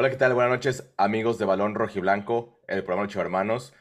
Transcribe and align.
Hola, 0.00 0.10
¿qué 0.10 0.16
tal? 0.16 0.32
Buenas 0.32 0.52
noches, 0.52 0.94
amigos 0.96 1.38
de 1.38 1.44
Balón 1.44 1.74
Rojiblanco, 1.74 2.60
el 2.68 2.84
programa 2.84 3.06
Ocho 3.08 3.20
Hermanos. 3.20 3.74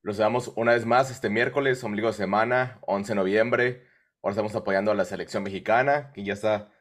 Los 0.00 0.16
damos 0.16 0.54
una 0.56 0.72
vez 0.72 0.86
más 0.86 1.10
este 1.10 1.28
miércoles, 1.28 1.84
ombligo 1.84 2.08
de 2.08 2.14
semana, 2.14 2.78
11 2.86 3.12
de 3.12 3.14
noviembre. 3.14 3.86
Ahora 4.22 4.30
estamos 4.30 4.54
apoyando 4.56 4.90
a 4.90 4.94
la 4.94 5.04
selección 5.04 5.42
mexicana, 5.42 6.12
que 6.14 6.24
ya 6.24 6.32
está 6.32 6.72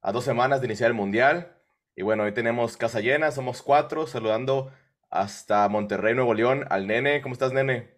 a 0.00 0.12
dos 0.12 0.22
semanas 0.22 0.60
de 0.60 0.68
iniciar 0.68 0.92
el 0.92 0.96
Mundial. 0.96 1.56
Y 1.96 2.02
bueno, 2.02 2.22
hoy 2.22 2.30
tenemos 2.30 2.76
casa 2.76 3.00
llena, 3.00 3.32
somos 3.32 3.60
cuatro, 3.60 4.06
saludando 4.06 4.70
hasta 5.10 5.68
Monterrey, 5.68 6.14
Nuevo 6.14 6.32
León, 6.32 6.64
al 6.70 6.86
nene. 6.86 7.22
¿Cómo 7.22 7.32
estás, 7.32 7.52
nene? 7.52 7.90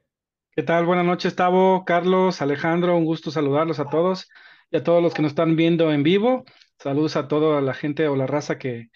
¿Qué 0.52 0.62
tal? 0.62 0.86
Buenas 0.86 1.04
noches, 1.04 1.36
Tavo, 1.36 1.84
Carlos, 1.84 2.41
Alejandro, 2.41 2.96
un 2.96 3.04
gusto 3.04 3.30
saludarlos 3.30 3.79
a 3.79 3.91
todos 3.91 4.30
y 4.70 4.79
a 4.79 4.82
todos 4.82 5.02
los 5.02 5.12
que 5.12 5.20
nos 5.20 5.32
están 5.32 5.54
viendo 5.54 5.93
en 5.93 6.02
vivo. 6.02 6.46
Saludos 6.79 7.14
a 7.16 7.29
toda 7.29 7.61
la 7.61 7.75
gente 7.75 8.09
o 8.09 8.16
la 8.16 8.27
raza 8.27 8.56
que 8.56 8.88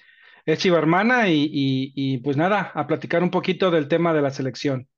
es 0.53 0.59
chiva 0.59 0.79
hermana 0.79 1.29
y, 1.29 1.45
y, 1.45 1.93
y 1.95 2.19
pues 2.19 2.37
nada, 2.37 2.73
a 2.75 2.87
platicar 2.87 3.23
un 3.23 3.31
poquito 3.31 3.71
del 3.71 3.89
tema 3.89 4.13
de 4.15 4.23
la 4.23 4.31
selección. 4.31 4.89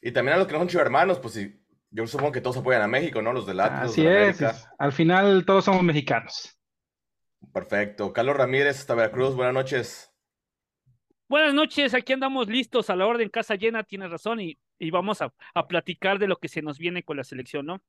Y 0.00 0.12
también 0.12 0.34
a 0.36 0.38
los 0.38 0.46
que 0.46 0.52
no 0.52 0.60
son 0.60 0.68
chiva 0.68 0.82
hermanos, 0.82 1.18
pues 1.18 1.34
sí, 1.34 1.60
yo 1.90 2.06
supongo 2.06 2.32
que 2.32 2.40
todos 2.40 2.56
apoyan 2.56 2.82
a 2.82 2.88
México, 2.88 3.22
¿no? 3.22 3.32
Los 3.32 3.46
del 3.46 3.60
Atlas, 3.60 3.82
Así 3.82 4.02
los 4.02 4.04
de 4.12 4.30
es, 4.30 4.40
es- 4.40 4.68
al 4.78 4.92
final 4.92 5.44
todos 5.44 5.64
somos 5.64 5.82
mexicanos. 5.82 6.58
Perfecto. 7.52 8.12
Carlos 8.12 8.36
Ramírez, 8.36 8.78
hasta 8.80 8.94
Veracruz, 8.94 9.34
buenas 9.34 9.54
noches. 9.54 10.10
Buenas 11.28 11.54
noches, 11.54 11.94
aquí 11.94 12.12
andamos 12.12 12.48
listos 12.48 12.90
a 12.90 12.96
la 12.96 13.06
orden, 13.06 13.28
casa 13.28 13.54
llena, 13.56 13.82
tienes 13.82 14.10
razón, 14.10 14.40
y, 14.40 14.58
y 14.78 14.90
vamos 14.90 15.20
a, 15.22 15.32
a 15.54 15.66
platicar 15.66 16.18
de 16.18 16.28
lo 16.28 16.36
que 16.36 16.48
se 16.48 16.62
nos 16.62 16.78
viene 16.78 17.02
con 17.02 17.16
la 17.16 17.24
selección, 17.24 17.66
¿no? 17.66 17.82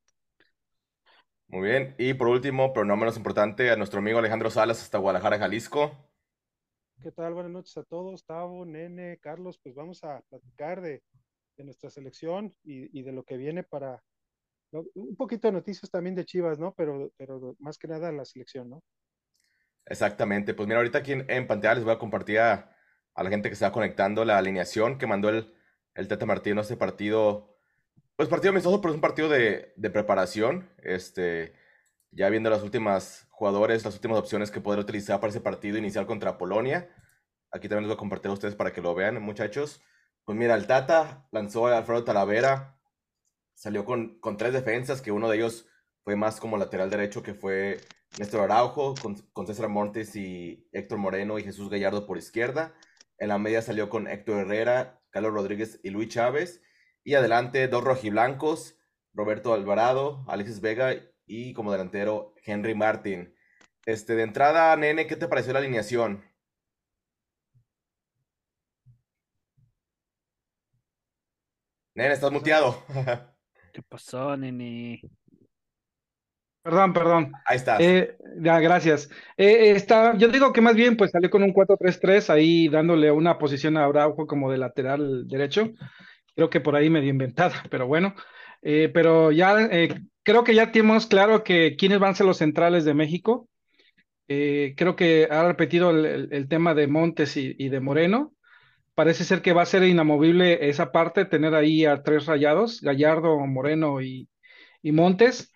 Muy 1.48 1.68
bien. 1.70 1.96
Y 1.98 2.14
por 2.14 2.28
último, 2.28 2.72
pero 2.74 2.86
no 2.86 2.98
menos 2.98 3.18
importante, 3.18 3.72
a 3.72 3.76
nuestro 3.76 4.00
amigo 4.00 4.20
Alejandro 4.20 4.50
Salas, 4.50 4.82
hasta 4.82 4.98
Guadalajara, 5.00 5.40
Jalisco. 5.40 6.10
¿Qué 7.02 7.12
tal? 7.12 7.34
Buenas 7.34 7.52
noches 7.52 7.78
a 7.78 7.84
todos, 7.84 8.26
Tavo, 8.26 8.66
Nene, 8.66 9.20
Carlos, 9.22 9.60
pues 9.62 9.76
vamos 9.76 10.04
a 10.04 10.22
platicar 10.30 10.82
de, 10.82 11.04
de 11.58 11.64
nuestra 11.64 11.90
selección 11.90 12.56
y, 12.64 12.98
y 12.98 13.04
de 13.04 13.12
lo 13.12 13.24
que 13.24 13.38
viene 13.38 13.64
para 13.64 14.04
no, 14.72 14.84
un 14.96 15.16
poquito 15.16 15.48
de 15.48 15.52
noticias 15.52 15.92
también 15.92 16.16
de 16.16 16.26
Chivas, 16.26 16.58
¿no? 16.58 16.74
Pero, 16.74 17.12
pero 17.18 17.56
más 17.60 17.78
que 17.78 17.88
nada 17.88 18.12
la 18.12 18.26
selección, 18.26 18.70
¿no? 18.70 18.84
Exactamente. 19.86 20.54
Pues 20.54 20.68
mira, 20.68 20.80
ahorita 20.80 21.00
aquí 21.00 21.12
en, 21.12 21.30
en 21.30 21.48
pantalla 21.48 21.76
les 21.76 21.84
voy 21.84 21.94
a 21.94 22.00
compartir 22.00 22.40
a, 22.40 22.76
a 23.14 23.24
la 23.24 23.30
gente 23.30 23.50
que 23.50 23.56
va 23.64 23.72
conectando 23.72 24.26
la 24.26 24.38
alineación 24.38 24.98
que 24.98 25.06
mandó 25.06 25.30
el, 25.30 25.54
el 25.94 26.08
Tata 26.08 26.26
Martino 26.26 26.60
a 26.60 26.64
este 26.64 26.78
partido. 26.78 27.60
Pues 28.16 28.30
partido 28.30 28.52
amistoso, 28.52 28.82
pero 28.82 28.94
es 28.94 28.96
un 28.96 29.02
partido 29.02 29.30
de, 29.30 29.74
de 29.76 29.90
preparación. 29.92 30.70
Este, 30.78 31.54
ya 32.16 32.30
viendo 32.30 32.50
las 32.50 32.64
últimas 32.64 33.28
jugadores, 33.30 33.84
las 33.84 33.96
últimas 33.96 34.18
opciones 34.18 34.50
que 34.50 34.62
podrá 34.62 34.82
utilizar 34.82 35.20
para 35.20 35.30
ese 35.30 35.42
partido 35.42 35.78
inicial 35.78 36.08
contra 36.08 36.38
Polonia. 36.38 36.90
Aquí 37.52 37.68
también 37.68 37.84
les 37.84 37.90
voy 37.90 37.96
a 37.96 38.00
compartir 38.00 38.32
a 38.32 38.34
ustedes 38.34 38.56
para 38.56 38.72
que 38.72 38.82
lo 38.82 38.96
vean, 38.96 39.22
muchachos. 39.22 39.82
Pues 40.24 40.38
mira, 40.38 40.56
el 40.56 40.66
Tata 40.66 41.28
lanzó 41.32 41.68
a 41.68 41.78
Alfredo 41.78 42.06
Talavera, 42.06 42.80
salió 43.54 43.84
con, 43.84 44.18
con 44.20 44.38
tres 44.38 44.54
defensas, 44.54 45.02
que 45.02 45.12
uno 45.12 45.30
de 45.30 45.38
ellos 45.38 45.68
fue 46.04 46.16
más 46.16 46.40
como 46.40 46.58
lateral 46.58 46.90
derecho, 46.90 47.22
que 47.22 47.34
fue 47.34 47.82
Néstor 48.18 48.42
Araujo, 48.42 48.96
con, 48.96 49.16
con 49.34 49.46
César 49.46 49.68
Montes 49.68 50.16
y 50.16 50.70
Héctor 50.72 50.98
Moreno 50.98 51.38
y 51.38 51.44
Jesús 51.44 51.70
Gallardo 51.70 52.08
por 52.08 52.18
izquierda. 52.18 52.74
En 53.18 53.28
la 53.28 53.38
media 53.38 53.62
salió 53.62 53.90
con 53.90 54.08
Héctor 54.08 54.40
Herrera, 54.40 55.02
Carlos 55.10 55.34
Rodríguez 55.34 55.82
y 55.84 55.90
Luis 55.90 56.10
Chávez. 56.10 56.62
Y 57.04 57.16
adelante 57.16 57.68
dos 57.68 57.84
rojiblancos, 57.84 58.78
Roberto 59.14 59.54
Alvarado, 59.54 60.24
Alexis 60.28 60.62
Vega 60.62 60.96
y 61.26 61.54
como 61.54 61.72
delantero 61.72 62.34
Henry 62.44 62.76
Martin. 62.76 63.34
Este, 63.86 64.16
de 64.16 64.24
entrada, 64.24 64.76
nene, 64.76 65.08
¿qué 65.08 65.16
te 65.16 65.28
pareció 65.28 65.54
la 65.54 65.60
alineación? 65.60 66.24
Nene, 71.94 72.14
estás 72.14 72.32
muteado. 72.32 72.84
¿Qué 73.74 73.82
pasó, 73.84 74.36
nene? 74.36 75.02
Perdón, 76.66 76.94
perdón. 76.94 77.32
Ahí 77.46 77.58
estás. 77.58 77.80
Eh, 77.80 78.18
ya, 78.42 78.60
gracias. 78.60 79.08
Eh, 79.38 79.72
está, 79.76 80.18
yo 80.18 80.30
digo 80.30 80.52
que 80.52 80.62
más 80.62 80.76
bien 80.76 80.98
pues 80.98 81.12
salió 81.12 81.30
con 81.30 81.44
un 81.44 81.54
4-3-3 81.54 82.32
ahí 82.32 82.68
dándole 82.70 83.12
una 83.12 83.38
posición 83.38 83.78
a 83.78 83.86
Araujo 83.86 84.26
como 84.26 84.52
de 84.52 84.58
lateral 84.58 85.28
derecho. 85.28 85.74
Creo 86.36 86.50
que 86.50 86.62
por 86.62 86.76
ahí 86.76 86.90
medio 86.90 87.10
inventada, 87.10 87.64
pero 87.70 87.86
bueno. 87.86 88.16
Eh, 88.68 88.90
pero 88.92 89.32
ya 89.32 89.62
eh, 89.72 89.90
creo 90.24 90.44
que 90.44 90.56
ya 90.56 90.72
tenemos 90.72 91.06
claro 91.06 91.44
que 91.44 91.76
quiénes 91.78 92.00
van 92.00 92.12
a 92.12 92.16
ser 92.16 92.26
los 92.26 92.38
centrales 92.38 92.84
de 92.84 92.96
México. 92.96 93.48
Eh, 94.28 94.74
creo 94.76 94.96
que 94.96 95.28
ha 95.30 95.48
repetido 95.48 95.92
el, 95.92 96.48
tema 96.50 96.74
de 96.74 96.88
Montes 96.88 97.38
y, 97.38 97.70
de 97.70 97.80
Moreno. 97.80 98.34
Parece 98.96 99.24
ser 99.24 99.42
que 99.44 99.54
va 99.54 99.64
a 99.64 99.68
ser 99.68 99.84
inamovible 99.84 100.70
esa 100.70 100.92
parte, 100.92 101.26
tener 101.26 101.54
ahí 101.56 101.86
a 101.86 102.02
tres 102.04 102.26
rayados, 102.26 102.82
Gallardo, 102.82 103.38
Moreno 103.46 104.02
y, 104.02 104.28
Montes. 104.84 105.52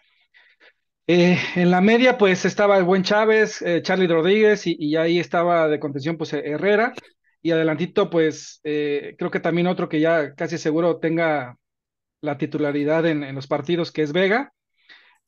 En 1.07 1.71
la 1.71 1.81
media, 1.81 2.17
pues 2.19 2.45
estaba 2.45 2.77
el 2.77 2.83
buen 2.83 3.03
Chávez, 3.03 3.61
eh, 3.63 3.81
Charlie 3.81 4.07
Rodríguez, 4.07 4.67
y, 4.67 4.75
y 4.79 4.95
ahí 4.97 5.19
estaba 5.19 5.67
de 5.67 5.79
contención, 5.79 6.17
pues 6.17 6.33
Herrera. 6.33 6.93
Y 7.41 7.51
adelantito, 7.51 8.09
pues 8.09 8.59
creo 8.63 9.31
que 9.31 9.39
también 9.39 9.67
otro 9.67 9.89
que 9.89 9.99
ya 9.99 10.35
casi 10.35 10.57
seguro 10.59 10.99
tenga 10.99 11.57
la 12.21 12.37
titularidad 12.37 13.05
en, 13.07 13.23
en 13.23 13.35
los 13.35 13.47
partidos, 13.47 13.91
que 13.91 14.03
es 14.03 14.13
Vega. 14.13 14.53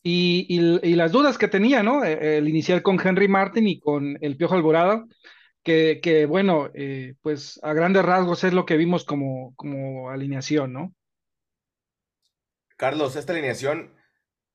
Y, 0.03 0.47
y- 0.50 0.79
y 0.91 0.96
las 0.96 1.12
dudas 1.12 1.38
que 1.38 1.47
tenía, 1.47 1.84
¿no? 1.84 2.03
Eh, 2.06 2.38
El 2.38 2.50
inicial 2.50 2.81
con 2.84 3.00
Henry 3.06 3.28
Martin 3.28 3.68
y 3.68 3.79
con 3.79 4.18
el 4.22 4.38
Piojo 4.38 4.56
Alvarado, 4.56 5.06
que, 5.63 6.00
que 6.03 6.25
bueno, 6.28 6.69
eh, 6.75 7.16
pues 7.22 7.59
a 7.63 7.74
grandes 7.74 8.06
rasgos 8.06 8.44
es 8.46 8.53
lo 8.53 8.66
que 8.66 8.78
vimos 8.78 9.06
como, 9.06 9.53
como 9.57 10.09
alineación, 10.12 10.74
¿no? 10.74 10.94
Carlos, 12.78 13.16
esta 13.16 13.34
alineación, 13.34 13.96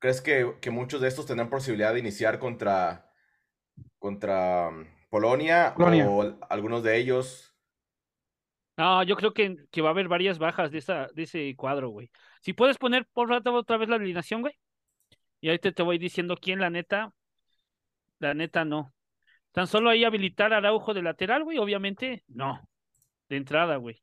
¿crees 0.00 0.20
que, 0.22 0.56
que 0.62 0.70
muchos 0.70 1.00
de 1.02 1.08
estos 1.08 1.26
tendrán 1.26 1.50
posibilidad 1.50 1.92
de 1.94 2.00
iniciar 2.00 2.38
contra, 2.40 3.12
contra 4.00 4.70
mm, 4.72 4.86
Polonia, 5.10 5.76
Polonia. 5.76 6.16
o 6.16 6.38
algunos 6.50 6.84
de 6.84 6.98
ellos? 6.98 7.55
No, 8.76 9.02
yo 9.02 9.16
creo 9.16 9.32
que, 9.32 9.56
que 9.70 9.80
va 9.80 9.88
a 9.88 9.92
haber 9.92 10.08
varias 10.08 10.38
bajas 10.38 10.70
de, 10.70 10.78
esa, 10.78 11.06
de 11.14 11.22
ese 11.22 11.54
cuadro, 11.56 11.88
güey. 11.88 12.10
Si 12.42 12.52
puedes 12.52 12.76
poner 12.76 13.06
por 13.12 13.28
rato 13.30 13.52
otra 13.54 13.78
vez 13.78 13.88
la 13.88 13.96
alineación, 13.96 14.42
güey. 14.42 14.54
Y 15.40 15.48
ahí 15.48 15.58
te, 15.58 15.72
te 15.72 15.82
voy 15.82 15.98
diciendo 15.98 16.36
quién, 16.40 16.60
la 16.60 16.68
neta. 16.70 17.12
La 18.18 18.34
neta, 18.34 18.64
no. 18.64 18.92
Tan 19.52 19.66
solo 19.66 19.88
ahí 19.90 20.04
habilitar 20.04 20.52
a 20.52 20.58
Araujo 20.58 20.92
de 20.94 21.02
lateral, 21.02 21.44
güey, 21.44 21.58
obviamente, 21.58 22.22
no. 22.28 22.68
De 23.28 23.36
entrada, 23.36 23.76
güey. 23.76 24.02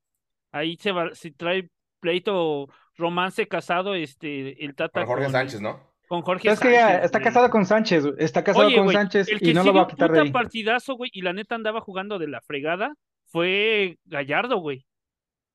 Ahí 0.51 0.75
se 0.77 0.91
va, 0.91 1.13
se 1.13 1.31
trae 1.31 1.69
pleito, 1.99 2.67
romance 2.97 3.47
casado, 3.47 3.95
este, 3.95 4.63
el 4.65 4.75
Tata 4.75 5.01
Con 5.01 5.05
Jorge 5.05 5.27
con, 5.27 5.31
Sánchez, 5.31 5.61
¿no? 5.61 5.93
con 6.07 6.21
Jorge 6.21 6.49
Es 6.49 6.59
que 6.59 6.71
ya 6.71 7.01
Sánchez, 7.01 7.05
está 7.05 7.19
güey. 7.19 7.23
casado 7.23 7.49
con 7.49 7.65
Sánchez, 7.65 8.05
está 8.17 8.43
casado 8.43 8.67
Oye, 8.67 8.75
con 8.75 8.85
güey, 8.85 8.97
Sánchez 8.97 9.31
el 9.31 9.41
que 9.41 9.51
y 9.51 9.53
no 9.53 9.63
lo 9.63 9.73
va 9.73 9.83
a 9.83 9.87
quitar 9.87 10.11
de 10.11 10.19
ahí. 10.19 10.31
partidazo, 10.31 10.95
güey, 10.95 11.09
y 11.13 11.21
la 11.21 11.33
neta 11.33 11.55
andaba 11.55 11.81
jugando 11.81 12.19
de 12.19 12.27
la 12.27 12.41
fregada, 12.41 12.93
fue 13.33 13.97
Gallardo, 14.05 14.57
güey. 14.57 14.85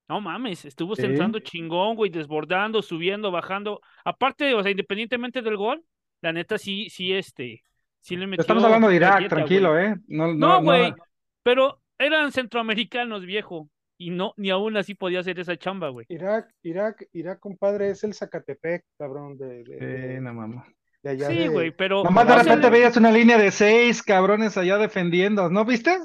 No 0.09 0.19
mames, 0.19 0.65
estuvo 0.65 0.95
Sí. 0.95 1.03
centrando 1.03 1.39
chingón, 1.39 1.95
güey, 1.95 2.11
desbordando, 2.11 2.81
subiendo, 2.81 3.31
bajando. 3.31 3.79
Aparte, 4.03 4.53
o 4.53 4.61
sea, 4.61 4.69
independientemente 4.71 5.41
del 5.41 5.55
gol, 5.55 5.81
la 6.21 6.33
neta 6.33 6.57
sí, 6.57 6.89
sí, 6.89 7.13
este, 7.13 7.63
sí 8.01 8.17
le 8.17 8.27
metió 8.27 8.41
Estamos 8.41 8.63
hablando 8.65 8.89
de 8.89 8.95
Irak, 8.97 9.13
galleta, 9.13 9.35
tranquilo, 9.37 9.71
güey. 9.71 9.85
¿eh? 9.85 9.95
No, 10.07 10.27
no, 10.27 10.33
No, 10.33 10.47
no, 10.55 10.61
güey, 10.63 10.93
pero 11.41 11.81
eran 11.97 12.31
centroamericanos, 12.33 13.25
viejo, 13.25 13.69
y 13.97 14.09
no, 14.09 14.33
ni 14.35 14.49
aún 14.49 14.75
así 14.75 14.93
podía 14.93 15.19
hacer 15.21 15.39
esa 15.39 15.55
chamba, 15.57 15.87
güey. 15.89 16.05
Irak, 16.09 16.51
Irak, 16.63 17.07
Irak, 17.13 17.39
compadre, 17.39 17.91
es 17.91 18.03
el 18.03 18.13
Zacatepec, 18.13 18.83
cabrón, 18.97 19.37
de, 19.37 19.63
de, 19.63 19.77
Sí, 19.79 19.85
de- 19.85 20.21
no 20.21 20.33
mames. 20.33 20.63
De 21.03 21.09
allá 21.11 21.27
Sí, 21.27 21.35
de- 21.37 21.47
güey, 21.49 21.71
pero 21.71 22.03
Nomás 22.03 22.27
de 22.27 22.35
repente 22.35 22.69
veías 22.69 22.97
una 22.97 23.11
línea 23.11 23.37
de 23.37 23.51
seis 23.51 24.03
cabrones 24.03 24.57
allá 24.57 24.77
defendiendo, 24.77 25.49
¿no 25.49 25.65
viste? 25.65 25.97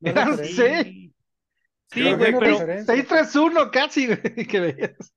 No 0.00 0.10
Eran 0.10 0.36
seis, 0.38 1.10
sí, 1.90 2.12
güey, 2.14 2.32
pero 2.38 2.58
referencia. 2.58 2.94
seis, 2.94 3.06
tres, 3.06 3.36
uno 3.36 3.70
casi, 3.70 4.06
güey, 4.06 4.46
que 4.46 4.60
veías. 4.60 5.14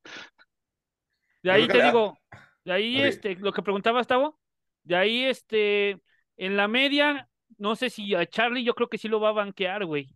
De 1.44 1.51
ahí 1.51 1.67
te 1.67 1.81
digo, 1.83 2.17
de 2.65 2.73
ahí 2.73 3.01
este, 3.01 3.35
lo 3.35 3.53
que 3.53 3.62
preguntabas, 3.62 4.07
Tavo, 4.07 4.39
de 4.83 4.95
ahí 4.95 5.23
este, 5.25 6.01
en 6.38 6.57
la 6.57 6.67
media, 6.67 7.29
no 7.57 7.75
sé 7.75 7.89
si 7.89 8.15
a 8.15 8.25
Charlie 8.25 8.63
yo 8.63 8.73
creo 8.73 8.89
que 8.89 8.97
sí 8.97 9.07
lo 9.07 9.19
va 9.19 9.29
a 9.29 9.33
banquear, 9.33 9.85
güey. 9.85 10.15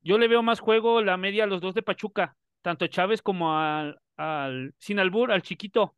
Yo 0.00 0.16
le 0.18 0.28
veo 0.28 0.42
más 0.42 0.60
juego 0.60 1.02
la 1.02 1.16
media 1.16 1.44
a 1.44 1.46
los 1.46 1.60
dos 1.60 1.74
de 1.74 1.82
Pachuca, 1.82 2.36
tanto 2.62 2.84
a 2.84 2.88
Chávez 2.88 3.20
como 3.22 3.56
al, 3.58 3.98
al 4.16 4.74
sin 4.78 4.98
albur, 5.00 5.32
al 5.32 5.42
chiquito. 5.42 5.96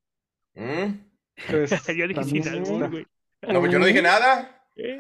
¿Mm? 0.55 1.10
Pues, 1.49 1.71
Yo 1.97 2.09
dije 2.09 2.25
sin 2.25 2.49
albur, 2.49 2.91
güey. 2.91 3.07
No, 3.43 3.61
pues 3.61 3.73
yo 3.73 3.79
no 3.79 3.87
dije 3.87 4.03
nada. 4.03 4.65
¿Eh? 4.77 4.97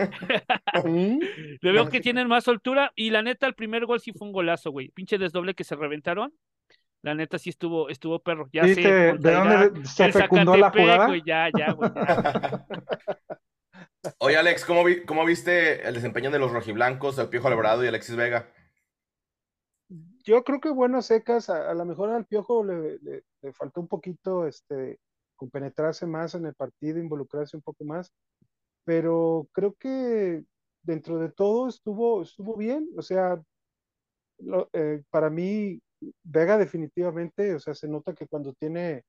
Le 1.61 1.73
veo 1.73 1.89
que 1.89 2.01
tienen 2.01 2.27
más 2.29 2.45
soltura 2.45 2.91
y 2.97 3.11
la 3.11 3.23
neta 3.23 3.47
el 3.47 3.55
primer 3.55 3.85
gol 3.87 4.01
sí 4.01 4.13
fue 4.13 4.27
un 4.29 4.33
golazo, 4.33 4.71
güey. 4.71 4.89
Pinche 4.91 5.19
desdoble 5.19 5.55
que 5.55 5.65
se 5.65 5.77
reventaron. 5.77 6.33
La 7.03 7.15
neta 7.15 7.39
sí 7.39 7.51
estuvo 7.51 7.89
estuvo 7.89 8.19
perro. 8.23 8.49
Ya 8.53 8.63
¿Viste 8.65 8.83
sé, 8.83 8.89
de 8.91 9.33
dónde 9.33 9.87
se 9.87 10.13
fecundó 10.13 10.57
la 10.57 10.71
jugada? 10.71 11.07
güey, 11.07 11.23
ya, 11.25 11.49
ya, 11.57 11.73
güey. 11.73 11.91
ya. 11.95 12.67
Oye, 14.19 14.37
Alex, 14.37 14.65
¿cómo, 14.65 14.85
vi- 14.85 15.05
cómo 15.05 15.25
viste 15.27 15.87
el 15.87 15.95
desempeño 15.95 16.31
de 16.31 16.39
los 16.39 16.51
rojiblancos, 16.53 17.19
el 17.19 17.29
Piojo 17.29 17.49
Alvarado 17.49 17.85
y 17.85 17.89
Alexis 17.89 18.17
Vega? 18.17 18.49
yo 20.23 20.45
creo 20.45 20.61
que 20.61 20.71
bueno, 20.71 21.03
secas, 21.03 21.51
a, 21.51 21.71
a 21.71 21.75
lo 21.75 21.85
mejor 21.85 22.11
al 22.11 22.25
Piojo 22.27 22.63
le, 22.65 22.99
le- 23.03 23.25
le 23.43 23.53
faltó 23.53 23.81
un 23.81 23.89
poquito 23.89 24.47
este, 24.47 24.99
compenetrarse 25.41 26.07
más 26.07 26.35
en 26.35 26.45
el 26.45 26.55
partido, 26.55 26.99
involucrarse 26.99 27.57
un 27.57 27.63
poco 27.63 27.83
más, 27.85 28.13
pero 28.85 29.49
creo 29.53 29.73
que 29.75 30.45
dentro 30.83 31.19
de 31.19 31.31
todo 31.33 31.67
estuvo, 31.69 32.21
estuvo 32.23 32.57
bien, 32.57 32.89
o 32.97 33.01
sea, 33.03 33.43
lo- 34.39 34.69
eh, 34.75 35.03
para 35.11 35.31
mí 35.31 35.81
Vega 36.23 36.57
definitivamente, 36.59 37.55
o 37.55 37.59
sea, 37.59 37.75
se 37.75 37.87
nota 37.89 38.15
que 38.15 38.27
cuando 38.27 38.53
tiene 38.55 39.03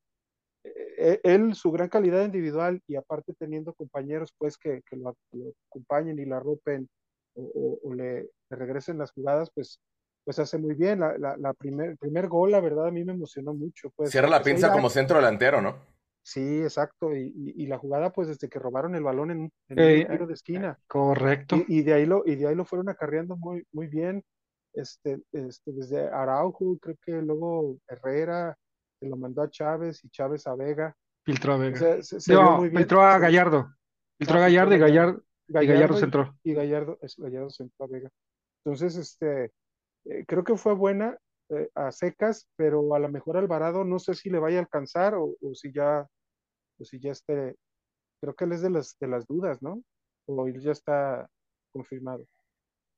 eh, 0.64 1.20
él 1.24 1.56
su 1.56 1.72
gran 1.72 1.90
calidad 1.90 2.24
individual 2.26 2.82
y 2.88 2.96
aparte 2.96 3.34
teniendo 3.34 3.74
compañeros 3.74 4.34
pues 4.38 4.58
que, 4.58 4.82
que 4.90 4.96
lo, 4.98 5.16
lo 5.32 5.54
acompañen 5.70 6.20
y 6.20 6.26
la 6.26 6.40
rompen 6.40 6.88
o, 7.36 7.42
o- 7.44 7.80
o 7.90 7.94
le, 7.94 8.24
le 8.50 8.56
regresen 8.58 8.98
las 8.98 9.12
jugadas, 9.12 9.50
pues, 9.56 9.80
pues 10.26 10.38
hace 10.40 10.58
muy 10.58 10.76
bien. 10.76 11.00
La, 11.00 11.18
la, 11.18 11.38
la 11.38 11.54
primer, 11.54 11.92
el 11.92 11.98
primer 11.98 12.28
gol, 12.28 12.52
la 12.52 12.60
verdad, 12.60 12.88
a 12.88 12.92
mí 12.92 13.04
me 13.06 13.14
emocionó 13.14 13.54
mucho. 13.54 13.90
Pues, 13.96 14.12
Cierra 14.12 14.30
la 14.30 14.38
a 14.38 14.44
pinza 14.44 14.72
como 14.72 14.90
centro 14.90 15.16
delantero, 15.18 15.62
¿no? 15.62 15.78
Sí, 16.24 16.62
exacto. 16.62 17.16
Y, 17.16 17.34
y- 17.36 17.64
y 17.64 17.68
la 17.68 17.78
jugada, 17.80 18.12
pues 18.12 18.28
desde 18.28 18.48
que 18.50 18.60
robaron 18.60 18.96
el 18.96 19.04
balón 19.04 19.32
en, 19.32 19.40
un- 19.42 19.52
en 19.70 19.80
Eh, 19.80 20.06
un 20.06 20.12
tiro 20.12 20.28
de 20.28 20.34
esquina. 20.34 20.80
Correcto. 20.88 21.56
Y, 21.68 21.80
y 21.80 21.82
de 21.84 21.94
ahí 21.94 22.06
lo, 22.06 22.24
y 22.26 22.36
de 22.36 22.48
ahí 22.48 22.56
lo 22.56 22.66
fueron 22.66 22.90
acarreando 22.90 23.36
muy, 23.38 23.66
muy 23.72 23.88
bien. 23.88 24.24
Este, 24.74 25.22
este, 25.34 25.72
desde 25.74 26.08
Araujo, 26.08 26.78
creo 26.80 26.96
que 27.04 27.12
luego 27.22 27.78
Herrera 27.88 28.56
se 29.00 29.10
lo 29.10 29.18
mandó 29.18 29.42
a 29.42 29.50
Chávez 29.50 30.04
y 30.06 30.10
Chávez 30.10 30.46
a 30.48 30.56
Vega. 30.56 30.96
Filtró 31.26 31.54
a 31.54 31.56
O 31.58 31.60
Vega. 31.60 31.78
sea, 31.78 32.02
se, 32.04 32.22
se 32.22 32.34
No, 32.34 32.42
vio 32.42 32.52
muy 32.58 32.70
bien. 32.70 32.78
filtró 32.82 33.02
a 33.02 33.18
Gallardo. 33.20 33.74
Filtró 34.18 34.36
a 34.36 34.40
Ah, 34.40 34.42
Gallardo 34.44 34.76
y 34.76 34.80
Gallardo, 34.80 35.24
y 35.48 35.54
Gallardo 35.54 35.74
Gallardo 35.74 35.98
y- 35.98 36.00
centró. 36.00 36.36
y 36.44 36.54
Gallardo, 36.54 36.98
es 37.02 37.16
Gallardo 37.18 37.50
centró 37.50 37.86
a 37.86 37.88
Vega. 37.88 38.10
Entonces, 38.64 38.96
este, 38.96 39.52
eh, 40.06 40.26
creo 40.28 40.44
que 40.44 40.56
fue 40.56 40.74
buena 40.76 41.18
eh, 41.52 41.70
a 41.76 41.92
secas, 41.92 42.48
pero 42.56 42.96
a 42.96 43.00
lo 43.00 43.10
mejor 43.10 43.38
Alvarado 43.38 43.84
no 43.84 44.00
sé 44.00 44.14
si 44.14 44.30
le 44.30 44.40
vaya 44.40 44.58
a 44.58 44.62
alcanzar 44.62 45.16
o, 45.16 45.36
o 45.42 45.54
si 45.54 45.72
ya, 45.72 46.08
o 46.80 46.84
si 46.84 47.00
ya 47.00 47.12
esté, 47.12 47.56
creo 48.20 48.34
que 48.36 48.46
él 48.46 48.52
es 48.54 48.62
de 48.62 48.70
las, 48.70 48.98
de 49.00 49.08
las 49.08 49.26
dudas, 49.28 49.62
¿no? 49.62 49.82
O 50.26 50.48
él 50.48 50.60
ya 50.62 50.72
está 50.72 51.28
confirmado. 51.72 52.26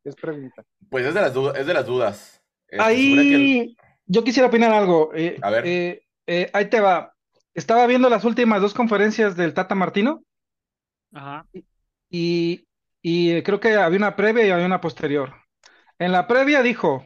Es 0.03 0.15
pregunta. 0.15 0.63
Pues 0.89 1.05
es 1.05 1.13
de 1.13 1.21
las 1.21 1.33
dudas, 1.33 1.57
es 1.57 1.65
de 1.65 1.73
las 1.73 1.85
dudas. 1.85 2.43
Que 2.67 2.75
el- 2.77 2.81
Ahí 2.81 3.77
yo 4.05 4.23
quisiera 4.23 4.47
opinar 4.49 4.71
algo. 4.73 5.11
eh, 5.15 5.37
A 5.41 5.49
ver. 5.49 5.65
eh, 5.65 6.05
eh, 6.27 6.49
ahí 6.53 6.69
te 6.69 6.79
va. 6.81 7.13
Estaba 7.53 7.85
viendo 7.87 8.09
las 8.09 8.25
últimas 8.25 8.61
dos 8.61 8.73
conferencias 8.73 9.35
del 9.37 9.53
Tata 9.53 9.75
Martino 9.75 10.23
Ajá. 11.13 11.47
y, 12.09 12.67
y 13.01 13.31
eh, 13.31 13.43
creo 13.43 13.59
que 13.59 13.75
había 13.75 13.97
una 13.97 14.15
previa 14.15 14.45
y 14.45 14.49
había 14.49 14.65
una 14.65 14.81
posterior. 14.81 15.33
En 15.99 16.11
la 16.11 16.27
previa 16.27 16.61
dijo, 16.63 17.05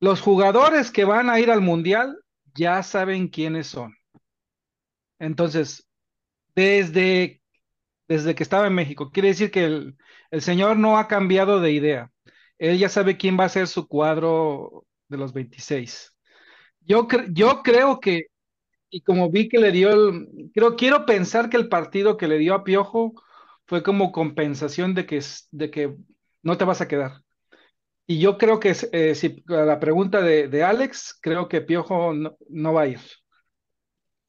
los 0.00 0.20
jugadores 0.20 0.90
que 0.90 1.04
van 1.04 1.30
a 1.30 1.40
ir 1.40 1.50
al 1.50 1.60
Mundial 1.62 2.18
ya 2.54 2.82
saben 2.82 3.28
quiénes 3.28 3.68
son. 3.68 3.94
Entonces, 5.18 5.86
desde, 6.54 7.42
desde 8.08 8.34
que 8.36 8.42
estaba 8.42 8.66
en 8.68 8.74
México, 8.74 9.10
quiere 9.12 9.30
decir 9.30 9.50
que 9.50 9.64
el, 9.64 9.96
el 10.30 10.42
señor 10.42 10.78
no 10.78 10.98
ha 10.98 11.08
cambiado 11.08 11.60
de 11.60 11.72
idea. 11.72 12.12
Él 12.58 12.78
ya 12.78 12.88
sabe 12.88 13.18
quién 13.18 13.38
va 13.40 13.44
a 13.46 13.48
ser 13.50 13.68
su 13.68 13.88
cuadro 13.88 14.86
de 15.08 15.18
los 15.18 15.32
26. 15.32 16.14
Yo, 16.82 17.08
yo 17.32 17.62
creo 17.64 18.00
que, 18.00 18.24
y 18.90 19.02
como 19.02 19.30
vi 19.30 19.48
que 19.48 19.58
le 19.58 19.72
dio, 19.72 19.90
el- 19.92 20.50
creo, 20.54 20.76
quiero 20.76 21.06
pensar 21.06 21.50
que 21.50 21.58
el 21.58 21.68
partido 21.70 22.16
que 22.18 22.28
le 22.28 22.38
dio 22.38 22.54
a 22.54 22.64
Piojo 22.64 23.14
fue 23.66 23.82
como 23.82 24.12
compensación 24.12 24.94
de 24.94 25.06
que, 25.06 25.22
de 25.52 25.70
que 25.72 25.96
no 26.42 26.58
te 26.58 26.64
vas 26.64 26.80
a 26.82 26.88
quedar. 26.88 27.22
Y 28.10 28.18
yo 28.20 28.38
creo 28.38 28.58
que 28.58 28.74
eh, 28.92 29.14
si 29.14 29.44
a 29.48 29.52
la 29.64 29.78
pregunta 29.78 30.20
de, 30.20 30.48
de 30.48 30.64
Alex, 30.64 31.16
creo 31.22 31.48
que 31.48 31.60
Piojo 31.60 32.12
no, 32.12 32.36
no 32.48 32.72
va 32.72 32.82
a 32.82 32.86
ir, 32.88 32.98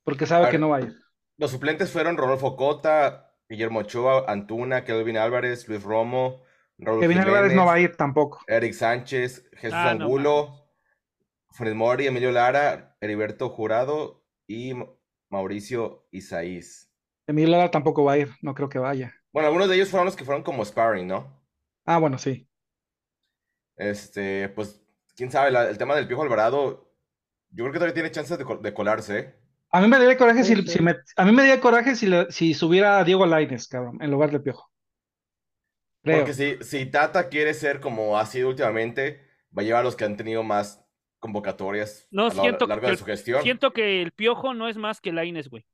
porque 0.03 0.25
sabe 0.25 0.49
que 0.49 0.57
no 0.59 0.69
va 0.69 0.77
a 0.77 0.81
ir. 0.81 0.97
los 1.37 1.51
suplentes 1.51 1.91
fueron 1.91 2.17
Rodolfo 2.17 2.55
Cota, 2.55 3.33
Guillermo 3.49 3.79
Ochoa, 3.79 4.25
Antuna, 4.31 4.83
Kelvin 4.85 5.17
Álvarez, 5.17 5.67
Luis 5.67 5.83
Romo, 5.83 6.41
Raúl 6.77 7.01
Kevin 7.01 7.17
Álvarez 7.19 7.53
no 7.53 7.65
va 7.65 7.73
a 7.73 7.79
ir 7.79 7.95
tampoco. 7.95 8.39
Eric 8.47 8.73
Sánchez, 8.73 9.49
Jesús 9.53 9.75
Ah, 9.75 9.93
no 9.95 10.05
Angulo, 10.05 10.67
Funes 11.51 11.75
Mori, 11.75 12.07
Emilio 12.07 12.31
Lara, 12.31 12.97
Heriberto 13.01 13.49
Jurado 13.49 14.23
y 14.47 14.73
Ma- 14.73 14.87
Mauricio 15.29 16.07
Isaís. 16.11 16.91
Emilio 17.25 17.49
Lara 17.49 17.71
tampoco 17.71 18.03
va 18.03 18.11
a 18.13 18.17
ir, 18.19 18.29
no 18.43 18.53
creo 18.53 18.69
que 18.69 18.77
vaya. 18.79 19.15
Bueno, 19.33 19.47
algunos 19.49 19.67
de 19.67 19.75
ellos 19.75 19.89
fueron 19.89 20.05
los 20.05 20.15
que 20.15 20.23
fueron 20.23 20.41
como 20.43 20.63
sparring, 20.63 21.05
¿no? 21.07 21.41
Ah, 21.85 21.99
bueno, 21.99 22.17
sí. 22.17 22.47
Este, 23.75 24.49
pues, 24.49 24.81
quién 25.15 25.31
sabe, 25.31 25.51
la- 25.51 25.69
el 25.69 25.77
tema 25.77 25.95
del 25.95 26.07
Piojo 26.07 26.23
Alvarado, 26.23 26.91
yo 27.49 27.63
creo 27.63 27.71
que 27.73 27.79
todavía 27.79 27.93
tiene 27.93 28.11
chances 28.11 28.37
de, 28.37 28.45
col- 28.45 28.61
de 28.61 28.73
colarse. 28.73 29.35
A 29.71 29.81
mí 29.81 29.87
me 29.87 29.97
daría 29.97 30.17
coraje 30.17 30.43
si, 30.43 30.55
Sí, 30.55 30.61
sí. 30.63 30.67
si 30.69 30.83
me, 30.83 30.95
a 31.15 31.25
mí 31.25 31.31
me 31.31 31.43
daría 31.43 31.61
coraje 31.61 31.95
si, 31.95 32.07
le- 32.07 32.31
si 32.31 32.53
subiera 32.53 32.99
a 32.99 33.03
Diego 33.03 33.25
Lainez, 33.25 33.67
cabrón, 33.67 33.97
en 34.01 34.11
lugar 34.11 34.31
de 34.31 34.39
Piojo. 34.39 34.69
Creo. 36.03 36.17
Porque 36.25 36.33
si, 36.33 36.57
si 36.63 36.85
Tata 36.87 37.29
quiere 37.29 37.53
ser 37.53 37.79
como 37.79 38.17
ha 38.17 38.25
sido 38.25 38.49
últimamente, 38.49 39.21
va 39.55 39.61
a 39.61 39.65
llevar 39.65 39.81
a 39.81 39.83
los 39.83 39.95
que 39.95 40.03
han 40.05 40.17
tenido 40.17 40.43
más 40.43 40.83
convocatorias 41.19 42.07
No, 42.09 42.23
a 42.27 42.33
lo 42.33 42.41
siento 42.41 42.65
largo 42.65 42.85
que 42.85 42.91
de 42.91 42.97
su 42.97 43.05
gestión. 43.05 43.43
Siento 43.43 43.71
que 43.71 44.01
el 44.01 44.11
piojo 44.11 44.53
no 44.55 44.67
es 44.67 44.77
más 44.77 44.99
que 44.99 45.11
Laines, 45.11 45.49
güey. 45.49 45.65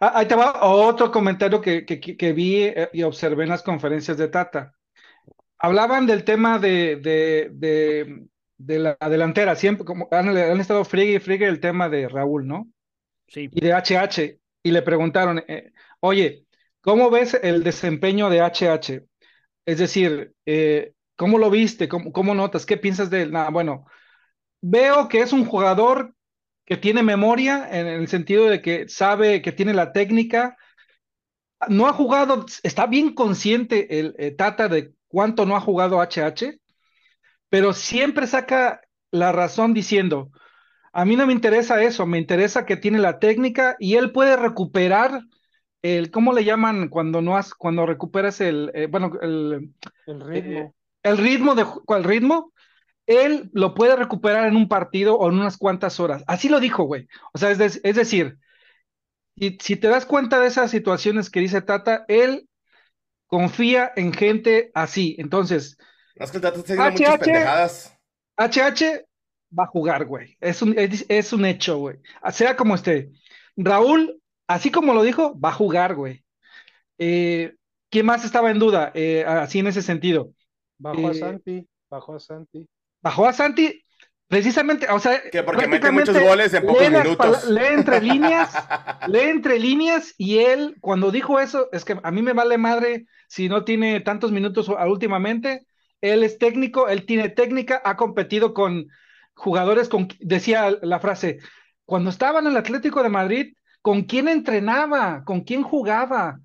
Ah, 0.00 0.12
ahí 0.16 0.26
te 0.28 0.34
va 0.34 0.62
otro 0.64 1.10
comentario 1.10 1.60
que, 1.62 1.86
que- 1.86 1.98
que- 1.98 2.16
que 2.16 2.32
vi 2.34 2.64
eh, 2.64 2.90
y 2.92 3.02
observé 3.02 3.44
en 3.44 3.48
las 3.48 3.62
conferencias 3.62 4.18
de 4.18 4.28
Tata. 4.28 4.74
Hablaban 5.62 6.06
del 6.06 6.24
tema 6.24 6.58
de, 6.58 6.96
de, 6.96 7.50
de, 7.52 8.26
de 8.58 8.78
la 8.80 8.96
delantera, 9.08 9.54
siempre 9.54 9.84
como 9.84 10.08
han, 10.10 10.36
han 10.36 10.60
estado 10.60 10.84
friegue 10.84 11.14
y 11.14 11.20
friegue 11.20 11.46
el 11.46 11.60
tema 11.60 11.88
de 11.88 12.08
Raúl, 12.08 12.48
¿no? 12.48 12.68
Sí. 13.28 13.48
Y 13.52 13.60
de 13.60 13.72
HH. 13.72 14.40
Y 14.64 14.70
le 14.72 14.82
preguntaron, 14.82 15.42
eh, 15.46 15.72
oye, 16.00 16.46
¿cómo 16.80 17.10
ves 17.10 17.38
el 17.40 17.62
desempeño 17.62 18.28
de 18.28 18.40
HH? 18.40 19.04
Es 19.64 19.78
decir, 19.78 20.34
eh, 20.46 20.94
¿cómo 21.16 21.38
lo 21.38 21.48
viste? 21.48 21.88
¿Cómo, 21.88 22.12
cómo 22.12 22.34
notas? 22.34 22.66
¿Qué 22.66 22.76
piensas 22.76 23.08
de 23.08 23.22
él? 23.22 23.32
Bueno, 23.52 23.86
veo 24.60 25.08
que 25.08 25.20
es 25.20 25.32
un 25.32 25.44
jugador 25.46 26.14
que 26.66 26.76
tiene 26.76 27.02
memoria 27.02 27.68
en 27.70 27.86
el 27.86 28.08
sentido 28.08 28.46
de 28.46 28.62
que 28.62 28.88
sabe 28.88 29.42
que 29.42 29.52
tiene 29.52 29.74
la 29.74 29.92
técnica. 29.92 30.56
No 31.68 31.86
ha 31.86 31.92
jugado, 31.92 32.44
está 32.62 32.86
bien 32.86 33.14
consciente 33.14 34.00
el 34.00 34.14
eh, 34.18 34.32
Tata 34.32 34.68
de 34.68 34.94
cuánto 35.12 35.46
no 35.46 35.56
ha 35.56 35.60
jugado 35.60 36.00
HH, 36.00 36.58
pero 37.50 37.72
siempre 37.74 38.26
saca 38.26 38.82
la 39.12 39.32
razón 39.32 39.74
diciendo, 39.74 40.30
a 40.92 41.04
mí 41.04 41.16
no 41.16 41.26
me 41.26 41.32
interesa 41.34 41.82
eso, 41.82 42.06
me 42.06 42.18
interesa 42.18 42.66
que 42.66 42.76
tiene 42.76 42.98
la 42.98 43.18
técnica 43.20 43.76
y 43.78 43.96
él 43.96 44.12
puede 44.12 44.36
recuperar 44.36 45.22
el, 45.82 46.10
¿cómo 46.10 46.32
le 46.32 46.44
llaman 46.44 46.88
cuando 46.88 47.22
no 47.22 47.36
has, 47.36 47.54
cuando 47.54 47.86
recuperas 47.86 48.40
el, 48.40 48.70
eh, 48.74 48.86
bueno, 48.90 49.12
el, 49.22 49.72
El 50.06 50.20
ritmo. 50.20 50.60
eh, 50.60 50.72
el 51.02 51.18
ritmo 51.18 51.54
de, 51.54 51.66
¿cuál 51.86 52.04
ritmo? 52.04 52.52
Él 53.06 53.50
lo 53.54 53.74
puede 53.74 53.96
recuperar 53.96 54.46
en 54.48 54.56
un 54.56 54.68
partido 54.68 55.16
o 55.18 55.28
en 55.30 55.36
unas 55.38 55.58
cuantas 55.58 56.00
horas. 56.00 56.24
Así 56.26 56.48
lo 56.48 56.60
dijo, 56.60 56.84
güey. 56.84 57.08
O 57.34 57.38
sea, 57.38 57.50
es, 57.52 57.58
de- 57.58 57.80
es 57.84 57.96
decir, 57.96 58.38
si, 59.36 59.58
si 59.60 59.76
te 59.76 59.88
das 59.88 60.06
cuenta 60.06 60.40
de 60.40 60.48
esas 60.48 60.70
situaciones 60.70 61.30
que 61.30 61.40
dice 61.40 61.62
Tata, 61.62 62.04
él 62.08 62.48
confía 63.32 63.90
en 63.96 64.12
gente 64.12 64.70
así. 64.74 65.16
Entonces, 65.18 65.78
es 66.16 66.30
que 66.30 66.36
el 66.36 66.42
Tata 66.42 66.58
está 66.58 66.74
haciendo 66.74 66.90
muchas 66.90 67.14
HH. 67.14 67.24
pendejadas. 67.24 67.98
HH 68.36 69.06
va 69.58 69.64
a 69.64 69.68
jugar, 69.68 70.04
güey. 70.04 70.36
Es 70.38 70.60
un, 70.60 70.78
es, 70.78 71.06
es 71.08 71.32
un 71.32 71.46
hecho, 71.46 71.78
güey. 71.78 71.96
Sea 72.30 72.54
como 72.58 72.74
esté. 72.74 73.10
Raúl, 73.56 74.20
así 74.46 74.70
como 74.70 74.92
lo 74.92 75.02
dijo, 75.02 75.38
va 75.40 75.48
a 75.48 75.54
jugar, 75.54 75.94
güey. 75.94 76.22
Eh, 76.98 77.54
¿quién 77.88 78.04
más 78.04 78.22
estaba 78.22 78.50
en 78.50 78.58
duda? 78.58 78.92
Eh, 78.94 79.24
así 79.26 79.60
en 79.60 79.68
ese 79.68 79.80
sentido. 79.80 80.34
Bajó 80.76 81.08
a 81.08 81.12
eh, 81.12 81.14
Santi, 81.14 81.68
bajó 81.88 82.14
a 82.16 82.20
Santi. 82.20 82.68
Bajó 83.00 83.26
a 83.26 83.32
Santi 83.32 83.81
precisamente, 84.32 84.86
o 84.88 84.98
sea, 84.98 85.20
Que 85.30 85.42
porque 85.42 85.68
mete 85.68 85.90
muchos 85.90 86.18
goles 86.18 86.54
en 86.54 86.64
pocos 86.64 86.80
lee 86.82 86.88
minutos. 86.90 87.44
lee 87.50 87.66
entre 87.74 88.00
líneas, 88.10 88.50
lee 89.06 89.28
entre 89.28 89.58
líneas 89.58 90.14
y 90.16 90.38
él 90.38 90.76
cuando 90.80 91.10
dijo 91.10 91.38
eso, 91.38 91.68
es 91.70 91.84
que 91.84 91.98
a 92.02 92.10
mí 92.10 92.22
me 92.22 92.32
vale 92.32 92.56
madre 92.56 93.04
si 93.28 93.50
no 93.50 93.62
tiene 93.64 94.00
tantos 94.00 94.32
minutos 94.32 94.70
últimamente, 94.70 95.66
él 96.00 96.22
es 96.24 96.38
técnico, 96.38 96.88
él 96.88 97.04
tiene 97.04 97.28
técnica, 97.28 97.82
ha 97.84 97.98
competido 97.98 98.54
con 98.54 98.86
jugadores 99.34 99.90
con, 99.90 100.08
decía 100.18 100.78
la 100.80 100.98
frase, 100.98 101.38
cuando 101.84 102.08
estaba 102.08 102.38
en 102.40 102.46
el 102.46 102.56
Atlético 102.56 103.02
de 103.02 103.10
Madrid, 103.10 103.54
¿con 103.82 104.04
quién 104.04 104.28
entrenaba? 104.28 105.24
¿Con 105.24 105.42
quién 105.42 105.62
jugaba? 105.62 106.40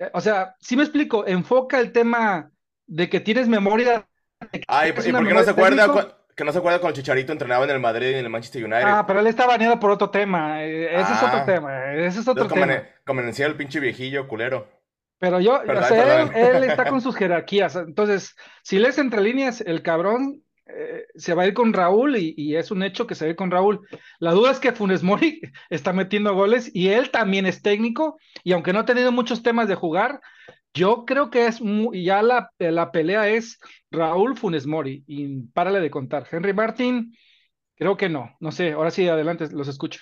Eh, 0.00 0.10
O 0.14 0.20
sea, 0.20 0.56
si 0.58 0.76
me 0.76 0.82
explico, 0.82 1.24
enfoca 1.28 1.78
el 1.78 1.92
tema 1.92 2.50
de 2.88 3.08
que 3.08 3.20
tienes 3.20 3.46
memoria. 3.46 4.08
Ay, 4.66 4.90
¿y 4.90 4.92
por 4.92 5.04
qué 5.04 5.12
no 5.12 5.44
se 5.44 5.50
acuerda 5.50 6.23
que 6.36 6.44
no 6.44 6.52
se 6.52 6.58
acuerda 6.58 6.80
cuando 6.80 6.96
Chicharito 6.96 7.32
entrenaba 7.32 7.64
en 7.64 7.70
el 7.70 7.80
Madrid 7.80 8.10
y 8.10 8.14
en 8.14 8.24
el 8.24 8.30
Manchester 8.30 8.64
United? 8.64 8.82
Ah, 8.86 9.04
pero 9.06 9.20
él 9.20 9.26
está 9.26 9.46
baneado 9.46 9.78
por 9.80 9.90
otro 9.90 10.10
tema. 10.10 10.64
eh, 10.64 10.86
Ese 11.00 11.12
es 11.12 11.22
otro 11.22 11.38
Ah. 11.38 11.44
tema. 11.46 11.92
Ese 11.94 12.20
es 12.20 12.28
otro 12.28 12.46
tema. 12.48 12.66
conven- 12.66 12.88
convencía 13.06 13.46
al 13.46 13.56
pinche 13.56 13.80
viejillo 13.80 14.26
culero. 14.28 14.68
Pero 15.18 15.40
yo, 15.40 15.62
Perdón, 15.64 15.84
o 15.84 15.86
sea, 15.86 16.22
él, 16.22 16.28
perdón. 16.30 16.56
él 16.56 16.64
está 16.64 16.84
con 16.90 17.00
sus 17.00 17.16
jerarquías. 17.16 17.76
Entonces, 17.76 18.34
si 18.62 18.78
lees 18.78 18.98
entre 18.98 19.20
líneas, 19.22 19.60
el 19.60 19.82
cabrón 19.82 20.42
eh, 20.66 21.04
se 21.14 21.34
va 21.34 21.42
a 21.42 21.46
ir 21.46 21.54
con 21.54 21.72
Raúl 21.74 22.16
y, 22.16 22.34
y, 22.38 22.56
es 22.56 22.70
un 22.70 22.82
hecho 22.82 23.06
que 23.06 23.14
se 23.14 23.24
va 23.24 23.28
a 23.28 23.30
ir 23.30 23.36
con 23.36 23.50
Raúl. 23.50 23.86
La 24.18 24.32
duda 24.32 24.50
es 24.50 24.58
que 24.58 24.72
Funes 24.72 25.02
Mori 25.02 25.40
está 25.70 25.92
metiendo 25.92 26.34
goles 26.34 26.70
y 26.74 26.88
él 26.88 27.10
también 27.10 27.44
es 27.46 27.60
técnico 27.62 28.18
y 28.42 28.52
aunque 28.52 28.72
no 28.72 28.80
ha 28.80 28.84
tenido 28.86 29.12
muchos 29.12 29.42
temas 29.42 29.68
de 29.68 29.74
jugar, 29.74 30.20
yo 30.74 31.04
creo 31.06 31.30
que 31.30 31.46
es 31.46 31.60
muy, 31.60 32.04
ya 32.04 32.22
la, 32.22 32.50
la 32.58 32.90
pelea 32.92 33.28
es 33.28 33.58
Raúl 33.90 34.36
Funes 34.36 34.66
Mori 34.66 35.04
y 35.06 35.42
párale 35.52 35.80
de 35.80 35.90
contar. 35.90 36.26
Henry 36.30 36.52
Martin, 36.52 37.14
creo 37.76 37.96
que 37.96 38.08
no. 38.08 38.36
No 38.40 38.52
sé, 38.52 38.72
ahora 38.72 38.90
sí, 38.90 39.08
adelante, 39.08 39.48
los 39.52 39.68
escucho. 39.68 40.00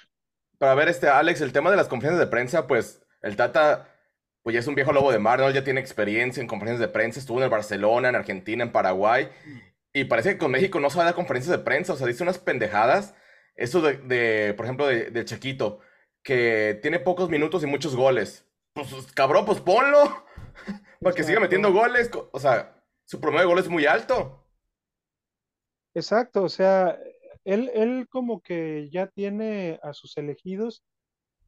Para 0.59 0.75
ver, 0.75 0.89
este 0.89 1.09
Alex, 1.09 1.41
el 1.41 1.53
tema 1.53 1.71
de 1.71 1.77
las 1.77 1.89
conferencias 1.89 2.21
de 2.21 2.31
prensa, 2.31 2.67
pues 2.67 3.03
el 3.21 3.37
Tata 3.37 3.89
pues 4.43 4.55
ya 4.55 4.61
es 4.61 4.67
un 4.67 4.75
viejo 4.75 4.93
lobo 4.93 5.13
de 5.13 5.21
mar, 5.21 5.39
¿no? 5.39 5.51
Ya 5.51 5.63
tiene 5.63 5.81
experiencia 5.81 6.41
en 6.41 6.49
conferencias 6.49 6.81
de 6.81 6.93
prensa, 6.93 7.21
estuvo 7.21 7.39
en 7.39 7.45
el 7.45 7.51
Barcelona, 7.51 8.09
en 8.09 8.17
Argentina, 8.17 8.65
en 8.65 8.73
Paraguay, 8.73 9.29
y 9.93 10.05
parece 10.05 10.33
que 10.33 10.39
con 10.39 10.51
México 10.51 10.81
no 10.81 10.91
sabe 10.91 11.05
dar 11.05 11.15
conferencias 11.15 11.57
de 11.57 11.63
prensa, 11.63 11.93
o 11.93 11.97
sea, 11.97 12.07
dice 12.07 12.23
unas 12.25 12.39
pendejadas. 12.39 13.15
Eso 13.55 13.83
de, 13.83 14.55
por 14.57 14.67
ejemplo, 14.67 14.87
de, 14.87 15.11
de 15.11 15.25
Chiquito, 15.25 15.81
que 16.23 16.79
tiene 16.83 16.99
pocos 16.99 17.29
minutos 17.29 17.63
y 17.63 17.67
muchos 17.67 17.95
goles. 17.95 18.49
Pues 18.73 18.89
cabrón, 19.15 19.45
pues 19.45 19.61
ponlo, 19.61 20.25
para 21.01 21.15
que 21.15 21.25
siga 21.25 21.41
metiendo 21.41 21.73
goles. 21.73 22.11
O 22.33 22.39
sea, 22.39 22.75
su 23.05 23.21
promedio 23.21 23.43
de 23.43 23.49
goles 23.49 23.65
es 23.65 23.71
muy 23.71 23.87
alto. 23.87 24.47
Exacto, 25.95 26.45
o 26.45 26.49
sea, 26.49 26.99
él, 27.45 27.71
él 27.75 28.07
como 28.09 28.41
que 28.41 28.89
ya 28.91 29.09
tiene 29.09 29.79
a 29.83 29.93
sus 29.93 30.17
elegidos 30.17 30.83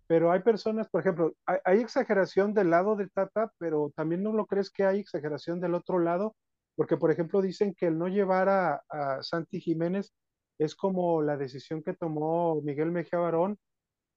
pero 0.07 0.31
hay 0.33 0.41
personas, 0.41 0.89
por 0.89 1.01
ejemplo, 1.01 1.35
hay, 1.47 1.59
hay, 1.65 1.81
exageración 1.81 2.53
del 2.53 2.71
lado 2.71 2.97
de 2.97 3.09
Tata, 3.09 3.51
pero 3.59 3.91
también 3.97 4.23
no 4.23 4.33
lo 4.33 4.47
crees 4.47 4.71
que 4.71 4.85
hay 4.85 5.01
exageración 5.01 5.61
del 5.61 5.75
otro 5.75 5.99
lado, 5.99 6.37
porque 6.77 6.97
por 6.97 7.11
ejemplo 7.11 7.41
dicen 7.41 7.75
que 7.75 7.87
el 7.87 7.99
no 7.99 8.09
llevar 8.09 8.49
a, 8.49 8.83
a 8.89 9.23
Santi 9.23 9.61
Jiménez 9.61 10.13
es 10.59 10.75
como 10.75 11.23
la 11.23 11.37
decisión 11.37 11.83
que 11.83 11.95
tomó 11.95 12.61
Miguel 12.63 12.91
Mejía 12.91 13.19
Barón 13.19 13.59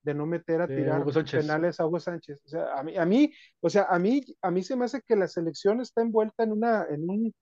de 0.08 0.14
no 0.14 0.26
meter 0.26 0.62
a 0.62 0.68
tirar 0.68 1.04
penales 1.30 1.82
a 1.82 1.86
Hugo 1.86 2.00
Sánchez. 2.00 2.42
O 2.46 2.48
sea, 2.48 2.80
a 2.80 2.82
mí, 2.82 2.96
a 2.96 3.06
mí, 3.06 3.30
o 3.60 3.70
sea, 3.70 3.88
a 3.90 4.00
mí, 4.00 4.24
a 4.42 4.50
mí 4.50 4.64
se 4.64 4.78
me 4.78 4.86
hace 4.86 5.02
que 5.02 5.18
la 5.18 5.28
selección 5.28 5.82
está 5.82 6.02
envuelta 6.02 6.44
en 6.44 6.54
una, 6.54 6.86
en 6.86 7.10
un, 7.10 7.36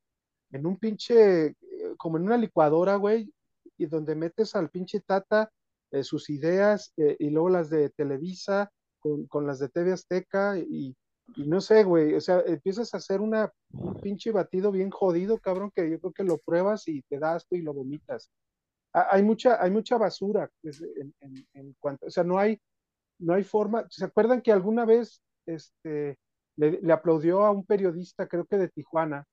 en 0.52 0.66
un 0.66 0.76
pinche, 0.78 1.46
eh, 1.46 1.56
como 1.96 2.18
en 2.18 2.24
una 2.24 2.38
licuadora, 2.38 2.96
güey, 2.96 3.32
y 3.78 3.86
donde 3.86 4.16
metes 4.16 4.56
al 4.56 4.72
pinche 4.72 5.00
Tata 5.02 5.52
eh, 5.92 6.04
sus 6.04 6.28
ideas 6.32 6.92
eh, 6.98 7.16
y 7.20 7.30
luego 7.30 7.50
las 7.50 7.70
de 7.70 7.92
Televisa 7.92 8.72
con, 9.00 9.28
con 9.28 9.46
las 9.46 9.60
de 9.60 9.70
TV 9.70 9.92
Azteca 9.92 10.58
y, 10.58 10.96
y, 11.36 11.48
no 11.48 11.62
sé, 11.62 11.84
güey, 11.84 12.16
o 12.16 12.22
sea, 12.22 12.42
empiezas 12.48 12.96
a 12.96 12.98
hacer 12.98 13.22
una, 13.22 13.52
un 13.74 13.94
pinche 14.02 14.32
batido 14.32 14.72
bien 14.72 14.90
jodido, 14.90 15.38
cabrón, 15.38 15.72
que 15.76 15.88
yo 15.88 16.00
creo 16.00 16.14
que 16.14 16.24
lo 16.24 16.40
pruebas 16.40 16.88
y 16.88 17.04
te 17.04 17.20
das 17.20 17.46
y 17.52 17.62
lo 17.62 17.76
vomitas. 17.76 18.32
Hay 18.96 19.24
mucha, 19.24 19.62
hay 19.62 19.72
mucha 19.72 19.98
basura 19.98 20.50
en, 20.64 21.14
en, 21.20 21.48
en, 21.54 21.76
cuanto, 21.80 22.06
o 22.06 22.10
sea, 22.10 22.24
no 22.24 22.40
hay, 22.40 22.60
no 23.20 23.34
hay 23.34 23.44
forma, 23.44 23.86
¿se 23.90 24.06
acuerdan 24.06 24.42
que 24.42 24.52
alguna 24.52 24.86
vez 24.86 25.22
este, 25.46 26.18
le, 26.56 26.80
le 26.82 26.94
aplaudió 26.94 27.44
a 27.44 27.52
un 27.52 27.66
periodista, 27.66 28.28
creo 28.28 28.46
que 28.46 28.58
de 28.58 28.70
Tijuana? 28.70 29.26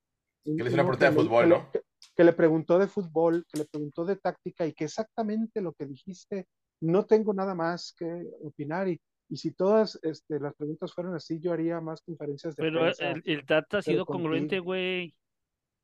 Que 0.43 0.51
le 0.51 0.65
hizo 0.65 0.73
una 0.73 0.83
pregunta 0.83 1.09
de 1.09 1.15
fútbol, 1.15 1.49
¿no? 1.49 1.71
Que, 1.71 1.81
que 2.15 2.23
le 2.23 2.33
preguntó 2.33 2.77
de 2.77 2.87
fútbol, 2.87 3.45
que 3.51 3.59
le 3.59 3.65
preguntó 3.65 4.03
de 4.03 4.17
táctica 4.17 4.65
y 4.65 4.73
que 4.73 4.83
exactamente 4.83 5.61
lo 5.61 5.71
que 5.71 5.85
dijiste, 5.85 6.47
no 6.81 7.05
tengo 7.05 7.33
nada 7.33 7.55
más 7.55 7.95
que 7.97 8.25
opinar 8.41 8.89
y, 8.89 8.99
y 9.29 9.37
si 9.37 9.51
todas 9.51 9.97
este, 10.03 10.39
las 10.39 10.53
preguntas 10.55 10.93
fueran 10.93 11.15
así, 11.15 11.39
yo 11.39 11.53
haría 11.53 11.79
más 11.79 12.01
conferencias 12.01 12.55
de 12.55 12.63
Pero 12.63 12.81
prensa. 12.81 13.11
el, 13.11 13.23
el 13.25 13.45
Tata 13.45 13.77
ha 13.77 13.81
sido 13.81 14.05
congruente, 14.05 14.59
güey. 14.59 15.15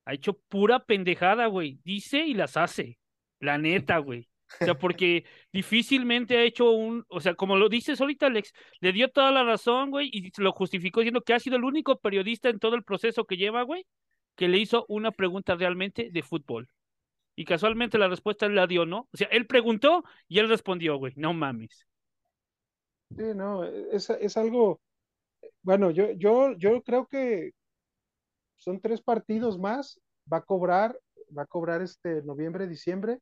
Ha 0.06 0.14
hecho 0.14 0.34
pura 0.34 0.86
pendejada, 0.86 1.48
güey. 1.48 1.80
Dice 1.84 2.20
y 2.20 2.34
las 2.34 2.58
hace. 2.58 3.00
La 3.40 3.58
neta, 3.58 3.98
güey. 4.00 4.30
O 4.62 4.66
sea, 4.66 4.78
porque 4.78 5.26
difícilmente 5.54 6.38
ha 6.38 6.44
hecho 6.44 6.72
un, 6.72 7.06
o 7.10 7.20
sea, 7.20 7.36
como 7.36 7.56
lo 7.56 7.70
dices 7.70 8.02
ahorita, 8.02 8.28
Alex, 8.28 8.52
le 8.82 8.92
dio 8.92 9.10
toda 9.10 9.32
la 9.32 9.44
razón, 9.44 9.92
güey, 9.92 10.10
y 10.12 10.32
lo 10.42 10.52
justificó 10.52 11.02
diciendo 11.02 11.22
que 11.22 11.34
ha 11.34 11.40
sido 11.40 11.58
el 11.58 11.64
único 11.64 12.00
periodista 12.00 12.50
en 12.50 12.60
todo 12.60 12.76
el 12.76 12.84
proceso 12.84 13.26
que 13.26 13.38
lleva, 13.38 13.62
güey, 13.62 13.86
que 14.36 14.48
le 14.48 14.58
hizo 14.58 14.86
una 14.88 15.12
pregunta 15.12 15.56
realmente 15.56 16.10
de 16.12 16.24
fútbol. 16.24 16.68
Y 17.36 17.46
casualmente 17.46 17.98
la 17.98 18.08
respuesta 18.08 18.50
la 18.50 18.68
dio, 18.68 18.86
¿no? 18.86 19.08
O 19.14 19.18
sea, 19.18 19.28
él 19.28 19.46
preguntó 19.46 20.04
y 20.28 20.40
él 20.40 20.50
respondió, 20.50 20.98
güey, 20.98 21.14
no 21.16 21.34
mames. 21.34 21.86
Sí, 23.16 23.24
no, 23.36 23.64
es, 23.64 24.10
es 24.10 24.38
algo, 24.38 24.82
bueno, 25.62 25.92
yo, 25.92 26.12
yo, 26.12 26.54
yo 26.58 26.82
creo 26.84 27.08
que 27.08 27.52
son 28.58 28.82
tres 28.82 29.02
partidos 29.02 29.58
más, 29.58 30.00
va 30.32 30.38
a 30.38 30.44
cobrar, 30.44 31.00
va 31.36 31.44
a 31.44 31.48
cobrar 31.48 31.82
este 31.82 32.22
noviembre, 32.24 32.68
diciembre, 32.68 33.20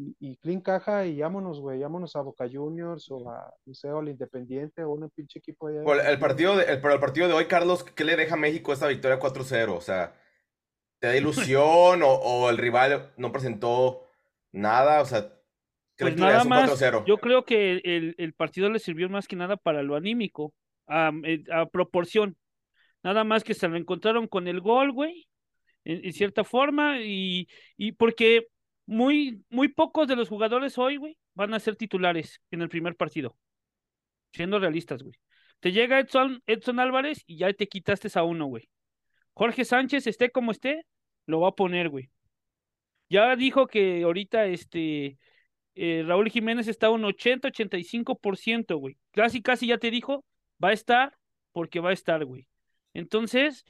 y, 0.00 0.16
y 0.18 0.36
clean 0.36 0.60
caja 0.60 1.04
y 1.04 1.20
vámonos, 1.20 1.60
güey, 1.60 1.80
vámonos 1.80 2.16
a 2.16 2.22
Boca 2.22 2.48
Juniors 2.50 3.10
o 3.10 3.28
a, 3.28 3.52
no 3.66 3.74
sé, 3.74 3.88
o 3.90 3.98
al 3.98 4.08
Independiente 4.08 4.82
o 4.82 4.92
un 4.92 5.10
pinche 5.10 5.38
equipo 5.38 5.68
allá. 5.68 5.82
Por 5.82 6.00
el 6.00 6.18
partido 6.18 6.56
de, 6.56 6.64
el, 6.64 6.80
por 6.80 6.92
el 6.92 7.00
partido 7.00 7.28
de 7.28 7.34
hoy, 7.34 7.44
Carlos, 7.46 7.84
¿qué 7.84 8.04
le 8.04 8.16
deja 8.16 8.34
a 8.34 8.38
México 8.38 8.72
esta 8.72 8.86
victoria 8.86 9.20
4-0? 9.20 9.76
O 9.76 9.80
sea, 9.80 10.14
¿te 10.98 11.08
da 11.08 11.16
ilusión 11.16 12.02
o, 12.02 12.08
o, 12.08 12.48
el 12.48 12.56
rival 12.56 13.12
no 13.18 13.30
presentó 13.30 14.06
nada? 14.52 15.02
O 15.02 15.04
sea, 15.04 15.34
pues 15.98 16.16
nada 16.16 16.44
más, 16.44 16.80
yo 17.06 17.18
creo 17.18 17.44
que 17.44 17.72
el, 17.84 18.14
el, 18.16 18.32
partido 18.32 18.70
le 18.70 18.78
sirvió 18.78 19.10
más 19.10 19.28
que 19.28 19.36
nada 19.36 19.58
para 19.58 19.82
lo 19.82 19.96
anímico, 19.96 20.54
a, 20.86 21.12
a 21.52 21.66
proporción. 21.66 22.38
Nada 23.02 23.22
más 23.24 23.44
que 23.44 23.52
se 23.52 23.68
lo 23.68 23.76
encontraron 23.76 24.26
con 24.26 24.48
el 24.48 24.62
gol, 24.62 24.92
güey, 24.92 25.28
en, 25.84 26.02
en, 26.06 26.12
cierta 26.14 26.42
forma, 26.42 27.02
y, 27.02 27.48
y 27.76 27.92
porque 27.92 28.46
muy, 28.90 29.44
muy 29.50 29.68
pocos 29.68 30.08
de 30.08 30.16
los 30.16 30.28
jugadores 30.28 30.76
hoy, 30.76 30.96
güey, 30.96 31.16
van 31.34 31.54
a 31.54 31.60
ser 31.60 31.76
titulares 31.76 32.40
en 32.50 32.60
el 32.60 32.68
primer 32.68 32.96
partido. 32.96 33.36
Siendo 34.32 34.58
realistas, 34.58 35.04
güey. 35.04 35.14
Te 35.60 35.70
llega 35.70 36.00
Edson, 36.00 36.42
Edson 36.46 36.80
Álvarez 36.80 37.22
y 37.24 37.36
ya 37.38 37.52
te 37.52 37.68
quitaste 37.68 38.08
a 38.18 38.24
uno, 38.24 38.46
güey. 38.46 38.68
Jorge 39.32 39.64
Sánchez, 39.64 40.08
esté 40.08 40.30
como 40.30 40.50
esté, 40.50 40.86
lo 41.26 41.38
va 41.38 41.50
a 41.50 41.54
poner, 41.54 41.88
güey. 41.88 42.10
Ya 43.08 43.36
dijo 43.36 43.68
que 43.68 44.02
ahorita 44.02 44.46
este 44.46 45.18
eh, 45.76 46.02
Raúl 46.04 46.28
Jiménez 46.28 46.66
está 46.66 46.90
un 46.90 47.04
80-85%, 47.04 48.76
güey. 48.76 48.98
Casi, 49.12 49.40
casi 49.40 49.68
ya 49.68 49.78
te 49.78 49.92
dijo, 49.92 50.24
va 50.62 50.70
a 50.70 50.72
estar 50.72 51.16
porque 51.52 51.78
va 51.78 51.90
a 51.90 51.92
estar, 51.94 52.24
güey. 52.24 52.48
Entonces, 52.92 53.64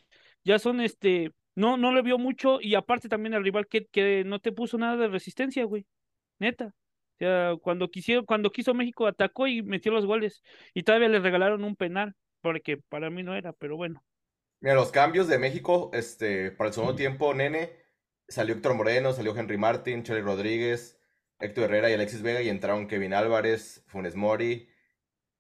ya 0.45 0.59
son 0.59 0.81
este, 0.81 1.33
no, 1.55 1.77
no 1.77 1.93
le 1.93 2.03
vio 2.03 2.19
mucho 2.19 2.61
y 2.61 2.75
aparte 2.75 3.09
también 3.09 3.35
al 3.35 3.45
rival 3.45 3.67
que, 3.67 3.87
que 3.87 4.25
no 4.25 4.39
te 4.41 4.53
puso 4.53 4.79
nada 4.79 4.97
de 4.97 5.09
resistencia, 5.09 5.65
güey. 5.65 5.87
Neta. 6.39 6.67
O 6.67 7.19
sea, 7.19 7.57
cuando 7.61 7.91
quisieron, 7.91 8.25
cuando 8.25 8.51
quiso 8.51 8.73
México 8.73 9.07
atacó 9.07 9.47
y 9.47 9.63
metió 9.63 9.93
los 9.93 10.07
goles 10.07 10.43
y 10.73 10.85
todavía 10.85 11.09
le 11.09 11.21
regalaron 11.21 11.65
un 11.65 11.77
penal, 11.77 12.15
porque 12.41 12.79
para 12.79 13.11
mí 13.11 13.23
no 13.23 13.35
era, 13.35 13.53
pero 13.53 13.77
bueno. 13.77 14.03
Mira, 14.61 14.75
los 14.75 14.91
cambios 14.91 15.29
de 15.29 15.39
México, 15.39 15.91
este, 15.93 16.51
para 16.51 16.69
el 16.69 16.75
segundo 16.75 16.95
tiempo, 16.95 17.35
nene, 17.35 17.73
salió 18.27 18.55
Héctor 18.55 18.75
Moreno, 18.75 19.13
salió 19.13 19.37
Henry 19.37 19.59
Martin, 19.59 20.03
Chely 20.03 20.23
Rodríguez, 20.23 20.99
Héctor 21.39 21.65
Herrera 21.65 21.91
y 21.91 21.95
Alexis 21.95 22.23
Vega 22.23 22.41
y 22.41 22.49
entraron 22.49 22.87
Kevin 22.87 23.13
Álvarez, 23.13 23.85
Funes 23.87 24.15
Mori, 24.17 24.70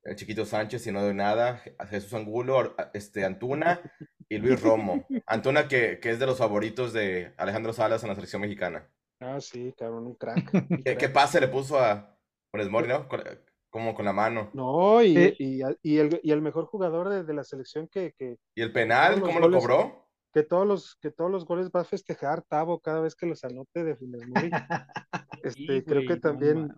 el 0.04 0.16
Chiquito 0.16 0.44
Sánchez, 0.44 0.86
y 0.86 0.92
no 0.92 1.04
de 1.04 1.14
nada, 1.14 1.62
Jesús 1.88 2.14
Angulo, 2.14 2.74
este, 2.94 3.24
Antuna 3.24 3.80
y 4.28 4.38
Luis 4.38 4.60
Romo. 4.60 5.06
Antuna 5.26 5.68
que, 5.68 6.00
que, 6.00 6.10
es 6.10 6.18
de 6.18 6.26
los 6.26 6.38
favoritos 6.38 6.92
de 6.92 7.34
Alejandro 7.36 7.72
Salas 7.72 8.02
en 8.02 8.08
la 8.08 8.14
selección 8.14 8.42
mexicana. 8.42 8.88
Ah, 9.20 9.40
sí, 9.40 9.74
cabrón, 9.76 10.06
un 10.06 10.14
crack. 10.14 10.52
Un 10.54 10.68
¿Qué, 10.68 10.82
crack. 10.82 10.98
¿Qué, 10.98 11.08
pase 11.08 11.40
le 11.40 11.48
puso 11.48 11.78
a 11.78 12.16
Funes 12.50 12.70
Mori, 12.70 12.88
no? 12.88 13.06
Con, 13.06 13.22
como 13.68 13.94
con 13.94 14.04
la 14.04 14.12
mano. 14.12 14.50
No, 14.54 15.02
y, 15.02 15.16
eh, 15.16 15.36
y, 15.38 15.60
y, 15.82 15.98
el, 15.98 16.20
y 16.22 16.32
el 16.32 16.42
mejor 16.42 16.66
jugador 16.66 17.08
de, 17.08 17.22
de 17.22 17.34
la 17.34 17.44
selección 17.44 17.86
que, 17.86 18.14
que, 18.18 18.38
¿Y 18.54 18.62
el 18.62 18.72
penal? 18.72 19.20
¿Cómo 19.20 19.34
goles, 19.34 19.50
lo 19.50 19.58
cobró? 19.58 20.08
Que 20.32 20.42
todos, 20.42 20.66
los, 20.66 20.96
que 20.96 21.10
todos 21.10 21.30
los 21.30 21.44
goles 21.44 21.70
va 21.74 21.80
a 21.80 21.84
festejar 21.84 22.42
Tavo 22.42 22.80
cada 22.80 23.00
vez 23.00 23.14
que 23.14 23.26
los 23.26 23.44
anote 23.44 23.84
de 23.84 23.96
Funes 23.96 24.26
Mori. 24.26 24.50
Este, 25.42 25.78
sí, 25.78 25.82
creo 25.86 26.06
que 26.06 26.18
también 26.18 26.68
no, 26.68 26.74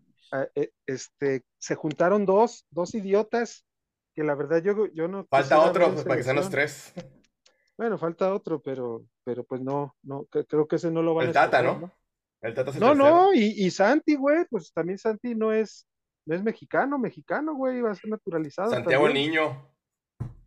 este, 0.87 1.45
se 1.59 1.75
juntaron 1.75 2.27
dos, 2.27 2.67
dos 2.71 2.95
idiotas 2.95 3.65
que 4.15 4.23
la 4.23 4.35
verdad 4.35 4.63
yo, 4.63 4.87
yo 4.93 5.09
no. 5.09 5.27
Falta 5.27 5.61
otro 5.61 5.93
pues, 5.93 6.05
para 6.05 6.17
que 6.17 6.23
sean 6.23 6.37
los 6.37 6.51
tres. 6.51 6.93
Bueno, 7.75 7.97
falta 7.97 8.33
otro, 8.33 8.61
pero, 8.61 9.03
pero 9.25 9.45
pues 9.45 9.63
no, 9.63 9.97
no, 10.03 10.27
creo 10.27 10.69
que 10.69 10.77
ese 10.77 10.91
no 10.91 11.03
lo 11.03 11.15
va 11.15 11.23
a 11.23 11.25
El 11.25 11.33
Tata, 11.33 11.63
¿no? 11.63 11.79
¿no? 11.81 11.93
El 12.43 12.55
Tata 12.55 12.71
es 12.71 12.77
el 12.77 12.83
No, 12.83 12.95
no, 12.95 13.33
y, 13.33 13.65
y 13.65 13.71
Santi, 13.71 14.15
güey, 14.15 14.45
pues 14.51 14.73
también 14.73 14.99
Santi 14.99 15.35
no 15.35 15.53
es, 15.53 15.89
no 16.27 16.37
es 16.37 16.43
mexicano, 16.43 16.99
mexicano, 16.99 17.55
güey, 17.55 17.81
va 17.81 17.91
a 17.91 17.95
ser 17.95 18.11
naturalizado. 18.11 18.71
Santiago 18.71 19.07
el 19.09 19.15
niño. 19.15 19.69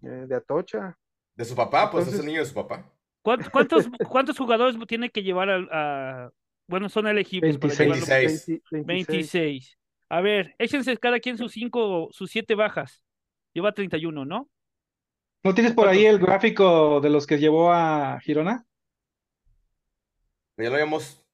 Eh, 0.03 0.25
de 0.27 0.35
Atocha. 0.35 0.97
De 1.35 1.43
su 1.43 1.55
papá, 1.55 1.91
pues 1.91 2.03
Entonces, 2.03 2.13
es 2.13 2.19
el 2.21 2.27
niño 2.27 2.39
de 2.41 2.45
su 2.45 2.53
papá. 2.53 2.89
¿Cuántos, 3.21 3.49
cuántos, 3.49 3.89
cuántos 4.07 4.37
jugadores 4.37 4.77
tiene 4.87 5.09
que 5.09 5.23
llevar 5.23 5.49
a, 5.49 5.57
a, 5.71 6.31
bueno, 6.67 6.89
son 6.89 7.07
elegibles 7.07 7.59
26. 7.59 7.87
para 8.07 8.19
26. 8.19 8.61
26. 8.85 9.77
A 10.09 10.21
ver, 10.21 10.55
échense 10.59 10.97
cada 10.97 11.19
quien 11.19 11.37
sus 11.37 11.51
cinco, 11.51 12.09
sus 12.11 12.31
siete 12.31 12.55
bajas. 12.55 13.03
Lleva 13.53 13.71
31, 13.71 14.25
¿no? 14.25 14.49
¿No 15.43 15.53
tienes 15.53 15.73
por 15.73 15.87
ahí 15.87 16.05
el 16.05 16.19
gráfico 16.19 16.99
de 17.01 17.09
los 17.09 17.27
que 17.27 17.37
llevó 17.37 17.71
a 17.71 18.19
Girona? 18.21 18.65
Ya 20.57 20.69
lo 20.69 20.75
habíamos, 20.75 21.25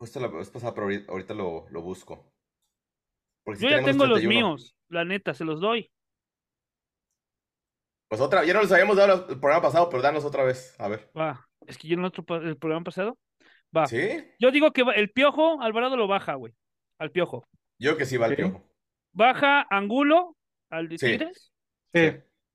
Justo 0.00 0.18
la 0.18 0.28
vez 0.28 0.48
pasada, 0.48 0.72
pero 0.72 0.88
ahorita, 1.08 1.34
lo, 1.34 1.66
lo 1.68 1.82
busco. 1.82 2.32
Porque 3.44 3.60
Yo 3.60 3.68
ya 3.68 3.84
tengo 3.84 4.06
los 4.06 4.20
31. 4.20 4.28
míos, 4.28 4.74
la 4.88 5.04
neta, 5.04 5.34
se 5.34 5.44
los 5.44 5.60
doy. 5.60 5.90
Pues 8.08 8.22
otra, 8.22 8.44
ya 8.44 8.54
no 8.54 8.62
les 8.62 8.72
habíamos 8.72 8.96
dado 8.96 9.26
el 9.28 9.38
programa 9.38 9.60
pasado, 9.60 9.90
pero 9.90 10.02
danos 10.02 10.24
otra 10.24 10.42
vez. 10.42 10.74
A 10.80 10.88
ver. 10.88 11.10
Es 11.66 11.76
que 11.76 11.86
yo 11.86 11.94
en 11.94 12.00
el 12.00 12.06
otro 12.06 12.24
el 12.36 12.56
programa 12.56 12.84
pasado. 12.84 13.18
Va. 13.76 13.86
¿Sí? 13.86 14.24
Yo 14.38 14.50
digo 14.50 14.72
que 14.72 14.82
va- 14.82 14.92
el 14.94 15.10
piojo, 15.10 15.60
Alvarado 15.62 15.96
lo 15.96 16.06
baja, 16.08 16.34
güey. 16.34 16.52
Al 16.98 17.10
piojo. 17.10 17.48
Yo 17.78 17.96
que 17.96 18.04
sí 18.04 18.16
va 18.16 18.26
el 18.26 18.32
Sí. 18.32 18.42
piojo. 18.42 18.64
Baja 19.12 19.66
Angulo 19.70 20.36
al 20.70 20.88
de 20.88 20.98
Sí. 20.98 21.06
Tigres. 21.06 21.52
Sí, 21.94 22.00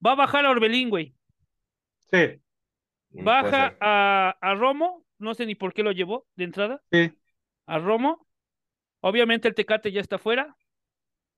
Va 0.05 0.12
a 0.12 0.15
bajar 0.15 0.45
a 0.45 0.50
Orbelín, 0.51 0.89
güey. 0.89 1.15
sí, 2.12 2.39
Baja 3.10 3.75
a, 3.79 4.36
a 4.41 4.53
Romo. 4.55 5.05
No 5.17 5.34
sé 5.34 5.45
ni 5.45 5.55
por 5.55 5.74
qué 5.74 5.81
lo 5.84 5.91
llevó 5.93 6.27
de 6.36 6.43
entrada. 6.43 6.81
sí. 6.91 7.12
A 7.67 7.79
Romo. 7.79 8.27
Obviamente 9.01 9.48
el 9.48 9.55
Tecate 9.55 9.91
ya 9.91 10.01
está 10.01 10.17
fuera. 10.19 10.55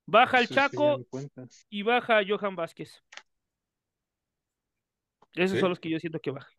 Baja 0.06 0.40
el 0.40 0.48
Chaco 0.50 1.00
y 1.70 1.84
baja 1.84 2.18
a 2.20 2.24
Johan 2.28 2.56
Vázquez. 2.56 3.04
Esos 5.34 5.52
Sí. 5.56 5.60
son 5.60 5.70
los 5.70 5.80
que 5.80 5.90
yo 5.90 6.00
siento 6.00 6.20
que 6.20 6.32
baja. 6.32 6.50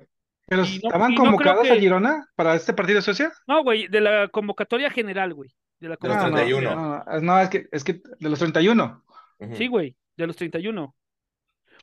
Pero 0.48 0.64
Y 0.64 0.78
no- 0.78 0.88
¿estaban 0.88 1.12
y 1.12 1.14
no 1.14 1.20
creo 1.22 1.30
convocados 1.32 1.70
a 1.70 1.74
que- 1.74 1.80
Girona 1.80 2.26
para 2.34 2.54
este 2.54 2.72
partido 2.72 2.96
de 2.96 3.02
Suecia? 3.02 3.32
No, 3.46 3.62
güey, 3.62 3.86
de 3.88 4.00
la 4.00 4.28
convocatoria 4.28 4.90
general, 4.90 5.34
güey. 5.34 5.54
De 5.80 5.88
la 5.88 5.96
De 6.00 6.08
los 6.08 6.16
No, 6.16 6.28
no, 6.30 6.34
31. 6.36 6.74
No, 6.74 7.04
no, 7.04 7.20
no, 7.20 7.40
es 7.40 7.48
que, 7.50 7.68
es 7.70 7.84
que 7.84 8.00
de 8.18 8.28
los 8.30 8.38
31. 8.38 9.04
Ujú. 9.38 9.54
Sí, 9.56 9.66
güey, 9.68 9.96
de 10.16 10.26
los 10.26 10.36
31. 10.36 10.94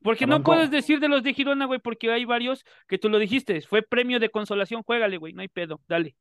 Porque 0.02 0.28
no 0.28 0.44
puedes 0.44 0.70
decir 0.70 1.00
de 1.00 1.08
los 1.08 1.24
de 1.24 1.34
Girona, 1.34 1.66
güey, 1.66 1.80
porque 1.80 2.12
hay 2.12 2.26
varios 2.26 2.66
que 2.88 2.98
tú 2.98 3.08
lo 3.10 3.18
dijiste. 3.18 3.62
Fue 3.62 3.82
premio 3.82 4.20
de 4.20 4.30
consolación, 4.30 4.84
juégale, 4.84 5.18
güey, 5.18 5.34
no 5.34 5.42
hay 5.42 5.48
pedo, 5.48 5.80
dale. 5.88 6.16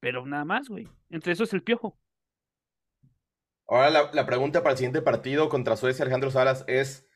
Pero 0.00 0.26
nada 0.26 0.44
más, 0.44 0.68
güey. 0.68 0.88
Entre 1.10 1.32
esos 1.32 1.52
el 1.54 1.62
piojo. 1.62 1.96
Ahora 3.68 3.90
la, 3.90 4.10
la 4.12 4.26
pregunta 4.26 4.62
para 4.62 4.72
el 4.72 4.78
siguiente 4.78 5.00
partido 5.00 5.48
contra 5.48 5.76
Suecia, 5.76 6.02
Alejandro 6.02 6.30
Salas, 6.30 6.64
es 6.66 7.06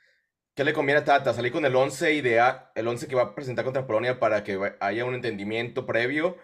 ¿qué 0.57 0.65
le 0.65 0.75
conviene 0.75 1.03
a 1.03 1.05
Tata? 1.05 1.35
¿Salir 1.35 1.53
con 1.53 1.67
el 1.67 1.77
11 1.77 2.15
idea, 2.15 2.73
el 2.77 2.89
11 2.89 3.09
que 3.09 3.17
va 3.17 3.23
a 3.25 3.37
presentar 3.37 3.65
contra 3.65 3.87
Polonia 3.87 4.21
para 4.21 4.45
que 4.45 4.59
haya 4.81 5.07
un 5.07 5.15
entendimiento 5.17 5.87
previo? 5.87 6.39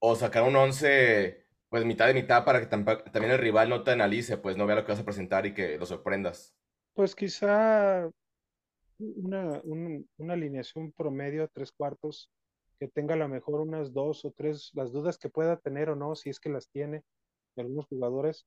¿O 0.00 0.16
sacar 0.16 0.44
un 0.44 0.56
11 0.56 1.46
pues 1.70 1.84
mitad 1.86 2.06
de 2.08 2.14
mitad 2.14 2.44
para 2.44 2.60
que 2.60 2.66
también 2.66 3.32
el 3.32 3.38
rival 3.38 3.68
no 3.70 3.84
te 3.84 3.92
analice, 3.92 4.38
pues 4.38 4.56
no 4.56 4.66
vea 4.66 4.76
lo 4.76 4.84
que 4.86 4.92
vas 4.92 5.00
a 5.00 5.04
presentar 5.06 5.46
y 5.46 5.54
que 5.54 5.78
lo 5.78 5.86
sorprendas? 5.86 6.56
Pues 6.94 7.14
quizá 7.14 8.10
una, 8.98 9.60
un- 9.64 10.08
una 10.18 10.34
alineación 10.34 10.92
promedio, 10.92 11.48
tres 11.52 11.72
cuartos, 11.72 12.30
que 12.80 12.88
tenga 12.88 13.14
a 13.14 13.18
lo 13.18 13.28
mejor 13.28 13.60
unas 13.60 13.92
dos 13.92 14.24
o 14.24 14.32
tres, 14.32 14.70
las 14.74 14.92
dudas 14.92 15.18
que 15.18 15.30
pueda 15.30 15.56
tener 15.58 15.90
o 15.90 15.96
no, 15.96 16.14
si 16.16 16.30
es 16.30 16.40
que 16.40 16.50
las 16.50 16.68
tiene 16.70 17.04
de 17.56 17.62
algunos 17.62 17.86
jugadores, 17.86 18.46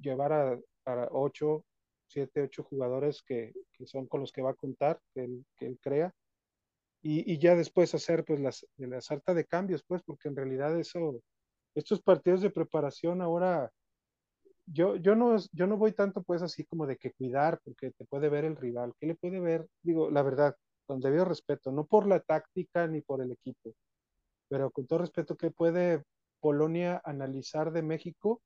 llevar 0.00 0.32
a, 0.32 0.58
a 0.86 1.08
ocho, 1.12 1.64
siete, 2.12 2.42
ocho 2.42 2.64
jugadores 2.64 3.22
que, 3.22 3.52
que 3.72 3.86
son 3.86 4.06
con 4.06 4.20
los 4.20 4.32
que 4.32 4.42
va 4.42 4.50
a 4.50 4.54
contar, 4.54 5.00
que 5.14 5.24
él, 5.24 5.44
que 5.56 5.66
él 5.66 5.78
crea, 5.80 6.12
y, 7.02 7.32
y 7.32 7.38
ya 7.38 7.56
después 7.56 7.94
hacer 7.94 8.24
pues 8.24 8.40
las, 8.40 8.66
la 8.76 9.00
sarta 9.00 9.34
de 9.34 9.44
cambios, 9.44 9.82
pues, 9.82 10.02
porque 10.02 10.28
en 10.28 10.36
realidad 10.36 10.78
eso, 10.78 11.20
estos 11.74 12.00
partidos 12.00 12.42
de 12.42 12.50
preparación 12.50 13.22
ahora 13.22 13.70
yo, 14.66 14.96
yo 14.96 15.14
no, 15.14 15.36
yo 15.52 15.66
no 15.66 15.76
voy 15.76 15.92
tanto 15.92 16.22
pues 16.22 16.42
así 16.42 16.64
como 16.64 16.86
de 16.86 16.96
que 16.96 17.12
cuidar, 17.12 17.60
porque 17.64 17.90
te 17.90 18.04
puede 18.04 18.28
ver 18.28 18.44
el 18.44 18.56
rival, 18.56 18.92
¿qué 18.98 19.06
le 19.06 19.14
puede 19.14 19.40
ver? 19.40 19.66
Digo, 19.82 20.10
la 20.10 20.22
verdad, 20.22 20.56
con 20.86 21.00
debido 21.00 21.24
respeto, 21.24 21.72
no 21.72 21.84
por 21.86 22.06
la 22.06 22.20
táctica 22.20 22.86
ni 22.86 23.00
por 23.00 23.22
el 23.22 23.32
equipo, 23.32 23.74
pero 24.48 24.70
con 24.70 24.86
todo 24.86 25.00
respeto, 25.00 25.36
¿qué 25.36 25.50
puede 25.50 26.04
Polonia 26.40 27.00
analizar 27.04 27.72
de 27.72 27.82
México 27.82 28.40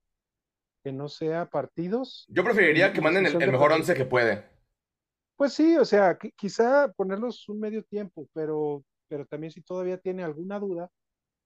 que 0.86 0.92
no 0.92 1.08
sea 1.08 1.50
partidos? 1.50 2.26
Yo 2.28 2.44
preferiría 2.44 2.92
que 2.92 3.00
manden 3.00 3.26
el, 3.26 3.36
mejor. 3.50 3.72
11 3.72 3.92
que 3.94 4.04
puede. 4.04 4.44
Pues 5.34 5.52
sí, 5.52 5.76
o 5.76 5.84
sea, 5.84 6.16
qui- 6.16 6.32
quizá 6.36 6.92
ponerlos 6.92 7.48
un 7.48 7.58
medio 7.58 7.82
tiempo, 7.82 8.28
pero, 8.32 8.84
pero 9.08 9.26
también 9.26 9.50
si 9.50 9.62
todavía 9.62 9.98
tiene 9.98 10.22
alguna 10.22 10.60
duda, 10.60 10.88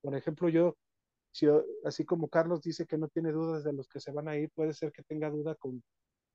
por 0.03 0.15
ejemplo, 0.15 0.51
yo, 0.51 0.77
si, 1.33 1.47
así 1.87 2.05
como 2.05 2.29
Carlos 2.29 2.61
dice 2.61 2.85
que 2.85 2.99
no 2.99 3.09
tiene 3.09 3.33
dudas 3.33 3.65
de 3.65 3.73
los 3.73 3.89
que 3.89 3.99
se 3.99 4.13
van 4.13 4.29
a 4.29 4.37
ir, 4.37 4.51
puede 4.55 4.75
ser 4.75 4.93
que 4.93 5.03
tenga 5.05 5.31
duda 5.31 5.55
con 5.55 5.83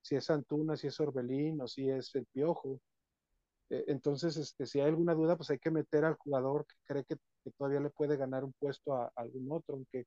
si 0.02 0.16
es 0.16 0.28
Antuna, 0.28 0.76
si 0.76 0.88
es 0.88 0.98
Orbelín 0.98 1.60
o 1.60 1.68
si 1.68 1.88
es 1.88 2.12
el 2.16 2.26
Piojo. 2.32 2.80
Eh, 3.70 3.84
Entonces, 3.86 4.36
este, 4.36 4.66
si 4.66 4.80
hay 4.80 4.88
alguna 4.88 5.14
duda, 5.14 5.36
pues 5.36 5.48
hay 5.50 5.60
que 5.60 5.70
meter 5.70 6.04
al 6.04 6.16
jugador 6.16 6.66
que 6.66 6.74
cree 6.84 7.04
que, 7.04 7.14
que 7.44 7.52
todavía 7.56 7.78
le 7.78 7.90
puede 7.90 8.16
ganar 8.16 8.42
un 8.42 8.52
puesto 8.58 8.94
a, 8.96 9.04
a 9.14 9.22
algún 9.22 9.46
otro, 9.52 9.76
aunque, 9.76 10.06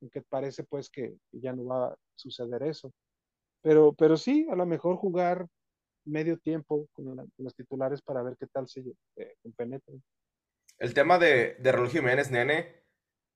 aunque 0.00 0.22
parece 0.22 0.64
pues 0.64 0.88
que 0.90 1.16
ya 1.32 1.52
no 1.52 1.64
va 1.66 1.86
a 1.88 1.96
suceder 2.14 2.62
eso. 2.64 2.92
Pero, 3.62 3.92
pero 3.94 4.16
sí, 4.16 4.46
a 4.50 4.56
lo 4.56 4.66
mejor 4.66 4.96
jugar 4.96 5.46
medio 6.06 6.38
tiempo 6.38 6.86
con, 6.92 7.16
la- 7.16 7.22
con 7.22 7.44
los 7.44 7.54
titulares 7.54 8.02
para 8.02 8.22
ver 8.22 8.36
qué 8.38 8.46
tal 8.46 8.68
se 8.68 8.82
eh, 9.16 9.34
compenetran. 9.42 10.02
El 10.78 10.92
tema 10.92 11.18
de, 11.18 11.56
de 11.60 11.72
Raúl 11.72 11.88
Jiménez, 11.88 12.30
nene, 12.30 12.82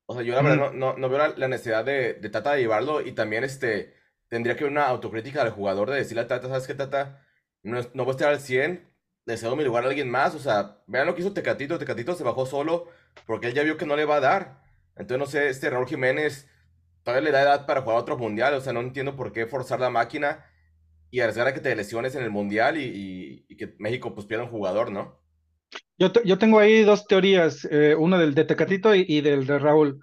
o 0.07 0.15
sea, 0.15 0.23
yo 0.23 0.35
la 0.35 0.43
verdad 0.43 0.73
no, 0.73 0.93
no, 0.93 0.99
no 0.99 1.09
veo 1.09 1.19
la, 1.19 1.29
la 1.37 1.49
necesidad 1.49 1.85
de, 1.85 2.15
de 2.15 2.31
Tata 2.31 2.53
de 2.53 2.61
llevarlo 2.61 3.01
y 3.01 3.13
también 3.13 3.45
este, 3.45 3.95
tendría 4.29 4.57
que 4.57 4.65
haber 4.65 4.73
una 4.73 4.87
autocrítica 4.89 5.45
del 5.45 5.53
jugador 5.53 5.91
de 5.91 5.97
decirle 5.97 6.23
a 6.23 6.27
Tata, 6.27 6.49
¿sabes 6.49 6.67
qué, 6.67 6.75
Tata? 6.75 7.25
No, 7.63 7.81
no 7.95 8.05
voy 8.05 8.11
a 8.13 8.17
estar 8.17 8.29
al 8.29 8.41
100, 8.41 8.89
le 9.25 9.37
cedo 9.37 9.57
mi 9.57 9.65
lugar 9.65 9.85
a 9.85 9.89
alguien 9.89 10.11
más, 10.11 10.35
o 10.35 10.39
sea, 10.39 10.83
vean 10.87 11.07
lo 11.07 11.15
que 11.15 11.21
hizo 11.23 11.33
Tecatito, 11.33 11.79
Tecatito 11.79 12.15
se 12.15 12.25
bajó 12.25 12.45
solo 12.47 12.89
porque 13.27 13.49
él 13.49 13.55
ya 13.55 13.63
vio 13.63 13.77
que 13.77 13.87
no 13.87 13.97
le 13.97 14.05
va 14.05 14.17
a 14.17 14.21
dar. 14.21 14.68
Entonces, 14.99 15.19
no 15.19 15.27
sé, 15.27 15.49
este 15.49 15.71
Raúl 15.71 15.87
Jiménez 15.87 16.49
todavía 17.03 17.25
le 17.25 17.33
da 17.33 17.43
edad 17.43 17.67
para 17.67 17.83
jugar 17.83 17.99
otro 17.99 18.19
mundial, 18.19 18.55
o 18.55 18.61
sea, 18.61 18.73
no 18.73 18.81
entiendo 18.81 19.17
por 19.17 19.33
qué 19.33 19.47
forzar 19.47 19.81
la 19.81 19.91
máquina 19.91 20.45
y 21.11 21.21
arriesgar 21.21 21.49
a 21.49 21.55
que 21.55 21.61
te 21.61 21.75
lesiones 21.75 22.15
en 22.15 22.23
el 22.23 22.31
mundial 22.31 22.77
y, 22.79 23.47
que 23.57 23.75
México 23.79 24.15
pues 24.15 24.27
pierda 24.27 24.45
un 24.45 24.51
jugador, 24.51 24.93
¿no? 24.93 25.21
Yo, 25.99 26.13
yo 26.25 26.39
tengo 26.39 26.59
ahí 26.59 26.83
dos 26.83 27.07
teorías, 27.07 27.67
eh, 27.71 27.95
una 27.97 28.19
del 28.19 28.35
de 28.35 28.45
Tecatito 28.45 28.95
y, 28.95 29.21
del 29.21 29.47
de 29.47 29.59
Raúl. 29.59 30.01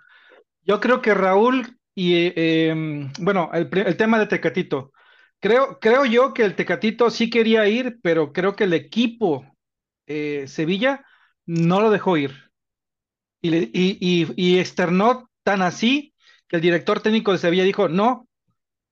Yo 0.64 0.80
creo 0.80 1.02
que 1.02 1.14
Raúl 1.14 1.78
y, 1.94 2.34
em, 2.36 3.12
bueno, 3.20 3.50
el, 3.54 3.70
el 3.72 3.98
tema 3.98 4.20
de 4.20 4.26
Tecatito. 4.26 4.92
Creo, 5.40 5.80
creo 5.80 6.06
yo 6.06 6.34
que 6.34 6.44
el 6.44 6.56
Tecatito 6.56 7.10
sí 7.10 7.30
quería 7.30 7.68
ir, 7.68 8.00
pero 8.02 8.34
creo 8.34 8.56
que 8.56 8.66
el 8.66 8.74
equipo 8.74 9.46
eh, 10.08 10.46
Sevilla 10.48 11.06
no 11.46 11.82
lo 11.82 11.92
dejó 11.92 12.18
ir. 12.18 12.45
Y, 13.46 14.60
externó 14.60 15.30
tan 15.44 15.62
así 15.62 16.14
que 16.48 16.58
el 16.58 16.62
director 16.62 17.02
técnico 17.02 17.32
de 17.32 17.38
Sevilla 17.38 17.64
dijo, 17.64 17.90
no, 17.90 18.28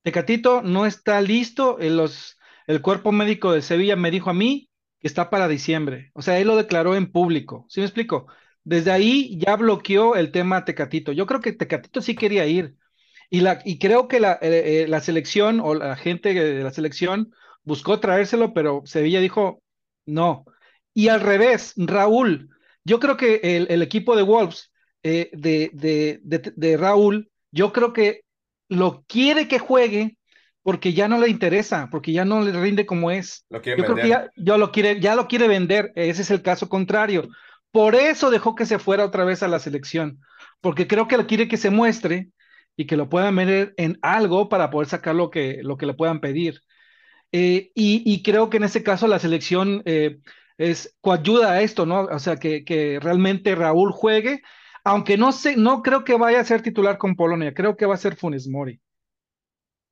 Tecatito 0.04 0.62
no 0.62 0.86
está 0.86 1.22
listo, 1.22 1.80
eh, 1.80 1.90
los, 1.90 2.38
el 2.68 2.82
cuerpo 2.82 3.12
médico 3.12 3.54
de 3.54 3.62
Sevilla 3.62 3.96
me 3.96 4.12
dijo 4.12 4.30
a 4.30 4.34
mí 4.34 4.70
que 5.00 5.08
está 5.08 5.30
para 5.30 5.48
diciembre. 5.48 6.12
O 6.14 6.22
sea, 6.22 6.40
él 6.40 6.48
lo 6.48 6.56
declaró 6.56 6.96
en 6.96 7.12
público. 7.12 7.66
¿Sí 7.70 7.80
me 7.80 7.86
explico? 7.86 8.28
Desde 8.64 8.92
ahí 8.92 9.38
ya 9.38 9.56
bloqueó 9.56 10.16
el 10.16 10.32
tema 10.32 10.66
Tecatito. 10.66 11.12
Yo 11.12 11.26
creo 11.26 11.42
que 11.42 11.54
Tecatito 11.54 12.02
sí 12.02 12.16
quería 12.16 12.46
ir. 12.46 12.76
Y, 13.30 13.42
la, 13.42 13.62
y 13.66 13.80
creo 13.80 14.08
que 14.08 14.20
la, 14.20 14.34
eh, 14.42 14.84
eh, 14.84 14.88
la 14.88 15.02
selección 15.02 15.60
o 15.60 15.74
la 15.74 15.96
gente 15.96 16.34
de 16.34 16.64
la 16.64 16.72
selección 16.72 17.34
buscó 17.64 18.00
traérselo, 18.00 18.54
pero 18.54 18.84
Sevilla 18.86 19.20
dijo 19.20 19.64
no. 20.06 20.46
Y 20.94 21.08
al 21.08 21.22
revés, 21.22 21.74
Raúl, 21.78 22.50
yo 22.86 23.00
creo 23.00 23.18
que 23.18 23.40
el, 23.44 23.68
el 23.70 23.82
equipo 23.82 24.16
de 24.16 24.24
Wolves, 24.24 24.72
eh, 25.04 25.30
de, 25.34 25.70
de, 25.74 26.20
de, 26.24 26.54
de 26.56 26.78
Raúl, 26.78 27.30
yo 27.52 27.72
creo 27.74 27.94
que 27.94 28.22
lo 28.70 29.04
quiere 29.08 29.48
que 29.48 29.60
juegue 29.60 30.18
porque 30.64 30.94
ya 30.94 31.08
no 31.08 31.20
le 31.20 31.28
interesa, 31.28 31.90
porque 31.92 32.14
ya 32.14 32.24
no 32.24 32.42
le 32.42 32.54
rinde 32.54 32.86
como 32.86 33.12
es. 33.12 33.46
Lo 33.50 33.62
Yo 33.62 33.76
creo 33.76 33.96
que 33.96 34.02
vender. 34.02 34.32
ya, 34.38 34.58
lo 34.58 34.72
quiere, 34.72 35.00
ya 35.00 35.16
lo 35.16 35.28
quiere 35.28 35.48
vender. 35.48 35.92
Ese 35.96 36.22
es 36.22 36.32
el 36.32 36.42
caso 36.42 36.70
contrario. 36.70 37.28
Por 37.72 37.96
eso 37.96 38.32
dejó 38.32 38.56
que 38.56 38.66
se 38.66 38.80
fuera 38.80 39.06
otra 39.06 39.26
vez 39.26 39.44
a 39.44 39.50
la 39.50 39.60
selección, 39.60 40.20
porque 40.62 40.88
creo 40.88 41.08
que 41.08 41.18
lo 41.18 41.28
quiere 41.28 41.48
que 41.48 41.58
se 41.58 41.70
muestre 41.70 42.30
y 42.78 42.86
que 42.86 42.96
lo 42.96 43.10
puedan 43.10 43.36
ver 43.36 43.74
en 43.78 44.00
algo 44.02 44.48
para 44.48 44.70
poder 44.70 44.88
sacar 44.88 45.16
lo 45.16 45.30
que, 45.30 45.60
lo 45.64 45.76
que 45.78 45.86
le 45.86 45.94
puedan 45.94 46.22
pedir. 46.22 46.62
Eh, 47.32 47.72
y, 47.76 48.04
y, 48.06 48.22
creo 48.22 48.50
que 48.50 48.58
en 48.58 48.64
ese 48.64 48.84
caso 48.84 49.08
la 49.08 49.18
selección 49.18 49.82
eh, 49.86 50.20
es 50.58 50.96
coayuda 51.02 51.52
a 51.54 51.62
esto, 51.62 51.86
¿no? 51.86 52.02
O 52.06 52.20
sea, 52.20 52.38
que, 52.38 52.64
que, 52.66 53.00
realmente 53.02 53.56
Raúl 53.56 53.92
juegue, 53.92 54.42
aunque 54.84 55.18
no 55.18 55.32
sé, 55.32 55.56
no 55.58 55.82
creo 55.82 56.04
que 56.04 56.16
vaya 56.18 56.40
a 56.42 56.46
ser 56.46 56.62
titular 56.62 56.98
con 56.98 57.16
Polonia, 57.16 57.54
creo 57.54 57.78
que 57.78 57.86
va 57.86 57.96
a 57.96 57.98
ser 57.98 58.16
Funes 58.16 58.48
Mori. 58.48 58.82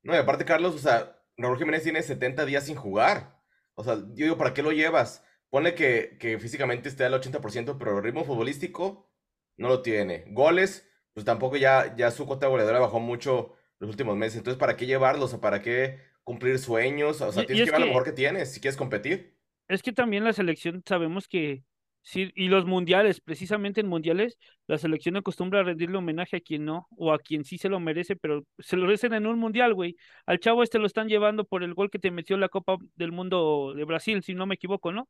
No, 0.02 0.14
y 0.14 0.16
aparte, 0.16 0.44
Carlos, 0.44 0.74
o 0.74 0.78
sea, 0.78 1.16
Raúl 1.36 1.58
Jiménez 1.58 1.82
tiene 1.84 2.02
70 2.02 2.44
días 2.44 2.66
sin 2.66 2.76
jugar. 2.76 3.40
O 3.74 3.84
sea, 3.84 3.96
yo 3.96 4.24
digo, 4.24 4.36
¿para 4.38 4.52
qué 4.54 4.62
lo 4.62 4.72
llevas? 4.72 5.24
Ponle 5.50 5.74
que, 5.74 6.16
que 6.18 6.38
físicamente 6.38 6.88
esté 6.88 7.04
al 7.04 7.14
80%, 7.14 7.78
pero 7.78 7.96
el 7.98 8.02
ritmo 8.04 8.24
futbolístico 8.24 9.10
no 9.56 9.68
lo 9.68 9.82
tiene. 9.82 10.24
Goles, 10.28 10.88
pues 11.12 11.24
tampoco 11.24 11.56
ya, 11.56 11.94
ya 11.96 12.10
su 12.10 12.26
cuota 12.26 12.46
goleadora 12.48 12.80
bajó 12.80 12.98
mucho 13.00 13.54
los 13.78 13.90
últimos 13.90 14.16
meses. 14.16 14.38
Entonces, 14.38 14.58
¿para 14.58 14.76
qué 14.76 14.86
llevarlos? 14.86 15.26
O 15.26 15.28
sea, 15.28 15.40
¿para 15.40 15.62
qué 15.62 16.00
cumplir 16.24 16.58
sueños? 16.58 17.20
O 17.20 17.32
sea, 17.32 17.42
Y- 17.42 17.46
y 17.46 17.46
tienes 17.46 17.62
es 17.62 17.66
que 17.66 17.70
ver 17.70 17.80
lo 17.80 17.86
mejor 17.86 18.04
que 18.04 18.12
tienes 18.12 18.52
si 18.52 18.60
quieres 18.60 18.76
competir. 18.76 19.31
Es 19.72 19.82
que 19.82 19.92
también 19.92 20.24
la 20.24 20.32
selección 20.32 20.82
sabemos 20.86 21.28
que 21.28 21.64
Sí, 22.04 22.32
y 22.34 22.48
los 22.48 22.66
mundiales, 22.66 23.20
precisamente 23.20 23.80
en 23.80 23.86
mundiales, 23.86 24.36
la 24.66 24.76
selección 24.76 25.16
acostumbra 25.16 25.60
a 25.60 25.62
rendirle 25.62 25.98
homenaje 25.98 26.36
a 26.36 26.40
quien 26.40 26.64
no, 26.64 26.88
o 26.96 27.12
a 27.12 27.18
quien 27.20 27.44
sí 27.44 27.58
se 27.58 27.68
lo 27.68 27.78
merece, 27.78 28.16
pero 28.16 28.44
se 28.58 28.76
lo 28.76 28.86
merecen 28.86 29.14
en 29.14 29.24
un 29.24 29.38
mundial, 29.38 29.72
güey. 29.72 29.96
Al 30.26 30.40
chavo 30.40 30.64
este 30.64 30.80
lo 30.80 30.86
están 30.86 31.08
llevando 31.08 31.44
por 31.44 31.62
el 31.62 31.74
gol 31.74 31.90
que 31.90 32.00
te 32.00 32.10
metió 32.10 32.34
en 32.34 32.40
la 32.40 32.48
Copa 32.48 32.76
del 32.96 33.12
Mundo 33.12 33.72
de 33.76 33.84
Brasil, 33.84 34.20
si 34.24 34.34
no 34.34 34.46
me 34.46 34.56
equivoco, 34.56 34.90
¿no? 34.90 35.08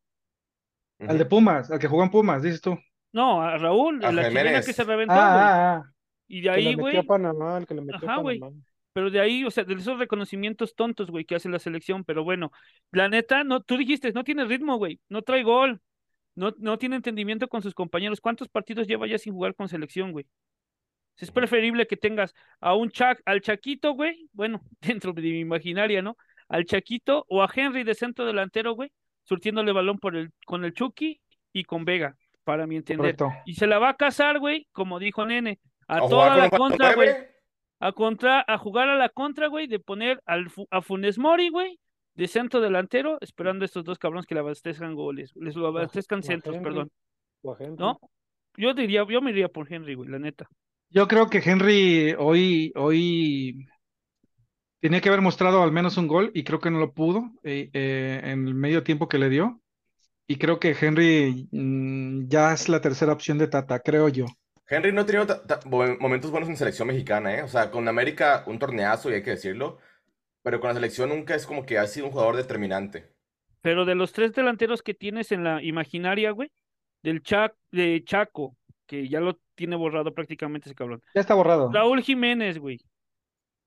Al 0.98 1.16
de 1.16 1.24
Pumas, 1.24 1.70
al 1.70 1.78
que 1.78 1.88
jugó 1.88 2.02
en 2.02 2.10
Pumas, 2.10 2.42
dices 2.42 2.60
tú. 2.60 2.78
No, 3.12 3.40
a 3.40 3.56
Raúl, 3.56 4.04
A 4.04 4.12
la 4.12 4.28
chilena 4.28 4.60
que 4.60 4.72
se 4.74 4.84
reventó, 4.84 5.14
güey. 5.14 5.24
Ah, 5.24 5.38
ah, 5.38 5.76
ah. 5.76 5.92
Y 6.28 6.42
de 6.42 6.42
Que 6.42 6.50
ahí, 6.50 6.64
le 6.64 6.70
metió 6.70 6.82
güey, 6.82 6.96
a 6.98 7.02
Panamá, 7.04 7.56
el 7.56 7.66
que 7.66 7.74
le 7.74 7.80
metió 7.80 8.08
a 8.08 8.12
Ajá, 8.12 8.20
güey. 8.20 8.38
Panamá. 8.38 8.62
Pero 8.92 9.10
de 9.10 9.20
ahí, 9.20 9.44
o 9.44 9.50
sea, 9.50 9.64
de 9.64 9.74
esos 9.74 9.98
reconocimientos 9.98 10.74
tontos, 10.74 11.10
güey, 11.10 11.24
que 11.24 11.34
hace 11.34 11.48
la 11.48 11.58
selección, 11.58 12.04
pero 12.04 12.24
bueno, 12.24 12.52
la 12.90 13.08
neta, 13.08 13.44
no, 13.44 13.62
tú 13.62 13.76
dijiste, 13.76 14.12
no 14.12 14.24
tiene 14.24 14.44
ritmo, 14.44 14.76
güey, 14.76 15.00
no 15.08 15.22
trae 15.22 15.42
gol, 15.42 15.80
no, 16.34 16.54
no 16.58 16.78
tiene 16.78 16.96
entendimiento 16.96 17.48
con 17.48 17.62
sus 17.62 17.74
compañeros. 17.74 18.20
¿Cuántos 18.20 18.48
partidos 18.48 18.86
lleva 18.86 19.06
ya 19.06 19.18
sin 19.18 19.34
jugar 19.34 19.54
con 19.54 19.68
selección, 19.68 20.12
güey? 20.12 20.26
Es 21.18 21.30
preferible 21.30 21.86
que 21.86 21.96
tengas 21.96 22.34
a 22.60 22.74
un 22.74 22.90
Chac, 22.90 23.22
al 23.26 23.40
Chaquito, 23.40 23.92
güey, 23.92 24.28
bueno, 24.32 24.60
dentro 24.80 25.12
de 25.12 25.22
mi 25.22 25.40
imaginaria, 25.40 26.02
¿no? 26.02 26.16
Al 26.48 26.64
Chaquito 26.64 27.24
o 27.28 27.42
a 27.42 27.50
Henry 27.54 27.84
de 27.84 27.94
centro 27.94 28.26
delantero, 28.26 28.74
güey, 28.74 28.92
surtiéndole 29.24 29.72
balón 29.72 29.98
por 29.98 30.16
el, 30.16 30.32
con 30.44 30.64
el 30.64 30.74
Chucky 30.74 31.20
y 31.52 31.64
con 31.64 31.84
Vega, 31.84 32.16
para 32.44 32.66
mi 32.66 32.76
entender. 32.76 33.16
Correcto. 33.16 33.42
Y 33.46 33.54
se 33.54 33.66
la 33.66 33.78
va 33.78 33.90
a 33.90 33.96
casar, 33.96 34.38
güey, 34.38 34.66
como 34.72 34.98
dijo 34.98 35.24
Nene, 35.24 35.60
a 35.88 36.00
toda 36.00 36.36
la 36.36 36.50
contra, 36.50 36.94
güey. 36.94 37.31
A 37.82 37.90
contra, 37.90 38.44
a 38.46 38.58
jugar 38.58 38.88
a 38.88 38.96
la 38.96 39.08
contra, 39.08 39.48
güey, 39.48 39.66
de 39.66 39.80
poner 39.80 40.22
al 40.24 40.46
a 40.70 40.82
Funes 40.82 41.18
Mori, 41.18 41.48
güey, 41.48 41.80
de 42.14 42.28
centro 42.28 42.60
delantero, 42.60 43.18
esperando 43.20 43.64
a 43.64 43.66
estos 43.66 43.84
dos 43.84 43.98
cabrones 43.98 44.24
que 44.24 44.34
le 44.34 44.40
abastezcan 44.40 44.94
goles, 44.94 45.32
les 45.34 45.56
lo 45.56 45.66
abastezcan 45.66 46.20
o 46.20 46.22
centros, 46.22 46.54
Henry, 46.54 46.64
perdón, 46.64 46.90
o 47.42 47.52
a 47.52 47.56
Henry. 47.58 47.76
¿no? 47.76 47.98
Yo 48.56 48.72
diría, 48.72 49.04
yo 49.10 49.20
me 49.20 49.32
iría 49.32 49.48
por 49.48 49.72
Henry, 49.72 49.96
güey, 49.96 50.08
la 50.08 50.20
neta. 50.20 50.48
Yo 50.90 51.08
creo 51.08 51.28
que 51.28 51.42
Henry 51.44 52.14
hoy, 52.16 52.72
hoy 52.76 53.66
tenía 54.78 55.00
que 55.00 55.08
haber 55.08 55.22
mostrado 55.22 55.60
al 55.64 55.72
menos 55.72 55.96
un 55.96 56.06
gol 56.06 56.30
y 56.34 56.44
creo 56.44 56.60
que 56.60 56.70
no 56.70 56.78
lo 56.78 56.92
pudo 56.92 57.32
eh, 57.42 57.68
eh, 57.72 58.20
en 58.22 58.46
el 58.46 58.54
medio 58.54 58.84
tiempo 58.84 59.08
que 59.08 59.18
le 59.18 59.28
dio. 59.28 59.60
Y 60.28 60.36
creo 60.36 60.60
que 60.60 60.76
Henry 60.80 61.48
mm, 61.50 62.28
ya 62.28 62.52
es 62.52 62.68
la 62.68 62.80
tercera 62.80 63.12
opción 63.12 63.38
de 63.38 63.48
Tata, 63.48 63.80
creo 63.80 64.08
yo. 64.08 64.26
Henry 64.72 64.90
no 64.90 65.02
ha 65.02 65.06
tenido 65.06 65.26
momentos 66.00 66.30
buenos 66.30 66.48
en 66.48 66.56
selección 66.56 66.88
mexicana, 66.88 67.34
¿eh? 67.34 67.42
O 67.42 67.48
sea, 67.48 67.70
con 67.70 67.86
América 67.88 68.42
un 68.46 68.58
torneazo, 68.58 69.10
y 69.10 69.14
hay 69.14 69.22
que 69.22 69.30
decirlo, 69.30 69.78
pero 70.42 70.60
con 70.60 70.68
la 70.68 70.74
selección 70.74 71.10
nunca 71.10 71.34
es 71.34 71.46
como 71.46 71.66
que 71.66 71.76
ha 71.76 71.86
sido 71.86 72.06
un 72.06 72.12
jugador 72.12 72.36
determinante. 72.36 73.12
Pero 73.60 73.84
de 73.84 73.94
los 73.94 74.12
tres 74.12 74.32
delanteros 74.32 74.82
que 74.82 74.94
tienes 74.94 75.30
en 75.30 75.44
la 75.44 75.62
imaginaria, 75.62 76.30
güey, 76.30 76.50
del 77.02 77.22
Chac, 77.22 77.54
de 77.70 78.02
Chaco, 78.04 78.56
que 78.86 79.08
ya 79.08 79.20
lo 79.20 79.38
tiene 79.54 79.76
borrado 79.76 80.14
prácticamente 80.14 80.70
ese 80.70 80.74
cabrón. 80.74 81.02
Ya 81.14 81.20
está 81.20 81.34
borrado. 81.34 81.70
Raúl 81.70 82.00
Jiménez, 82.00 82.58
güey. 82.58 82.80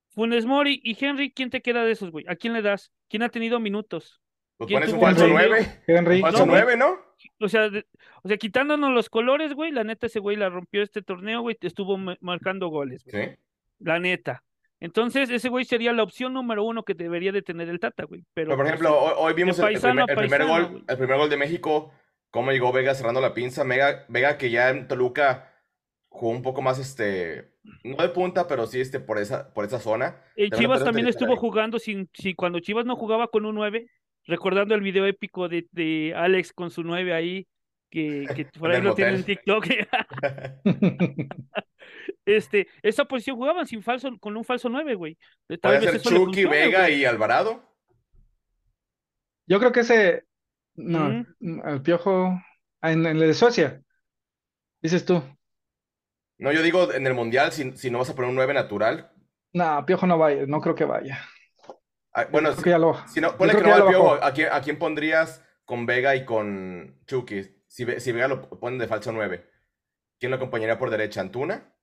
Funes 0.09 0.45
Mori 0.45 0.81
y 0.83 0.97
Henry, 0.99 1.31
¿quién 1.31 1.51
te 1.51 1.61
queda 1.61 1.83
de 1.83 1.91
esos, 1.91 2.09
güey? 2.09 2.25
¿A 2.27 2.35
quién 2.35 2.53
le 2.53 2.63
das? 2.63 2.91
¿Quién 3.09 3.21
ha 3.21 3.29
tenido 3.29 3.59
minutos? 3.59 4.21
Pues 4.57 4.69
¿Quién 4.69 4.79
pones 4.79 4.95
un 4.95 5.01
falso 5.01 5.25
Henry? 5.25 5.37
9, 5.37 5.81
Henry. 5.87 6.15
un 6.15 6.21
falso 6.21 6.39
No, 6.39 6.51
güey. 6.51 6.63
9, 6.63 6.77
¿no? 6.77 7.04
O 7.39 7.47
sea, 7.49 7.69
de- 7.69 7.85
o 8.23 8.27
sea, 8.27 8.37
quitándonos 8.37 8.91
los 8.91 9.09
colores, 9.09 9.53
güey, 9.53 9.71
la 9.71 9.83
neta 9.83 10.07
ese 10.07 10.19
güey 10.19 10.35
la 10.37 10.49
rompió 10.49 10.81
este 10.83 11.01
torneo, 11.01 11.41
güey, 11.41 11.57
estuvo 11.61 11.97
ma- 11.97 12.17
marcando 12.21 12.67
goles, 12.69 13.03
güey. 13.05 13.25
Sí. 13.27 13.31
La 13.79 13.99
neta. 13.99 14.43
Entonces, 14.79 15.29
ese 15.29 15.49
güey 15.49 15.65
sería 15.65 15.93
la 15.93 16.03
opción 16.03 16.33
número 16.33 16.63
uno 16.63 16.83
que 16.83 16.93
debería 16.93 17.31
de 17.31 17.41
tener 17.41 17.69
el 17.69 17.79
Tata, 17.79 18.03
güey. 18.03 18.21
Pero, 18.33 18.49
Pero 18.49 18.49
por 18.49 18.57
pues, 18.65 18.67
ejemplo, 18.69 18.99
hoy, 18.99 19.13
hoy 19.17 19.33
vimos 19.33 19.57
el- 19.57 19.65
paisano 19.65 20.05
primer, 20.05 20.09
el 20.09 20.29
primer 20.29 20.39
paisano, 20.47 20.69
gol, 20.69 20.85
el 20.87 20.97
primer 20.97 21.17
gol 21.17 21.29
de 21.29 21.37
México, 21.37 21.91
cómo 22.29 22.51
llegó 22.51 22.71
Vega 22.73 22.93
cerrando 22.93 23.21
la 23.21 23.33
pinza. 23.33 23.63
Vega, 23.63 24.05
Vega 24.09 24.37
que 24.37 24.49
ya 24.51 24.69
en 24.69 24.87
Toluca 24.87 25.51
jugó 26.09 26.31
un 26.31 26.41
poco 26.41 26.61
más, 26.61 26.77
este, 26.79 27.51
no 27.83 27.95
de 27.97 28.09
punta, 28.09 28.47
pero 28.47 28.67
sí 28.67 28.79
este, 28.81 28.99
por 28.99 29.17
esa, 29.17 29.53
por 29.53 29.65
esa 29.65 29.79
zona. 29.79 30.21
En 30.35 30.51
Chivas 30.51 30.83
también 30.83 31.07
estuvo 31.07 31.31
ahí. 31.31 31.37
jugando 31.39 31.79
sin, 31.79 32.09
si 32.13 32.35
cuando 32.35 32.59
Chivas 32.59 32.85
no 32.85 32.95
jugaba 32.95 33.27
con 33.29 33.45
un 33.45 33.55
9, 33.55 33.89
recordando 34.25 34.75
el 34.75 34.81
video 34.81 35.05
épico 35.05 35.47
de, 35.49 35.67
de 35.71 36.13
Alex 36.15 36.53
con 36.53 36.71
su 36.71 36.83
9 36.83 37.13
ahí, 37.13 37.47
que, 37.89 38.25
que 38.35 38.45
por 38.59 38.71
ahí 38.71 38.77
el 38.77 38.83
lo 38.83 38.95
tiene 38.95 39.15
en. 39.15 39.23
TikTok. 39.23 39.65
este, 42.25 42.67
esa 42.81 43.05
posición 43.05 43.37
jugaban 43.37 43.67
sin 43.67 43.81
falso, 43.83 44.17
con 44.19 44.35
un 44.37 44.43
falso 44.43 44.69
9, 44.69 44.95
güey. 44.95 45.17
Tal 45.61 45.79
Puede 45.79 45.79
vez 45.79 45.85
ser 45.91 45.95
eso 45.95 46.09
Chucky, 46.09 46.43
funcione, 46.43 46.55
Vega 46.55 46.79
güey. 46.81 47.01
y 47.01 47.05
Alvarado. 47.05 47.63
Yo 49.47 49.59
creo 49.59 49.71
que 49.71 49.81
ese, 49.81 50.23
no, 50.75 51.07
Ujú. 51.07 51.25
mm, 51.39 51.67
el 51.67 51.81
Piojo, 51.81 52.41
ah, 52.81 52.91
en, 52.91 53.05
en 53.05 53.17
el 53.17 53.27
de 53.27 53.33
Suecia, 53.33 53.81
dices 54.81 55.05
tú. 55.05 55.21
No, 56.37 56.51
yo 56.51 56.61
digo 56.63 56.91
en 56.91 57.05
el 57.07 57.13
Mundial, 57.13 57.51
si, 57.51 57.71
si 57.77 57.89
no 57.91 57.99
vas 57.99 58.09
a 58.09 58.15
poner 58.15 58.29
un 58.29 58.35
9 58.35 58.53
natural. 58.53 59.11
No, 59.53 59.85
Piojo 59.85 60.05
no 60.07 60.17
vaya, 60.17 60.45
no 60.47 60.59
creo 60.61 60.75
que 60.75 60.85
vaya. 60.85 61.21
Ah, 62.17 62.27
Bueno, 62.31 62.53
si, 62.53 62.69
lo, 62.69 62.95
no, 63.21 63.37
ponle 63.37 63.53
que 63.55 63.61
que 63.61 63.69
no 63.69 63.87
Piojo. 63.89 64.13
¿a 64.23 64.31
quién, 64.31 64.47
a 64.51 64.61
quién 64.61 64.79
pondrías 64.79 65.43
con 65.65 65.85
Vega 65.85 66.15
y 66.15 66.23
con 66.25 66.97
Chucky? 67.05 67.43
Si, 67.67 67.83
Ve- 67.83 67.99
si 67.99 68.11
Vega 68.13 68.27
lo 68.29 68.49
ponen 68.49 68.79
de 68.79 68.87
falso 68.87 69.11
9, 69.11 69.45
¿quién 70.19 70.29
lo 70.31 70.37
acompañaría 70.37 70.77
por 70.79 70.89
derecha? 70.89 71.19
¿Antuna? 71.21 71.73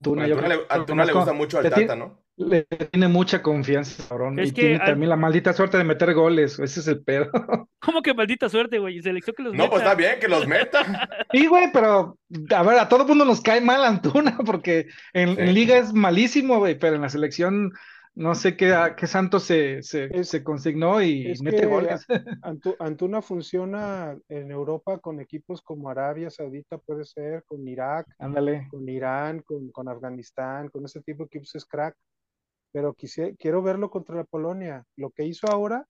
Antuna, 0.00 0.22
Bueno, 0.22 0.26
yo 0.28 0.34
Antuna 0.36 0.48
creo 0.54 0.66
le, 0.68 0.80
Antuna 0.80 1.12
gusta 1.12 1.32
mucho 1.32 1.58
al 1.58 1.68
Tata, 1.70 1.96
¿no? 1.96 2.22
Le 2.36 2.62
tiene 2.92 3.08
mucha 3.08 3.42
confianza, 3.42 4.04
cabrón. 4.08 4.38
Es 4.38 4.50
y 4.50 4.52
que 4.54 4.60
tiene 4.60 4.76
al- 4.76 4.86
también 4.90 5.08
la 5.10 5.16
maldita 5.16 5.52
suerte 5.52 5.76
de 5.76 5.82
meter 5.82 6.14
goles. 6.14 6.56
Ese 6.60 6.78
es 6.78 6.86
el 6.86 7.02
pedo. 7.02 7.28
¿Cómo 7.80 8.00
que 8.02 8.14
maldita 8.14 8.48
suerte, 8.48 8.78
güey? 8.78 9.02
Selección 9.02 9.34
que 9.36 9.42
los 9.42 9.54
No, 9.54 9.68
pues 9.68 9.82
está 9.82 9.96
bien 9.96 10.20
que 10.20 10.28
los 10.28 10.46
meta. 10.46 11.08
Sí, 11.32 11.46
güey, 11.48 11.72
pero 11.72 12.16
a 12.54 12.62
ver, 12.62 12.78
a 12.78 12.88
todo 12.88 13.04
mundo 13.04 13.24
nos 13.24 13.40
cae 13.40 13.60
mal 13.60 13.84
Antuna, 13.84 14.38
porque 14.46 14.86
en, 15.12 15.34
Sí. 15.34 15.40
en 15.42 15.54
liga 15.54 15.76
es 15.78 15.92
malísimo, 15.92 16.58
güey, 16.58 16.78
pero 16.78 16.94
en 16.94 17.02
la 17.02 17.08
selección 17.08 17.72
no 18.18 18.34
sé 18.34 18.56
qué, 18.56 18.74
qué 18.96 19.06
santo 19.06 19.38
se, 19.38 19.82
se, 19.82 20.08
Es- 20.12 20.28
se 20.28 20.42
consignó 20.42 21.00
y 21.00 21.34
mete 21.42 21.66
goles. 21.66 22.04
Antu- 22.42 22.76
Antuna 22.80 23.22
funciona 23.22 24.18
en 24.28 24.50
Europa 24.50 24.98
con 24.98 25.20
equipos 25.20 25.62
como 25.62 25.88
Arabia 25.88 26.28
Saudita, 26.28 26.78
puede 26.78 27.04
ser, 27.04 27.44
con 27.44 27.66
Irak, 27.66 28.06
Ándale. 28.18 28.66
con 28.70 28.88
Irán, 28.88 29.42
con, 29.42 29.70
con 29.70 29.88
Afganistán, 29.88 30.68
con 30.68 30.84
ese 30.84 31.00
tipo 31.02 31.22
de 31.22 31.26
equipos 31.26 31.54
es 31.54 31.64
crack. 31.64 31.94
Pero 32.72 32.92
quise- 32.94 33.36
quiero 33.38 33.62
verlo 33.62 33.88
contra 33.88 34.16
la 34.16 34.24
Polonia. 34.24 34.84
Lo 34.96 35.10
que 35.10 35.24
hizo 35.24 35.46
ahora, 35.46 35.86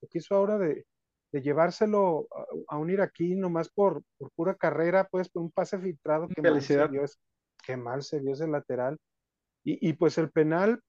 lo 0.00 0.08
que 0.08 0.18
hizo 0.18 0.34
ahora 0.34 0.58
de, 0.58 0.84
de 1.32 1.42
llevárselo 1.42 2.26
a, 2.68 2.74
a 2.74 2.78
un 2.78 2.90
iraquí 2.90 3.36
nomás 3.36 3.68
por, 3.68 4.02
por 4.18 4.30
pura 4.32 4.54
carrera, 4.54 5.06
pues 5.10 5.28
por 5.28 5.42
un 5.42 5.50
pase 5.52 5.78
filtrado, 5.78 6.26
que 6.28 6.40
mal 6.42 6.60
se 6.62 6.86
vio, 6.88 7.04
qué 7.64 7.76
mal 7.76 8.02
se 8.02 8.18
vio 8.20 8.32
ese 8.32 8.48
lateral. 8.48 8.96
Y, 9.62 9.88
y 9.88 9.92
pues 9.94 10.16
el 10.18 10.30
penal, 10.30 10.80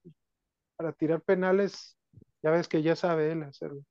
para 0.78 0.92
tirar 0.92 1.20
penales, 1.22 1.98
ya 2.40 2.52
ves 2.52 2.68
que 2.68 2.82
ya 2.82 2.94
sabe 2.94 3.32
él 3.32 3.42
hacerlo. 3.42 3.82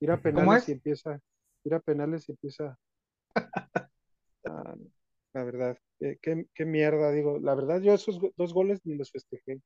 Tira 0.00 0.16
¿Cómo 0.16 0.22
penales 0.22 0.62
es? 0.62 0.68
y 0.70 0.72
empieza, 0.72 1.20
tira 1.62 1.78
penales 1.78 2.28
y 2.28 2.32
empieza. 2.32 2.76
Ah, 4.44 4.74
la 5.34 5.44
verdad, 5.44 5.76
qué, 5.98 6.16
qué- 6.22 6.46
qué 6.54 6.64
mierda, 6.64 7.10
digo. 7.10 7.38
La 7.38 7.54
verdad, 7.54 7.82
yo 7.82 7.92
esos 7.92 8.18
dos 8.36 8.54
goles 8.54 8.80
ni 8.84 8.96
los 8.96 9.10
festejé. 9.10 9.60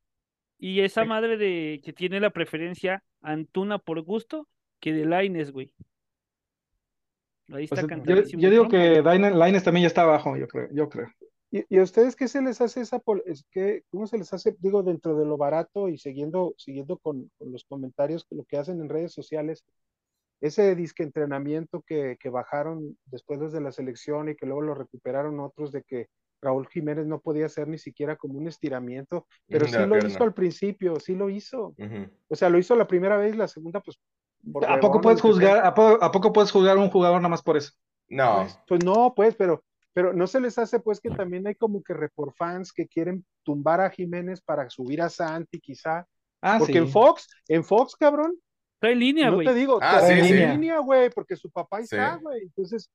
Y 0.59 0.81
esa 0.81 1.05
madre 1.05 1.37
de 1.37 1.81
que 1.85 1.93
tiene 1.93 2.19
la 2.19 2.31
preferencia 2.31 3.05
Antuna 3.21 3.79
por 3.79 4.01
gusto 4.03 4.49
que 4.81 4.93
de 4.93 5.05
Laines, 5.05 5.53
güey. 5.53 5.73
Ahí 7.53 7.65
está 7.65 7.87
Pues, 7.87 8.33
yo, 8.33 8.51
digo 8.51 8.69
que 8.69 9.03
Lainez 9.03 9.63
también 9.63 9.83
ya 9.83 9.89
está 9.89 10.03
abajo, 10.03 10.37
yo 10.37 10.49
creo, 10.49 10.69
yo 10.73 10.89
creo. 10.89 11.09
¿Y, 11.53 11.67
y 11.69 11.79
a 11.79 11.83
ustedes 11.83 12.17
qué 12.17 12.27
se 12.29 12.41
les 12.41 12.61
hace 12.63 12.81
esa 12.81 13.01
es 13.27 13.45
que, 13.51 13.85
cómo 13.91 14.07
se 14.07 14.17
les 14.17 14.33
hace, 14.33 14.57
digo, 14.59 14.83
dentro 14.83 15.17
de 15.17 15.27
lo 15.27 15.37
barato 15.37 15.89
y 15.89 15.99
siguiendo, 15.99 16.55
siguiendo 16.57 16.97
con, 16.97 17.31
con 17.39 17.53
los 17.53 17.65
comentarios, 17.65 18.27
lo 18.31 18.45
que 18.45 18.57
hacen 18.57 18.81
en 18.81 18.89
redes 18.89 19.13
sociales, 19.13 19.63
ese 20.41 20.75
disque 20.75 21.03
entrenamiento 21.03 21.83
que, 21.87 22.17
que 22.19 22.31
bajaron 22.31 22.97
después 23.05 23.39
desde 23.39 23.61
la 23.61 23.71
selección 23.71 24.31
y 24.31 24.35
que 24.35 24.47
luego 24.47 24.63
lo 24.63 24.75
recuperaron 24.75 25.39
otros 25.41 25.71
de 25.73 25.83
que 25.83 26.09
Raúl 26.41 26.67
Jiménez 26.69 27.07
no 27.07 27.21
podía 27.21 27.47
hacer 27.47 27.69
ni 27.69 27.79
siquiera 27.79 28.17
como 28.17 28.39
un 28.39 28.49
estiramiento, 28.49 29.27
pero 29.47 29.67
sí 29.67 29.77
de 29.77 29.87
lo 29.87 29.93
pierna. 29.93 30.09
hizo 30.09 30.25
al 30.25 30.35
principio, 30.35 30.99
sí 30.99 31.15
lo 31.15 31.31
hizo. 31.31 31.75
Ujú. 31.79 32.11
O 32.29 32.35
sea, 32.35 32.49
lo 32.49 32.59
hizo 32.59 32.75
la 32.75 32.89
primera 32.89 33.17
vez, 33.17 33.37
la 33.37 33.47
segunda, 33.47 33.81
pues. 33.81 33.99
¿A 34.67 34.81
poco 34.81 35.01
puedes 35.01 35.21
juzgar, 35.21 35.65
a 35.65 35.73
poco, 35.73 36.03
a 36.03 36.11
poco 36.11 36.33
puedes 36.33 36.51
juzgar 36.51 36.77
a 36.77 36.81
un 36.81 36.91
jugador 36.91 37.19
nada 37.19 37.29
más 37.29 37.43
por 37.43 37.57
eso? 37.57 37.73
No, 38.09 38.39
Pues, 38.39 38.59
pues 38.67 38.85
no, 38.85 39.13
pues, 39.15 39.37
pero, 39.37 39.63
pero 39.93 40.13
no 40.13 40.27
se 40.27 40.41
les 40.41 40.59
hace 40.59 40.81
pues 40.81 41.01
que 41.01 41.11
también 41.11 41.47
hay 41.47 41.55
como 41.55 41.83
que 41.83 41.95
report 41.95 42.35
fans 42.37 42.73
que 42.73 42.87
quieren 42.87 43.25
tumbar 43.43 43.81
a 43.81 43.91
Jiménez 43.91 44.41
para 44.41 44.69
subir 44.71 45.03
a 45.03 45.09
Santi 45.09 45.61
quizá, 45.61 46.07
Ah, 46.43 46.57
porque 46.59 46.73
sí. 46.73 46.79
en 46.79 46.89
Fox, 46.89 47.29
en 47.49 47.63
Fox, 47.65 47.95
cabrón, 47.97 48.33
Está 48.81 48.91
en 48.91 48.99
línea, 48.99 49.29
no 49.31 49.35
güey. 49.37 49.47
te 49.47 49.55
digo, 49.55 49.79
Ah, 49.81 49.97
está 50.01 50.07
sí, 50.09 50.13
en 50.19 50.25
sí. 50.27 50.33
línea, 50.35 50.79
güey, 50.81 51.09
porque 51.11 51.37
su 51.37 51.49
papá 51.51 51.79
está, 51.81 52.17
güey, 52.17 52.43
entonces, 52.43 52.91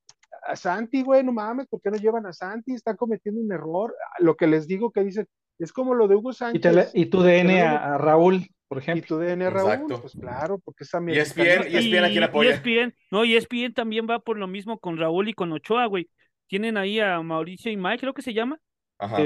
a 0.45 0.55
Santi, 0.57 1.01
güey, 1.01 1.23
no 1.23 1.31
mames, 1.31 1.65
¿por 1.67 1.79
qué 1.81 1.89
no 1.89 1.95
llevan 1.97 2.25
a 2.25 2.33
Santi? 2.33 2.73
Está 2.73 2.95
cometiendo 2.97 3.39
un 3.39 3.49
error, 3.53 3.95
lo 4.19 4.35
que 4.35 4.47
les 4.47 4.67
digo 4.67 4.91
que 4.91 5.03
dicen, 5.03 5.25
es 5.59 5.71
como 5.71 5.93
lo 5.93 6.09
de 6.09 6.15
Hugo 6.15 6.31
Y, 6.31 6.33
Sánchez, 6.33 6.61
te 6.61 6.71
le- 6.73 6.87
y 6.93 7.05
tu 7.05 7.21
DN 7.21 7.61
a, 7.61 7.95
a 7.95 7.97
Raúl. 7.97 8.47
por 8.67 8.79
Y 8.79 8.81
ejemplo. 8.81 9.07
tu 9.07 9.17
DN 9.23 9.49
Raúl, 9.49 9.71
Exacto. 9.71 10.01
pues 10.01 10.13
claro, 10.19 10.59
porque 10.59 10.83
es 10.83 10.93
Y 10.93 10.97
americanista. 10.97 11.41
ESPN, 11.41 11.71
y 11.71 11.77
ESPN 11.77 12.23
a 12.23 12.25
apoya. 12.25 12.49
ESPN, 12.51 12.93
no, 13.11 13.23
y 13.23 13.37
ESPN 13.37 13.73
también 13.73 14.05
va 14.09 14.19
por 14.19 14.37
lo 14.37 14.47
mismo 14.47 14.77
con 14.79 14.97
Raúl 14.97 15.29
y 15.29 15.33
con 15.33 15.53
Ochoa, 15.53 15.85
güey. 15.85 16.09
Tienen 16.47 16.77
ahí 16.77 16.99
a 16.99 17.21
Mauricio 17.21 17.71
y 17.71 17.77
Mike, 17.77 17.99
creo 17.99 18.13
que 18.13 18.21
se 18.21 18.33
llama, 18.33 18.59
Ajá. 18.99 19.17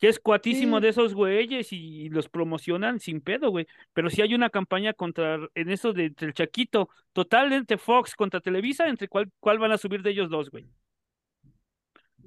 Que 0.00 0.08
es 0.08 0.18
cuatísimo 0.18 0.78
Sí. 0.78 0.82
de 0.82 0.88
esos 0.90 1.14
güeyes 1.14 1.72
y 1.72 2.08
los 2.10 2.28
promocionan 2.28 2.98
sin 3.00 3.20
pedo, 3.20 3.50
güey. 3.50 3.66
Pero 3.94 4.10
si 4.10 4.20
hay 4.22 4.34
una 4.34 4.50
campaña 4.50 4.92
contra, 4.92 5.38
en 5.54 5.70
eso 5.70 5.92
de 5.92 6.06
entre 6.06 6.26
el 6.28 6.34
Chaquito, 6.34 6.90
total 7.12 7.52
entre 7.52 7.78
Fox 7.78 8.14
contra 8.14 8.40
Televisa, 8.40 8.88
entre 8.88 9.08
cuál, 9.08 9.30
cuál 9.40 9.58
van 9.60 9.72
a 9.72 9.78
subir 9.78 10.02
de 10.02 10.10
ellos 10.10 10.28
dos, 10.28 10.50
güey. 10.50 10.66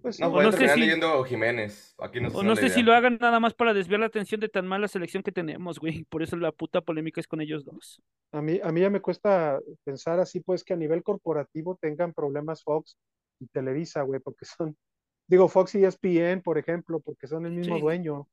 Pues 0.01 0.19
No, 0.19 0.27
O 0.27 0.31
voy 0.31 0.45
no 0.45 0.51
sé 0.51 0.69
si- 0.69 0.79
leyendo 0.79 1.23
Jiménez. 1.23 1.95
Aquí 1.99 2.19
no 2.21 2.29
O 2.29 2.43
no 2.43 2.55
sé 2.55 2.69
si 2.69 2.83
lo 2.83 2.93
hagan 2.93 3.17
nada 3.19 3.39
más 3.39 3.53
para 3.53 3.73
desviar 3.73 3.99
la 3.99 4.05
atención 4.05 4.39
de 4.39 4.47
tan 4.47 4.65
mala 4.67 4.88
selección 4.88 5.23
que 5.23 5.31
tenemos, 5.31 5.79
güey. 5.79 6.03
Por 6.05 6.21
eso 6.23 6.36
la 6.38 6.51
puta 6.51 6.81
polémica 6.81 7.19
es 7.19 7.27
con 7.27 7.41
ellos 7.41 7.65
dos. 7.65 8.01
A 8.31 8.41
mí, 8.41 8.60
a 8.63 8.71
mí 8.71 8.81
ya 8.81 8.89
me 8.89 9.01
cuesta 9.01 9.60
pensar 9.83 10.19
así, 10.19 10.39
pues 10.39 10.63
que 10.63 10.73
a 10.73 10.77
nivel 10.77 11.03
corporativo 11.03 11.77
tengan 11.81 12.13
problemas 12.13 12.63
Fox 12.63 12.95
y 13.39 13.47
Televisa, 13.47 14.02
güey, 14.04 14.19
porque 14.19 14.45
son, 14.45 14.76
digo, 15.30 15.47
Fox 15.47 15.76
y 15.76 15.84
ESPN, 15.86 16.41
por 16.43 16.58
ejemplo, 16.58 17.00
porque 17.00 17.28
son 17.28 17.45
el 17.45 17.54
mismo 17.54 17.76
Sí. 17.76 17.82
dueño. 17.82 18.28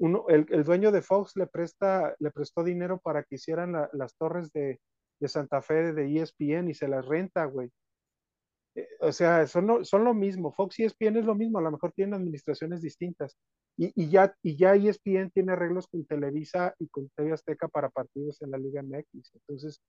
Uno, 0.00 0.24
el, 0.28 0.46
el 0.50 0.64
dueño 0.64 0.90
de 0.90 1.00
Fox 1.02 1.36
le 1.36 1.46
presta, 1.46 2.16
le 2.18 2.30
prestó 2.32 2.64
dinero 2.64 2.98
para 2.98 3.22
que 3.22 3.36
hicieran 3.36 3.72
la- 3.72 3.88
las 3.92 4.16
torres 4.16 4.50
de, 4.52 4.80
de 5.20 5.28
Santa 5.28 5.62
Fe 5.62 5.92
de 5.92 6.20
ESPN 6.20 6.68
y 6.70 6.74
se 6.74 6.88
las 6.88 7.06
renta, 7.06 7.44
güey. 7.44 7.70
Eh, 8.74 8.88
O 9.00 9.12
sea, 9.12 9.46
son 9.46 9.66
lo, 9.68 9.84
son 9.84 10.02
lo 10.04 10.12
mismo. 10.12 10.52
Fox 10.52 10.80
y 10.80 10.84
ESPN 10.84 11.18
es 11.20 11.24
lo 11.24 11.36
mismo, 11.36 11.58
a 11.58 11.62
lo 11.62 11.70
mejor 11.70 11.92
tienen 11.92 12.14
administraciones 12.14 12.82
distintas. 12.82 13.36
Y, 13.78 13.92
y 13.94 14.10
ya, 14.10 14.34
y 14.42 14.56
ya 14.56 14.74
ESPN 14.74 15.30
tiene 15.30 15.52
arreglos 15.52 15.86
con 15.86 16.04
Televisa 16.04 16.74
y 16.80 16.88
con 16.88 17.08
TV 17.10 17.32
Azteca 17.32 17.68
para 17.68 17.88
partidos 17.90 18.42
en 18.42 18.50
la 18.50 18.58
Liga 18.58 18.82
MX. 18.82 19.34
Entonces, 19.34 19.80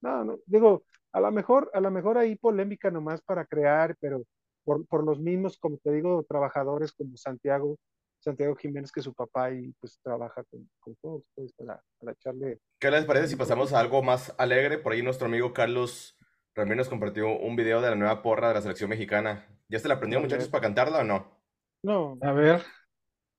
no, 0.00 0.24
no, 0.24 0.38
digo, 0.46 0.84
a 1.12 1.20
lo 1.20 1.30
mejor, 1.32 1.70
a 1.74 1.80
lo 1.80 1.90
mejor 1.90 2.18
hay 2.18 2.36
polémica 2.36 2.90
nomás 2.90 3.20
para 3.22 3.44
crear, 3.44 3.96
pero 4.00 4.22
por, 4.64 4.86
por 4.86 5.04
los 5.04 5.18
mismos, 5.18 5.58
como 5.58 5.78
te 5.78 5.92
digo, 5.92 6.24
trabajadores 6.28 6.92
como 6.92 7.16
Santiago, 7.16 7.76
Santiago 8.20 8.54
Jiménez, 8.54 8.92
que 8.92 9.00
su 9.02 9.14
papá 9.14 9.50
y 9.50 9.72
pues 9.80 9.98
trabaja 10.02 10.44
con, 10.44 10.68
con 10.80 10.94
Fox, 10.96 11.24
pues, 11.34 11.52
para, 11.54 11.82
para 11.98 12.12
echarle. 12.12 12.58
¿Qué 12.78 12.90
les 12.90 13.04
parece 13.04 13.28
si 13.28 13.36
pasamos 13.36 13.72
a 13.72 13.80
algo 13.80 14.02
más 14.02 14.34
alegre? 14.38 14.78
Por 14.78 14.92
ahí 14.92 15.02
nuestro 15.02 15.26
amigo 15.26 15.52
Carlos 15.52 16.16
Ramírez 16.54 16.78
nos 16.78 16.88
compartió 16.88 17.28
un 17.38 17.56
video 17.56 17.80
de 17.80 17.90
la 17.90 17.96
nueva 17.96 18.22
porra 18.22 18.48
de 18.48 18.54
la 18.54 18.62
selección 18.62 18.90
mexicana. 18.90 19.46
¿Ya 19.68 19.78
se 19.78 19.88
la 19.88 19.94
aprendió, 19.94 20.20
muchachos, 20.20 20.48
para 20.48 20.62
cantarla 20.62 20.98
o 20.98 21.04
no? 21.04 21.40
No, 21.82 22.18
A 22.20 22.32
ver, 22.32 22.62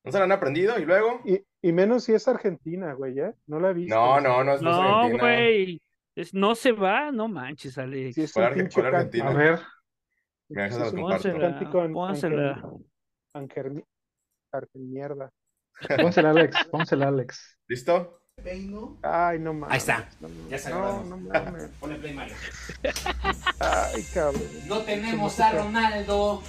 ¿No 0.03 0.11
se 0.11 0.17
la 0.17 0.23
han 0.23 0.31
aprendido? 0.31 0.79
¿Y 0.79 0.85
luego? 0.85 1.21
y, 1.25 1.43
y 1.61 1.71
menos 1.73 2.05
si 2.05 2.13
es 2.13 2.27
Argentina, 2.27 2.93
güey, 2.93 3.19
¿eh? 3.19 3.33
No 3.45 3.59
la 3.59 3.69
he 3.69 3.73
visto. 3.73 3.95
No, 3.95 4.19
no, 4.19 4.43
no 4.43 4.53
es, 4.55 4.61
no 4.61 4.71
es 4.71 4.77
No, 4.77 4.81
Argentina. 4.81 5.23
güey. 5.23 5.81
Es, 6.15 6.33
no 6.33 6.55
se 6.55 6.71
va, 6.73 7.11
no 7.11 7.27
manches, 7.27 7.77
Alex. 7.77 8.15
Si 8.15 8.21
es 8.23 8.33
¿Cuál 8.33 8.53
un 8.53 8.59
Arge- 8.59 8.85
Argentina? 8.85 9.29
a 9.29 9.33
ver. 9.33 9.59
Me 10.49 10.63
dejas 10.63 10.87
es. 10.87 10.93
Pónsela, 10.93 11.59
pónsela. 11.93 12.63
Argemierda. 14.51 15.31
Pónsela, 15.97 16.29
Alex. 16.31 16.57
Pónsela, 16.71 17.07
Alex. 17.07 17.57
¿Listo? 17.67 18.17
Peino. 18.43 18.97
Ay, 19.03 19.39
no 19.39 19.53
mames. 19.53 19.71
Ahí 19.73 19.77
está. 19.77 20.09
No. 20.19 20.27
Ya 20.49 20.57
se 20.57 20.69
no, 20.69 21.03
no 21.05 21.17
mames. 21.17 21.69
Ponle 21.79 21.95
play, 21.97 22.13
Mario. 22.13 22.35
Ay, 23.59 24.03
cabrón. 24.13 24.41
No 24.67 24.79
tenemos 24.79 25.39
a 25.39 25.51
Ronaldo, 25.53 26.41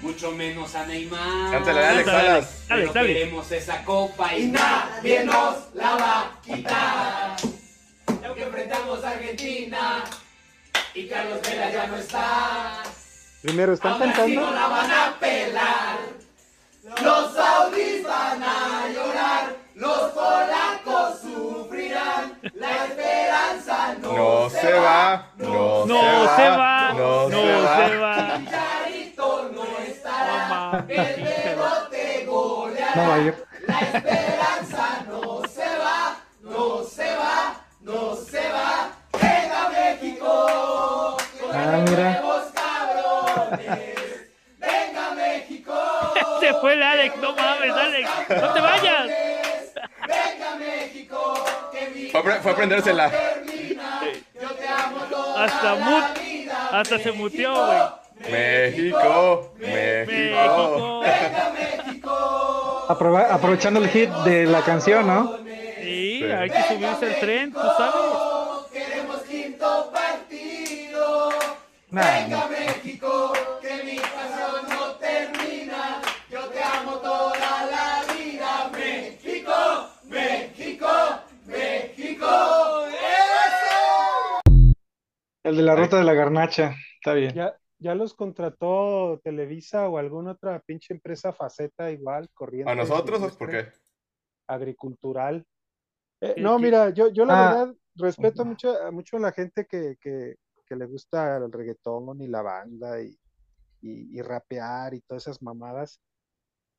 mucho 0.00 0.30
menos 0.32 0.74
a 0.74 0.86
Neymar. 0.86 1.50
Cántale, 1.52 1.84
Alex. 1.84 2.06
Dale, 2.06 2.46
Pero 2.68 2.92
dale. 2.92 3.14
queremos 3.14 3.50
esa 3.50 3.84
copa 3.84 4.36
y 4.36 4.48
nadie 4.48 5.24
nos 5.24 5.74
la 5.74 5.96
va 5.96 6.20
a 6.26 6.40
quitar. 6.42 7.36
Aunque 8.24 8.42
enfrentamos 8.42 9.04
a 9.04 9.10
Argentina 9.10 10.04
y 10.94 11.08
Carlos 11.08 11.40
Vela 11.42 11.70
ya 11.70 11.86
no 11.86 11.96
está. 11.96 12.82
Primero, 13.42 13.72
¿están 13.72 13.98
no 13.98 14.50
la 14.52 14.66
van 14.68 14.90
a 14.90 15.16
pelar. 15.18 15.98
Los 17.02 17.34
saudis 17.34 18.02
van 18.02 18.42
a 18.42 18.88
llorar. 18.92 19.56
Los 19.74 20.12
polacos 20.12 21.20
sufrirán. 21.22 22.38
La 22.54 22.84
esperanza 22.84 23.94
no, 24.02 24.12
No 24.12 24.50
se 24.50 24.72
va, 24.74 25.30
no, 25.36 25.86
No 25.86 26.36
se 26.36 26.48
va, 26.50 26.92
no, 26.92 27.28
no 27.30 27.40
se 27.40 27.52
va. 27.62 27.88
se 27.88 27.96
va. 27.96 28.38
Chicharito 28.38 29.50
no 29.54 29.78
estará. 29.86 30.84
El 30.86 31.14
Chicharito. 31.14 31.30
dedo 31.30 31.88
te 31.90 32.24
goleará. 32.26 32.94
No 32.96 33.08
va. 33.08 33.16
La 33.66 33.80
esperanza 33.80 34.59
mira. 41.88 42.22
Venga 44.58 45.10
México, 45.16 45.74
Se 46.40 46.54
fue 46.54 46.72
el 46.74 46.82
Alex, 46.82 47.16
no 47.18 47.32
mames, 47.34 47.72
Alex. 47.72 48.10
No 48.28 48.52
te 48.52 48.60
vayas. 48.60 49.06
venga 50.06 50.54
México, 50.58 51.34
Fue 52.12 52.22
fue 52.40 52.50
a 52.50 52.54
aprendérsela. 52.54 53.10
termina. 53.10 54.00
Yo 54.40 54.50
te 54.50 54.68
amo 54.68 54.98
toda 55.10 55.44
Hasta 55.44 55.74
la 55.74 56.14
vida. 56.14 56.68
Hasta 56.72 56.98
se 56.98 57.12
muteó, 57.12 57.54
güey. 57.66 57.78
México, 58.30 59.52
México. 59.58 60.06
México. 60.06 61.00
Venga 61.00 61.52
México. 61.86 62.86
Aprovechando 63.30 63.80
el 63.80 63.88
hit 63.88 64.10
de 64.24 64.44
la 64.46 64.62
canción, 64.62 65.06
¿no? 65.06 65.36
Sí, 65.80 66.18
Sí. 66.20 66.24
hay 66.30 66.50
que 66.50 66.62
subirse 66.64 67.06
al 67.06 67.16
tren, 67.20 67.52
tú 67.52 67.60
sabes. 67.76 67.94
Venga 71.90 72.48
México, 72.48 73.32
que 73.60 73.82
mi 73.84 73.96
pasión 73.98 74.68
no 74.68 74.94
termina. 74.96 76.00
Yo 76.30 76.48
te 76.48 76.62
amo 76.62 76.98
toda 76.98 77.66
la 77.66 78.14
vida. 78.14 78.70
México, 78.72 79.52
México, 80.04 80.86
México. 81.46 82.26
¡Eso! 82.86 84.40
el 85.42 85.56
de 85.56 85.62
la 85.62 85.74
ruta 85.74 85.96
de 85.98 86.04
la 86.04 86.14
garnacha. 86.14 86.74
Está 87.00 87.14
bien. 87.14 87.32
¿Ya, 87.34 87.56
ya 87.78 87.94
los 87.96 88.14
contrató 88.14 89.20
Televisa 89.24 89.88
o 89.88 89.98
alguna 89.98 90.32
otra 90.32 90.60
pinche 90.60 90.94
empresa 90.94 91.32
faceta 91.32 91.90
igual, 91.90 92.28
corriente? 92.34 92.70
¿A 92.70 92.74
nosotros 92.76 93.20
o 93.22 93.36
por 93.36 93.50
qué? 93.50 93.68
Agricultural. 94.46 95.44
Eh, 96.20 96.34
¿Qué- 96.36 96.40
no, 96.40 96.58
mira, 96.58 96.90
yo, 96.90 97.08
yo 97.08 97.24
la 97.24 97.34
Ah. 97.34 97.50
verdad 97.54 97.74
respeto 97.96 98.44
mucho, 98.44 98.70
a- 98.80 98.90
mucho 98.92 99.16
a 99.16 99.20
la 99.20 99.32
gente 99.32 99.66
que, 99.66 99.96
que, 100.00 100.36
que 100.70 100.76
le 100.76 100.86
gusta 100.86 101.38
el 101.38 101.50
reggaetón 101.50 102.22
y 102.22 102.28
la 102.28 102.42
banda 102.42 103.02
y, 103.02 103.08
y, 103.82 104.16
y 104.16 104.22
rapear 104.22 104.94
y 104.94 105.00
todas 105.00 105.24
esas 105.24 105.42
mamadas. 105.42 106.00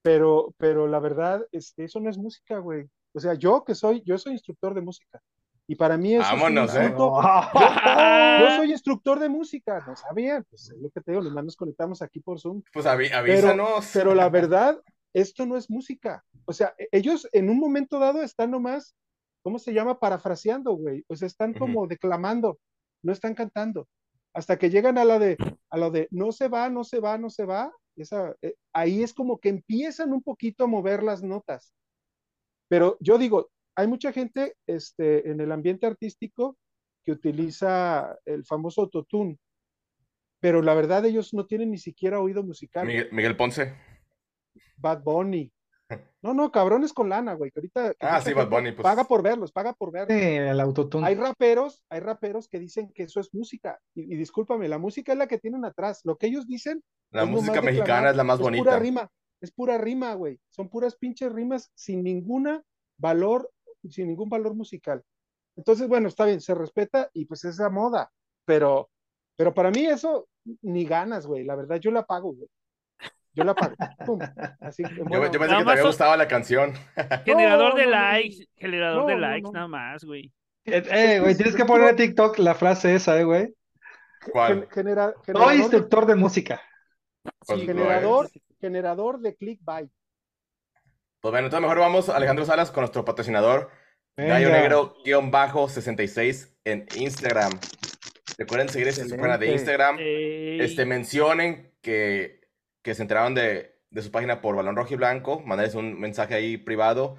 Pero, 0.01 0.53
pero 0.57 0.87
la 0.87 0.99
verdad, 0.99 1.45
este, 1.51 1.83
eso 1.83 1.99
no 1.99 2.09
es 2.09 2.17
música, 2.17 2.59
güey. 2.59 2.87
O 3.13 3.19
sea, 3.19 3.33
yo 3.33 3.65
que 3.65 3.75
soy, 3.75 4.01
yo 4.05 4.17
soy 4.17 4.31
instructor 4.31 4.73
de 4.73 4.81
música. 4.81 5.19
Y 5.67 5.75
para 5.75 5.97
mí 5.97 6.15
eso 6.15 6.23
es 6.23 6.31
un 6.33 6.39
Vámonos, 6.39 6.73
¿eh? 6.75 6.83
insulto. 6.85 7.13
Ah. 7.21 8.37
Yo 8.39 8.55
soy 8.55 8.71
instructor 8.71 9.19
de 9.19 9.27
música, 9.29 9.83
no 9.85 9.95
sabían, 9.95 10.45
pues 10.49 10.71
es 10.71 10.77
lo 10.81 10.89
que 10.89 11.01
te 11.01 11.11
digo, 11.11 11.21
nomás 11.23 11.43
nos 11.43 11.55
conectamos 11.57 12.01
aquí 12.01 12.19
por 12.21 12.39
Zoom. 12.39 12.63
Pues 12.73 12.85
avi- 12.85 13.11
avísanos. 13.11 13.91
Pero 13.93 14.15
la 14.15 14.29
verdad, 14.29 14.81
esto 15.13 15.45
no 15.45 15.57
es 15.57 15.69
música. 15.69 16.23
O 16.45 16.53
sea, 16.53 16.73
e- 16.77 16.87
ellos 16.93 17.27
en 17.33 17.49
un 17.49 17.59
momento 17.59 17.99
dado 17.99 18.21
están 18.23 18.49
nomás, 18.51 18.95
¿cómo 19.43 19.59
se 19.59 19.73
llama? 19.73 19.99
Parafraseando, 19.99 20.71
güey. 20.73 21.03
O 21.09 21.15
sea, 21.15 21.27
están 21.27 21.53
como 21.53 21.85
declamando, 21.87 22.57
no 23.03 23.11
están 23.11 23.35
cantando. 23.35 23.87
Hasta 24.33 24.57
que 24.57 24.69
llegan 24.69 24.97
a 24.97 25.05
la 25.05 25.19
de, 25.19 25.37
a 25.69 25.77
lo 25.77 25.91
de 25.91 26.07
no 26.11 26.31
se 26.31 26.47
va, 26.47 26.69
no 26.69 26.83
se 26.83 26.99
va, 26.99 27.17
no 27.17 27.29
se 27.29 27.45
va. 27.45 27.71
Esa, 27.95 28.35
eh, 28.41 28.55
ahí 28.73 29.03
es 29.03 29.13
como 29.13 29.39
que 29.39 29.49
empiezan 29.49 30.13
un 30.13 30.23
poquito 30.23 30.63
a 30.63 30.67
mover 30.67 31.03
las 31.03 31.21
notas. 31.21 31.73
Pero 32.69 32.97
yo 33.01 33.17
digo, 33.17 33.49
hay 33.75 33.87
mucha 33.87 34.13
gente 34.13 34.55
este, 34.67 35.29
en 35.29 35.41
el 35.41 35.51
ambiente 35.51 35.85
artístico 35.85 36.57
que 37.03 37.11
utiliza 37.11 38.17
el 38.25 38.45
famoso 38.45 38.81
autotune, 38.81 39.37
pero 40.39 40.61
la 40.61 40.73
verdad 40.73 41.05
ellos 41.05 41.33
no 41.33 41.45
tienen 41.45 41.71
ni 41.71 41.77
siquiera 41.77 42.19
oído 42.19 42.43
musical. 42.43 42.87
Miguel, 42.87 43.09
Miguel 43.11 43.35
Ponce. 43.35 43.75
Bad 44.77 45.03
Bunny. 45.03 45.51
No, 46.23 46.33
no, 46.33 46.51
cabrones 46.51 46.93
con 46.93 47.09
lana, 47.09 47.33
güey. 47.33 47.51
Que 47.51 47.59
ahorita 47.59 47.93
que 47.95 48.05
Ah, 48.05 48.21
sí, 48.21 48.33
Bad 48.33 48.43
gente 48.43 48.55
Bunny, 48.55 48.71
pues. 48.73 48.83
paga 48.83 49.03
por 49.05 49.23
verlos, 49.23 49.51
paga 49.51 49.73
por 49.73 49.91
verlos. 49.91 50.17
Sí, 50.17 50.23
el 50.23 50.59
autotune. 50.59 51.07
Hay 51.07 51.15
raperos, 51.15 51.83
hay 51.89 51.99
raperos 51.99 52.47
que 52.47 52.59
dicen 52.59 52.91
que 52.93 53.03
eso 53.03 53.19
es 53.19 53.33
música. 53.33 53.79
Y, 53.95 54.13
y 54.13 54.17
discúlpame, 54.17 54.67
la 54.67 54.77
música 54.77 55.11
es 55.13 55.17
la 55.17 55.27
que 55.27 55.39
tienen 55.39 55.65
atrás. 55.65 56.01
Lo 56.03 56.17
que 56.17 56.27
ellos 56.27 56.47
dicen 56.47 56.83
La 57.11 57.25
música 57.25 57.53
declamar, 57.53 57.73
mexicana 57.73 58.09
es 58.11 58.15
la 58.15 58.23
más 58.23 58.39
es 58.39 58.45
pura 58.45 58.51
bonita. 58.53 58.79
rima, 58.79 59.09
es 59.41 59.51
pura 59.51 59.77
rima, 59.79 60.13
güey. 60.13 60.39
Son 60.49 60.69
puras 60.69 60.95
pinches 60.95 61.31
rimas 61.31 61.71
sin 61.75 62.03
ninguna 62.03 62.61
valor, 62.97 63.49
sin 63.89 64.07
ningún 64.07 64.29
valor 64.29 64.53
musical. 64.53 65.03
Entonces, 65.55 65.87
bueno, 65.87 66.07
está 66.07 66.25
bien, 66.25 66.39
se 66.39 66.53
respeta 66.53 67.09
y 67.13 67.25
pues 67.25 67.43
es 67.45 67.57
la 67.57 67.69
moda. 67.69 68.11
Pero, 68.45 68.89
pero 69.35 69.53
para 69.53 69.71
mí 69.71 69.85
eso 69.87 70.27
ni 70.61 70.85
ganas, 70.85 71.25
güey. 71.25 71.43
La 71.43 71.55
verdad, 71.55 71.77
yo 71.77 71.89
la 71.91 72.05
pago, 72.05 72.33
güey. 72.33 72.47
Yo 73.33 73.43
la 73.43 73.53
pago. 73.55 73.75
Pum. 74.05 74.19
Así 74.61 74.83
Yo, 74.83 75.03
bueno, 75.05 75.25
yo 75.31 75.39
pensé 75.39 75.47
Nada 75.47 75.57
que 75.57 75.59
te 75.59 75.65
más 75.65 75.67
había 75.73 75.83
gustado 75.83 76.15
la 76.17 76.27
canción. 76.27 76.73
Generador 77.25 77.73
No, 77.73 77.75
de 77.79 77.85
no, 77.85 77.91
no, 77.91 77.97
no. 77.97 78.11
likes, 78.11 78.35
generador 78.57 79.01
No, 79.01 79.07
de 79.07 79.17
likes, 79.17 79.43
no. 79.43 79.51
nada 79.51 79.67
más, 79.67 80.03
güey. 80.03 80.31
Eh, 80.65 80.83
eh, 80.91 81.19
güey, 81.19 81.35
tienes 81.35 81.55
que 81.55 81.65
poner 81.65 81.89
en 81.89 81.95
TikTok 81.95 82.37
la 82.39 82.53
frase 82.55 82.93
esa, 82.95 83.19
eh, 83.19 83.23
güey. 83.23 83.53
¿Cuál? 84.31 84.59
gen- 84.59 84.69
genera- 84.71 85.13
generador, 85.25 85.55
instructor 85.55 86.05
de 86.05 86.15
música. 86.15 86.61
Pues 87.45 87.59
lo 87.59 87.65
generador, 87.65 88.29
generador 88.59 89.19
de 89.19 89.35
clickbait. 89.35 89.89
Pues 91.19 91.31
bueno, 91.31 91.47
entonces 91.47 91.61
mejor 91.61 91.79
vamos, 91.79 92.09
Alejandro 92.09 92.45
Salas, 92.45 92.71
con 92.71 92.81
nuestro 92.81 93.05
patrocinador, 93.05 93.69
Gallo 94.17 94.47
Venga. 94.49 94.61
Negro-66 94.61 96.55
en 96.65 96.85
Instagram. 96.95 97.51
Recuerden 98.37 98.69
seguir 98.69 98.87
esta 98.87 99.03
página 99.07 99.37
de. 99.37 99.51
Instagram. 99.51 99.97
Ey, 99.99 100.61
Este, 100.61 100.85
mencionen 100.85 101.73
que, 101.81 102.40
que 102.81 102.95
se 102.95 103.01
enteraron 103.01 103.35
de, 103.35 103.75
de 103.89 104.01
su 104.01 104.11
página 104.11 104.41
por 104.41 104.55
Balón 104.55 104.75
Rojo 104.75 104.93
y 104.93 104.97
Blanco, 104.97 105.41
mandarles 105.41 105.75
un 105.75 105.99
mensaje 105.99 106.33
ahí 106.35 106.57
privado 106.57 107.17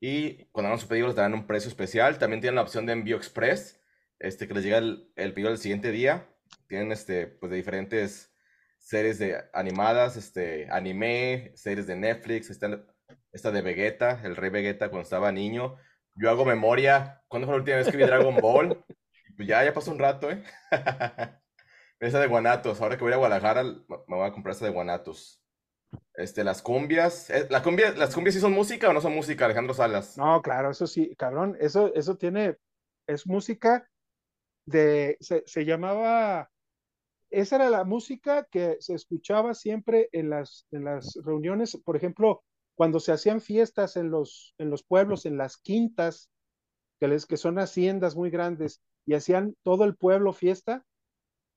y 0.00 0.44
cuando 0.52 0.68
hagan 0.68 0.80
su 0.80 0.88
pedido 0.88 1.06
les 1.06 1.16
darán 1.16 1.34
un 1.34 1.46
precio 1.46 1.68
especial. 1.68 2.18
También 2.18 2.40
tienen 2.42 2.56
la 2.56 2.62
opción 2.62 2.84
de 2.86 2.92
envío 2.92 3.16
express, 3.16 3.80
este, 4.18 4.46
que 4.46 4.54
les 4.54 4.64
llega 4.64 4.78
el, 4.78 5.10
el 5.16 5.32
pedido 5.32 5.50
el 5.50 5.58
siguiente 5.58 5.90
día. 5.90 6.28
Tienen 6.68 6.92
este, 6.92 7.26
pues, 7.26 7.50
de 7.50 7.56
diferentes 7.56 8.34
series 8.78 9.18
de 9.18 9.42
animadas, 9.54 10.16
este, 10.16 10.68
anime, 10.70 11.52
series 11.54 11.86
de 11.86 11.96
Netflix, 11.96 12.50
esta, 12.50 12.84
esta 13.32 13.50
de 13.50 13.62
Vegeta, 13.62 14.20
el 14.24 14.36
rey 14.36 14.50
Vegeta 14.50 14.90
cuando 14.90 15.04
estaba 15.04 15.32
niño. 15.32 15.76
Yo 16.14 16.28
hago 16.28 16.44
memoria, 16.44 17.22
¿cuándo 17.28 17.46
fue 17.46 17.54
la 17.54 17.60
última 17.60 17.76
vez 17.78 17.88
que 17.90 17.96
vi 17.96 18.04
Dragon 18.04 18.36
Ball? 18.36 18.84
Pues 19.36 19.48
ya, 19.48 19.64
ya 19.64 19.74
pasó 19.74 19.90
un 19.90 19.98
rato, 19.98 20.30
¿eh? 20.30 20.44
Esa 22.00 22.20
de 22.20 22.26
Guanatos. 22.26 22.80
Ahora 22.80 22.96
que 22.96 23.04
voy 23.04 23.12
a 23.12 23.16
Guadalajara, 23.16 23.62
me 23.64 24.16
voy 24.16 24.26
a 24.26 24.32
comprar 24.32 24.54
esa 24.54 24.66
de 24.66 24.72
Guanatos. 24.72 25.40
Este, 26.14 26.44
las 26.44 26.62
cumbias. 26.62 27.30
eh, 27.30 27.46
¿La 27.50 27.62
cumbia, 27.62 27.92
¿Las 27.92 28.14
cumbias 28.14 28.34
sí 28.34 28.40
son 28.40 28.52
música 28.52 28.88
o 28.88 28.92
no 28.92 29.00
son 29.00 29.14
música, 29.14 29.44
Alejandro 29.44 29.74
Salas? 29.74 30.16
No, 30.16 30.42
claro, 30.42 30.70
eso 30.70 30.86
sí, 30.86 31.14
cabrón, 31.16 31.56
eso, 31.60 31.92
eso 31.94 32.16
tiene, 32.16 32.56
es 33.06 33.26
música 33.26 33.88
de, 34.66 35.16
se, 35.20 35.42
se 35.46 35.64
llamaba, 35.64 36.50
esa 37.30 37.56
era 37.56 37.70
la 37.70 37.84
música 37.84 38.44
que 38.50 38.76
se 38.80 38.94
escuchaba 38.94 39.54
siempre 39.54 40.08
en 40.12 40.30
las, 40.30 40.66
en 40.70 40.84
las 40.84 41.18
reuniones, 41.24 41.76
por 41.84 41.96
ejemplo, 41.96 42.44
cuando 42.76 43.00
se 43.00 43.12
hacían 43.12 43.40
fiestas 43.40 43.96
en 43.96 44.10
los, 44.10 44.54
en 44.58 44.70
los 44.70 44.82
pueblos, 44.84 45.26
en 45.26 45.36
las 45.36 45.56
quintas, 45.56 46.30
que, 47.00 47.08
les, 47.08 47.26
que 47.26 47.36
son 47.36 47.58
haciendas 47.58 48.16
muy 48.16 48.30
grandes, 48.30 48.82
y 49.06 49.14
hacían 49.14 49.56
todo 49.62 49.84
el 49.84 49.96
pueblo 49.96 50.32
fiesta, 50.32 50.84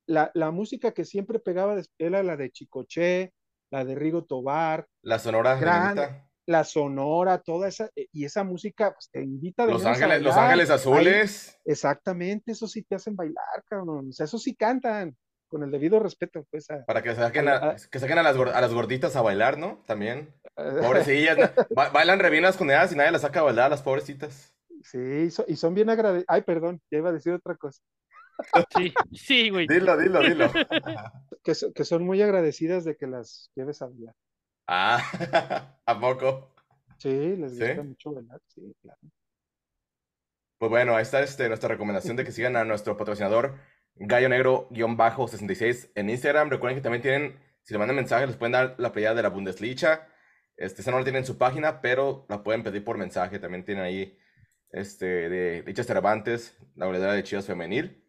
la, 0.07 0.31
la 0.33 0.51
música 0.51 0.91
que 0.93 1.05
siempre 1.05 1.39
pegaba 1.39 1.79
era 1.97 2.23
la 2.23 2.35
de 2.37 2.49
Chicoché, 2.51 3.33
la 3.71 3.85
de 3.85 3.95
Rigo 3.95 4.23
Tobar, 4.25 4.87
La 5.03 5.19
Sonora 5.19 5.55
Gran- 5.57 6.23
la 6.49 6.63
sonora, 6.63 7.39
toda 7.39 7.67
esa, 7.67 7.89
eh, 7.93 8.07
y 8.13 8.23
esa 8.23 8.45
música 8.45 8.93
pues, 8.93 9.09
te 9.11 9.21
invita 9.21 9.65
de 9.65 9.73
Los 9.73 9.85
a 9.85 9.89
Ángeles, 9.91 10.21
Los. 10.21 10.37
Ángeles 10.37 10.69
Ahí- 10.69 10.75
Azules. 10.75 11.59
exactamente, 11.65 12.53
eso 12.53 12.67
sí 12.69 12.83
te 12.83 12.95
hacen 12.95 13.17
bailar, 13.17 13.63
cabrón. 13.69 14.07
O 14.09 14.13
sea, 14.13 14.23
eso 14.25 14.37
sí 14.39 14.55
cantan, 14.55 15.17
con 15.49 15.63
el 15.63 15.71
debido 15.71 15.99
respeto, 15.99 16.45
pues. 16.49 16.69
a- 16.71 16.85
Para 16.85 17.01
que 17.03 17.13
saquen 17.15 17.49
a- 17.49 17.71
a, 17.71 17.75
que 17.75 17.99
saquen 17.99 18.17
a 18.17 18.23
las, 18.23 18.37
gor- 18.37 18.53
a 18.53 18.61
las 18.61 18.73
gorditas 18.73 19.15
a 19.17 19.21
bailar, 19.21 19.57
¿no? 19.57 19.83
También. 19.85 20.33
Pobrecillas. 21.35 21.37
ba- 21.75 21.89
bailan 21.89 22.19
re 22.19 22.29
bien 22.29 22.43
las 22.43 22.55
condenadas 22.55 22.93
y 22.93 22.95
nadie 22.95 23.11
las 23.11 23.23
saca 23.23 23.41
a 23.41 23.43
bailar, 23.43 23.69
las 23.69 23.81
pobrecitas. 23.81 24.53
sí, 24.83 24.97
y 25.27 25.31
so- 25.31 25.45
y 25.49 25.57
son 25.57 25.73
bien 25.73 25.89
agradecidos. 25.89 26.25
Ay, 26.29 26.43
perdón, 26.43 26.79
ya 26.89 26.99
iba 26.99 27.09
a 27.09 27.13
decir 27.13 27.33
otra 27.33 27.55
cosa. 27.57 27.81
Sí, 28.75 28.93
sí, 29.13 29.49
güey. 29.49 29.67
Dilo, 29.67 29.97
dilo, 29.97 30.21
dilo. 30.21 30.51
Que, 31.43 31.55
so- 31.55 31.71
que 31.71 31.85
son 31.85 32.03
muy 32.05 32.21
agradecidas 32.21 32.83
de 32.83 32.97
que 32.97 33.07
las 33.07 33.51
lleves 33.55 33.81
a 33.81 33.87
bailar. 33.87 34.13
ah, 34.67 35.77
¿a 35.85 35.99
poco? 35.99 36.53
Sí, 36.97 37.09
les 37.37 37.53
¿Sí? 37.57 37.59
gusta 37.63 37.83
mucho 37.83 38.11
bailar, 38.13 38.41
sí, 38.47 38.75
claro. 38.81 38.99
Pues 40.57 40.69
bueno, 40.69 40.95
ahí 40.95 41.03
está 41.03 41.21
este, 41.21 41.47
nuestra 41.47 41.69
recomendación 41.69 42.17
de 42.17 42.25
que 42.25 42.31
sigan 42.33 42.55
a 42.57 42.65
nuestro 42.65 42.97
patrocinador 42.97 43.55
Gallo 43.95 44.27
Negro-66 44.27 45.91
en 45.95 46.09
Instagram. 46.09 46.49
Recuerden 46.49 46.77
que 46.77 46.81
también 46.83 47.01
tienen, 47.01 47.39
si 47.63 47.73
le 47.73 47.77
mandan 47.77 47.95
mensaje, 47.95 48.27
les 48.27 48.35
pueden 48.35 48.53
dar 48.53 48.75
la 48.77 48.91
playada 48.91 49.15
de 49.15 49.23
la 49.23 49.29
Bundesliga. 49.29 50.09
Este, 50.57 50.81
esa 50.81 50.91
no 50.91 50.97
la 50.97 51.03
tienen 51.03 51.21
en 51.21 51.25
su 51.27 51.37
página, 51.37 51.79
pero 51.81 52.25
la 52.27 52.43
pueden 52.43 52.63
pedir 52.63 52.83
por 52.83 52.97
mensaje. 52.97 53.39
También 53.39 53.63
tienen 53.63 53.83
ahí 53.85 54.17
este, 54.71 55.05
de 55.29 55.61
dichas 55.61 55.85
Cervantes, 55.85 56.57
la 56.75 56.87
goleadora 56.87 57.13
de 57.13 57.23
Chivas 57.23 57.45
Femenil. 57.45 58.03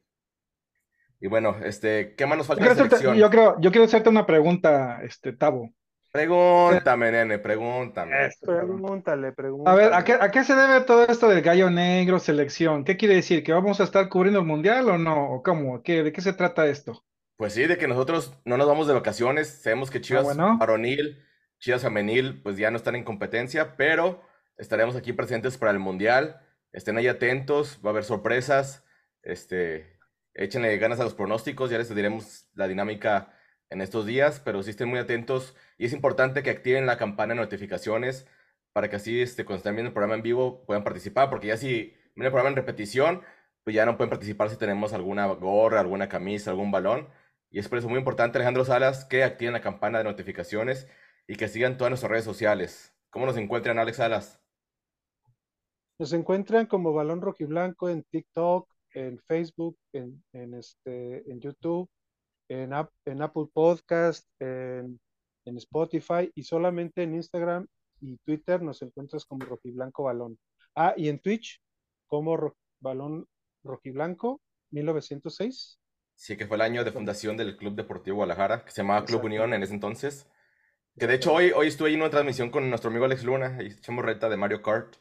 Y 1.21 1.29
bueno, 1.29 1.57
este, 1.65 2.15
¿qué 2.17 2.27
más 2.27 2.39
nos 2.39 2.47
Yo 2.49 2.49
falta 2.49 2.67
en 2.67 2.73
quiero, 2.73 2.75
la 2.75 2.87
hacerte, 2.87 2.97
selección? 2.97 3.17
yo, 3.17 3.31
creo, 3.31 3.57
yo 3.61 3.71
quiero 3.71 3.85
hacerte 3.87 4.09
una 4.11 4.27
pregunta, 4.27 5.01
este, 5.03 5.33
Tavo. 5.33 5.73
Pregúntame, 6.13 7.11
nene, 7.13 7.39
pregúntame. 7.39 8.31
Cabrón. 8.45 8.81
Pregúntale, 8.81 9.33
pregúntale. 9.33 9.71
A 9.71 9.75
ver, 9.75 9.95
¿a 9.95 10.05
qué, 10.05 10.15
¿a 10.15 10.31
qué 10.31 10.45
se 10.45 10.55
debe 10.55 10.81
todo 10.83 11.05
esto 11.07 11.29
del 11.29 11.43
gallo 11.43 11.71
negro, 11.71 12.19
selección? 12.19 12.85
¿Qué 12.85 12.97
quiere 12.97 13.15
decir? 13.17 13.43
¿Que 13.45 13.53
vamos 13.53 13.81
a 13.81 13.85
estar 13.85 14.09
cubriendo 14.09 14.41
el 14.41 14.47
mundial 14.47 14.89
o 14.91 14.99
no? 14.99 15.31
¿O 15.33 15.43
cómo? 15.43 15.83
¿Qué, 15.83 16.03
¿De 16.03 16.13
qué 16.13 16.21
se 16.21 16.33
trata 16.33 16.67
esto? 16.67 17.05
Pues 17.37 17.53
sí, 17.55 17.67
de 17.67 17.79
que 17.79 17.87
nosotros 17.89 18.35
no 18.45 18.57
nos 18.57 18.67
vamos 18.67 18.87
de 18.89 18.95
vacaciones. 18.95 19.49
Sabemos 19.63 19.91
que 19.91 20.01
Chivas 20.01 20.25
bueno. 20.25 20.59
varonil, 20.59 21.25
Chivas 21.61 21.83
femenil, 21.83 22.43
pues 22.43 22.57
ya 22.57 22.71
no 22.71 22.77
están 22.77 22.97
en 22.97 23.05
competencia, 23.05 23.77
pero 23.77 24.23
estaremos 24.57 24.97
aquí 24.97 25.13
presentes 25.13 25.57
para 25.57 25.71
el 25.73 25.79
Mundial. 25.79 26.41
Estén 26.73 26.97
ahí 26.99 27.07
atentos, 27.07 27.81
va 27.85 27.91
a 27.91 27.93
haber 27.93 28.05
sorpresas. 28.05 28.85
Este, 29.23 29.98
échenle 30.39 30.77
ganas 30.79 31.01
a 31.01 31.05
los 31.05 31.15
pronósticos, 31.15 31.71
ya 31.71 31.79
les 31.79 31.95
diremos 31.95 32.49
la 32.55 32.69
dinámica 32.69 33.35
en 33.71 33.81
estos 33.81 34.07
días, 34.07 34.41
pero 34.41 34.63
sí 34.63 34.71
estén 34.71 34.89
muy 34.89 34.99
atentos 34.99 35.55
y 35.77 35.87
es 35.87 35.93
importante 35.93 36.43
que 36.43 36.51
activen 36.51 36.87
la 36.87 36.97
campana 36.97 37.35
de 37.35 37.41
notificaciones 37.41 38.27
para 38.73 38.89
que 38.89 38.97
así, 38.97 39.21
este, 39.21 39.45
cuando 39.45 39.59
estén 39.59 39.75
viendo 39.75 39.89
el 39.89 39.95
programa 39.95 40.15
en 40.15 40.23
vivo, 40.23 40.65
puedan 40.65 40.85
participar, 40.85 41.29
porque 41.31 41.49
ya 41.49 41.57
si 41.57 41.95
ven 42.15 42.27
el 42.27 42.31
programa 42.31 42.51
en 42.51 42.57
repetición, 42.57 43.23
pues 43.65 43.75
ya 43.75 43.85
no 43.85 43.97
pueden 43.97 44.11
participar 44.11 44.51
si 44.51 44.57
tenemos 44.57 44.93
alguna 44.93 45.27
gorra, 45.27 45.81
alguna 45.81 46.09
camisa, 46.09 46.51
algún 46.51 46.71
balón. 46.71 47.09
Y 47.51 47.59
es 47.59 47.69
por 47.69 47.79
eso 47.79 47.89
muy 47.89 47.99
importante, 47.99 48.39
Alejandro 48.39 48.65
Salas, 48.65 49.05
que 49.05 49.25
activen 49.25 49.53
la 49.53 49.61
campana 49.61 49.99
de 49.99 50.05
notificaciones 50.05 50.87
y 51.27 51.37
que 51.37 51.49
sigan 51.49 51.77
todas 51.77 51.91
nuestras 51.91 52.11
redes 52.11 52.25
sociales. 52.25 52.95
¿Cómo 53.11 53.27
nos 53.27 53.37
encuentran, 53.37 53.79
Alex 53.79 53.97
Salas? 53.97 54.41
Nos 55.99 56.13
encuentran 56.13 56.67
como 56.67 56.93
Balón 56.93 57.21
Rojiblanco 57.21 57.89
en 57.89 58.05
TikTok, 58.05 58.69
en 58.95 59.19
Facebook, 59.27 59.77
en, 59.93 60.23
en, 60.33 60.55
este, 60.55 61.31
en 61.31 61.41
YouTube, 61.41 61.89
en, 62.49 62.73
App- 62.73 62.93
en 63.05 63.23
Apple 63.23 63.47
Podcast, 63.53 64.27
en, 64.41 64.99
en 65.45 65.57
Spotify 65.59 66.31
y 66.35 66.43
solamente 66.43 67.03
en 67.03 67.15
Instagram 67.15 67.67
y 68.01 68.17
Twitter 68.19 68.63
nos 68.63 68.81
encuentras 68.83 69.25
como 69.25 69.45
Rojiblanco 69.45 70.05
Balón. 70.05 70.39
Ah, 70.75 70.95
y 70.97 71.09
en 71.09 71.19
Twitch 71.19 71.61
como 72.07 72.37
Ro- 72.37 72.57
Balón 72.81 73.27
Rojiblanco 73.65 74.41
1906. 74.71 75.81
Sí, 76.15 76.37
que 76.37 76.47
fue 76.47 76.57
el 76.57 76.63
año 76.63 76.85
de 76.85 76.93
fundación 76.93 77.37
del 77.37 77.57
Club 77.57 77.75
Deportivo 77.75 78.17
Guadalajara, 78.17 78.65
que 78.65 78.71
se 78.71 78.83
llamaba 78.83 79.05
Club. 79.05 79.25
Unión 79.25 79.55
en 79.55 79.63
ese 79.63 79.75
entonces. 79.75 80.29
Que 80.99 81.07
de 81.07 81.15
hecho 81.15 81.33
hoy, 81.33 81.53
hoy 81.55 81.69
estuve 81.69 81.93
en 81.93 82.01
una 82.01 82.11
transmisión 82.11 82.51
con 82.51 82.69
nuestro 82.69 82.91
amigo 82.91 83.05
Alex 83.05 83.23
Luna, 83.25 83.57
y 83.63 83.67
echamos 83.67 84.05
reta 84.05 84.29
de 84.29 84.37
Mario 84.37 84.63
Kart. 84.63 84.97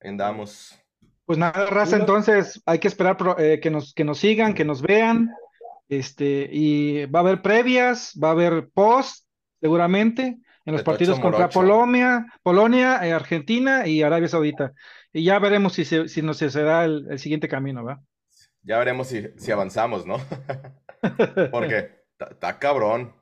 Ahí 0.00 0.10
Andamos. 0.10 0.78
Pues 1.26 1.38
nada, 1.38 1.66
raza, 1.66 1.96
entonces 1.96 2.62
hay 2.66 2.78
que 2.78 2.88
esperar 2.88 3.16
eh, 3.38 3.58
que 3.62 3.70
nos, 3.70 3.94
que 3.94 4.04
nos 4.04 4.18
sigan, 4.18 4.54
que 4.54 4.64
nos 4.64 4.82
vean. 4.82 5.30
Este, 5.88 6.48
y 6.50 7.06
va 7.06 7.20
a 7.20 7.22
haber 7.22 7.42
previas, 7.42 8.18
va 8.22 8.28
a 8.28 8.32
haber 8.32 8.68
post, 8.72 9.26
seguramente, 9.60 10.38
en 10.64 10.72
los 10.72 10.82
partidos 10.82 11.20
contra. 11.20 11.48
Polonia, 11.48 12.26
Polonia, 12.42 13.06
eh, 13.06 13.12
Argentina 13.12 13.86
y 13.86 14.02
Arabia 14.02 14.28
Saudita. 14.28 14.72
Y 15.12 15.24
ya 15.24 15.38
veremos 15.38 15.74
si, 15.74 15.84
se, 15.84 16.08
si 16.08 16.22
nos 16.22 16.38
se 16.38 16.50
da 16.50 16.84
el, 16.84 17.06
el 17.10 17.18
siguiente 17.18 17.48
camino, 17.48 17.84
¿va? 17.84 18.00
Ya 18.62 18.78
veremos 18.78 19.08
si, 19.08 19.26
si 19.36 19.52
avanzamos, 19.52 20.06
¿no? 20.06 20.16
Porque 21.50 22.04
está 22.18 22.58
cabrón. 22.58 23.14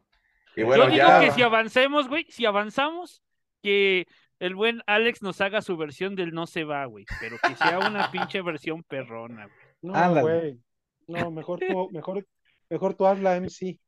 Y 0.56 0.62
bueno, 0.62 0.84
Yo 0.84 0.90
digo 0.90 1.06
ya. 1.06 1.20
que 1.20 1.30
si 1.32 1.42
avancemos, 1.42 2.08
güey, 2.08 2.26
si 2.28 2.46
avanzamos, 2.46 3.22
que 3.62 4.06
el 4.42 4.56
buen 4.56 4.82
Alex 4.86 5.22
nos 5.22 5.40
haga 5.40 5.62
su 5.62 5.76
versión 5.76 6.16
del 6.16 6.32
no 6.32 6.48
se 6.48 6.64
va, 6.64 6.84
güey, 6.86 7.06
pero 7.20 7.36
que 7.38 7.54
sea 7.54 7.78
una 7.78 8.10
pinche 8.10 8.42
versión 8.42 8.82
perrona, 8.82 9.46
güey. 9.46 9.94
No, 9.94 10.20
güey. 10.20 10.58
No, 11.06 11.30
mejor 11.30 11.60
tú, 11.60 11.90
mejor, 11.92 12.26
mejor 12.68 12.94
tú 12.94 13.06
haz 13.06 13.20
la 13.20 13.36
MC. 13.36 13.78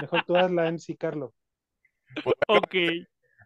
Mejor 0.00 0.24
tú 0.24 0.36
haz 0.36 0.48
la 0.52 0.70
MC, 0.70 0.96
Carlos. 0.96 1.32
Ok. 2.46 2.74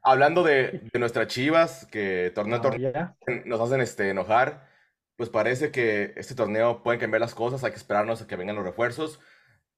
Hablando 0.02 0.42
de, 0.42 0.82
de 0.92 0.98
nuestras 0.98 1.28
chivas, 1.28 1.86
que 1.86 2.30
torneo 2.34 2.56
a 2.56 2.58
No, 2.58 2.62
torneo 2.62 2.92
ya. 2.92 3.16
nos 3.46 3.60
hacen 3.62 3.80
este, 3.80 4.10
enojar, 4.10 4.68
pues 5.16 5.30
parece 5.30 5.70
que 5.70 6.12
este 6.16 6.34
torneo 6.34 6.82
pueden 6.82 7.00
cambiar 7.00 7.22
las 7.22 7.34
cosas, 7.34 7.64
hay 7.64 7.70
que 7.70 7.78
esperarnos 7.78 8.20
a 8.20 8.26
que 8.26 8.36
vengan 8.36 8.56
los 8.56 8.66
refuerzos. 8.66 9.18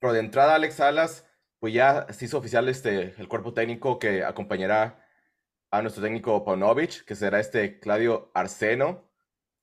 Pero 0.01 0.13
de 0.13 0.19
entrada, 0.19 0.57
Alex 0.57 0.75
Salas, 0.75 1.29
pues 1.61 1.73
ya 1.73 2.13
se 2.13 2.25
hizo 2.25 2.39
oficial 2.39 2.69
este, 2.69 3.15
el 3.19 3.29
cuerpo 3.29 3.55
técnico 3.55 4.01
que 4.01 4.25
acompañará 4.25 5.06
a 5.77 5.83
nuestro 5.83 6.03
técnico 6.03 6.45
Paunovic, 6.45 7.05
que 7.05 7.15
será 7.15 7.39
este 7.39 7.79
Claudio 7.79 8.31
Arseno, 8.35 9.11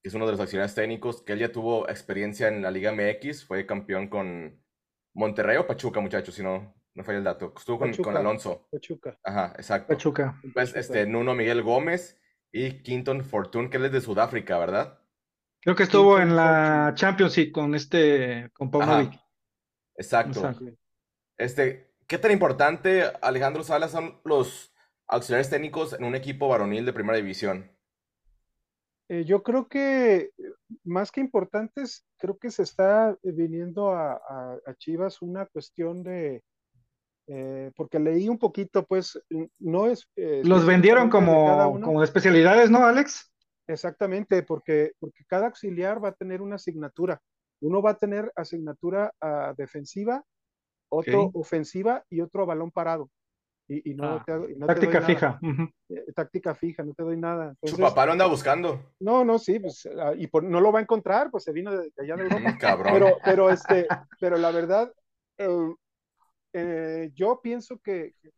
que 0.02 0.10
es 0.10 0.14
uno 0.14 0.26
de 0.26 0.34
los 0.34 0.42
accionistas 0.42 0.76
técnicos, 0.76 1.22
que 1.24 1.34
él 1.34 1.40
ya 1.40 1.52
tuvo 1.52 1.90
experiencia 1.90 2.48
en 2.48 2.62
la 2.62 2.72
Liga 2.72 2.92
MX, 2.92 3.46
fue 3.46 3.66
campeón 3.66 4.10
con 4.10 4.64
Monterrey 5.16 5.58
o 5.58 5.66
Pachuca, 5.66 6.00
muchachos, 6.02 6.36
si 6.36 6.44
no, 6.44 6.76
no 6.94 7.04
falla 7.04 7.18
el 7.18 7.24
dato. 7.24 7.54
Estuvo 7.58 7.80
con. 7.80 8.18
Alonso. 8.18 8.68
Pachuca. 8.72 9.18
Ajá, 9.24 9.54
exacto. 9.56 9.94
Pachuca. 9.94 10.40
Pues 10.42 10.72
Pachuca. 10.72 10.80
este, 10.80 11.06
Nuno 11.08 11.34
Miguel 11.34 11.64
Gómez 11.64 12.22
y 12.52 12.84
Quinton 12.84 13.24
Fortune, 13.24 13.70
que 13.70 13.78
él 13.78 13.86
es 13.86 13.92
de 13.92 14.02
Sudáfrica, 14.02 14.60
¿verdad? 14.60 15.00
Creo 15.62 15.76
que 15.76 15.84
estuvo 15.84 16.18
Quinton 16.18 16.30
en 16.30 16.36
la 16.36 16.44
Fortune. 16.46 16.96
Champions 16.96 17.38
League 17.38 17.52
con 17.52 17.76
este, 17.76 18.50
con 18.54 18.70
Paunovic. 18.70 19.20
Exacto. 19.96 20.40
Exacto. 20.40 20.66
Este, 21.38 21.96
¿qué 22.06 22.18
tan 22.20 22.32
importante, 22.32 23.04
Alejandro 23.22 23.64
Salas, 23.64 23.92
son 23.92 24.22
los 24.26 24.73
auxiliares 25.08 25.50
técnicos 25.50 25.94
en 25.94 26.04
un 26.06 26.16
equipo 26.16 26.48
varonil 26.50 26.86
de 26.86 26.94
primera 26.94 27.18
división? 27.18 27.72
Eh, 29.10 29.26
yo 29.26 29.44
creo 29.44 29.68
que 29.68 30.32
más 30.84 31.12
que 31.12 31.20
importantes, 31.22 32.06
creo 32.18 32.38
que 32.38 32.50
se 32.52 32.64
está 32.64 33.18
viniendo 33.24 33.90
a, 33.92 34.14
a- 34.14 34.60
a 34.66 34.76
Chivas 34.76 35.22
una 35.22 35.46
cuestión 35.48 36.04
de, 36.04 36.42
eh, 37.28 37.72
porque 37.76 38.00
leí 38.00 38.30
un 38.30 38.40
poquito, 38.40 38.86
pues 38.86 39.20
no 39.60 39.88
es 39.88 40.08
eh, 40.18 40.44
Los 40.44 40.66
vendieron 40.66 41.06
de 41.06 41.12
como, 41.12 41.82
como 41.82 42.00
de 42.00 42.06
especialidades, 42.06 42.70
¿no, 42.72 42.86
Alex? 42.86 43.32
exactamente, 43.68 44.44
porque, 44.44 44.94
porque 45.00 45.24
cada 45.28 45.48
auxiliar 45.48 46.04
va 46.04 46.10
a 46.10 46.14
tener 46.14 46.42
una 46.42 46.56
asignatura. 46.56 47.22
Uno 47.62 47.82
va 47.82 47.92
a 47.92 47.98
tener 48.00 48.32
asignatura 48.36 49.14
a 49.22 49.54
defensiva, 49.58 50.24
otro 50.90 51.32
ofensiva 51.34 52.04
y 52.10 52.22
otro 52.22 52.44
a 52.44 52.48
balón 52.48 52.72
parado. 52.72 53.10
Y, 53.74 53.92
y 53.92 53.94
no 53.96 54.04
Ah. 54.18 54.24
te, 54.26 54.32
hago- 54.34 54.50
y 54.50 54.56
no 54.56 54.68
te 54.68 54.74
doy 54.74 54.76
Táctica 54.76 55.00
nada. 55.00 55.08
fija. 55.08 55.40
Eh, 55.90 56.12
táctica 56.14 56.54
fija, 56.56 56.84
no 56.84 56.94
te 56.94 57.04
doy 57.04 57.18
nada. 57.18 57.56
Su 57.64 57.78
papá 57.78 58.06
lo 58.06 58.12
anda 58.12 58.26
buscando. 58.28 58.92
no, 59.00 59.24
no, 59.26 59.40
sí, 59.40 59.60
pues, 59.60 59.88
ah, 60.00 60.14
y 60.16 60.28
por- 60.28 60.44
no 60.44 60.60
lo 60.62 60.72
va 60.72 60.80
a 60.80 60.82
encontrar, 60.84 61.32
pues 61.32 61.44
se 61.44 61.52
vino 61.52 61.72
de, 61.72 61.92
de 61.96 62.04
allá 62.04 62.16
de 62.16 62.24
Europa. 62.24 62.58
Cabrón. 62.60 62.94
Pero, 62.94 63.18
pero, 63.24 63.50
este, 63.50 63.88
pero 64.20 64.38
la 64.38 64.52
verdad, 64.52 64.92
eh, 65.38 65.74
eh, 66.54 67.12
yo 67.16 67.40
pienso 67.42 67.78
que 67.80 68.14
que 68.22 68.32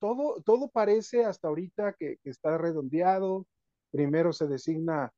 todo, 0.00 0.40
todo 0.42 0.68
parece 0.68 1.24
hasta 1.24 1.48
ahorita 1.48 1.92
que, 1.98 2.16
que 2.22 2.30
está 2.30 2.56
redondeado. 2.56 3.46
Primero 3.90 4.32
se 4.32 4.46
designa 4.46 5.10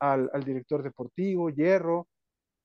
al, 0.00 0.30
al 0.32 0.44
director 0.44 0.82
deportivo, 0.82 1.50
Hierro, 1.50 2.06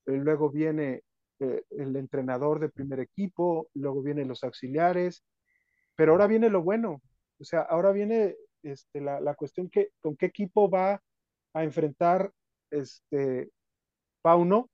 eh, 0.06 0.14
luego 0.14 0.50
viene 0.50 1.02
eh, 1.40 1.64
el 1.72 1.96
entrenador 1.96 2.60
de 2.60 2.70
primer 2.70 3.00
equipo, 3.00 3.70
luego 3.74 4.02
vienen 4.02 4.28
los 4.28 4.44
auxiliares, 4.44 5.24
pero 6.00 6.14
ahora 6.14 6.28
viene 6.28 6.50
lo 6.50 6.64
bueno. 6.64 7.02
O 7.42 7.44
sea, 7.44 7.62
ahora 7.64 7.92
viene 7.92 8.38
este, 8.64 9.02
la, 9.02 9.20
la 9.20 9.36
cuestión 9.36 9.70
que 9.70 9.90
con 10.02 10.16
qué 10.16 10.28
equipo 10.28 10.70
va 10.70 11.02
a 11.54 11.64
enfrentar 11.66 12.32
este 12.72 13.52
Pauno, 14.22 14.70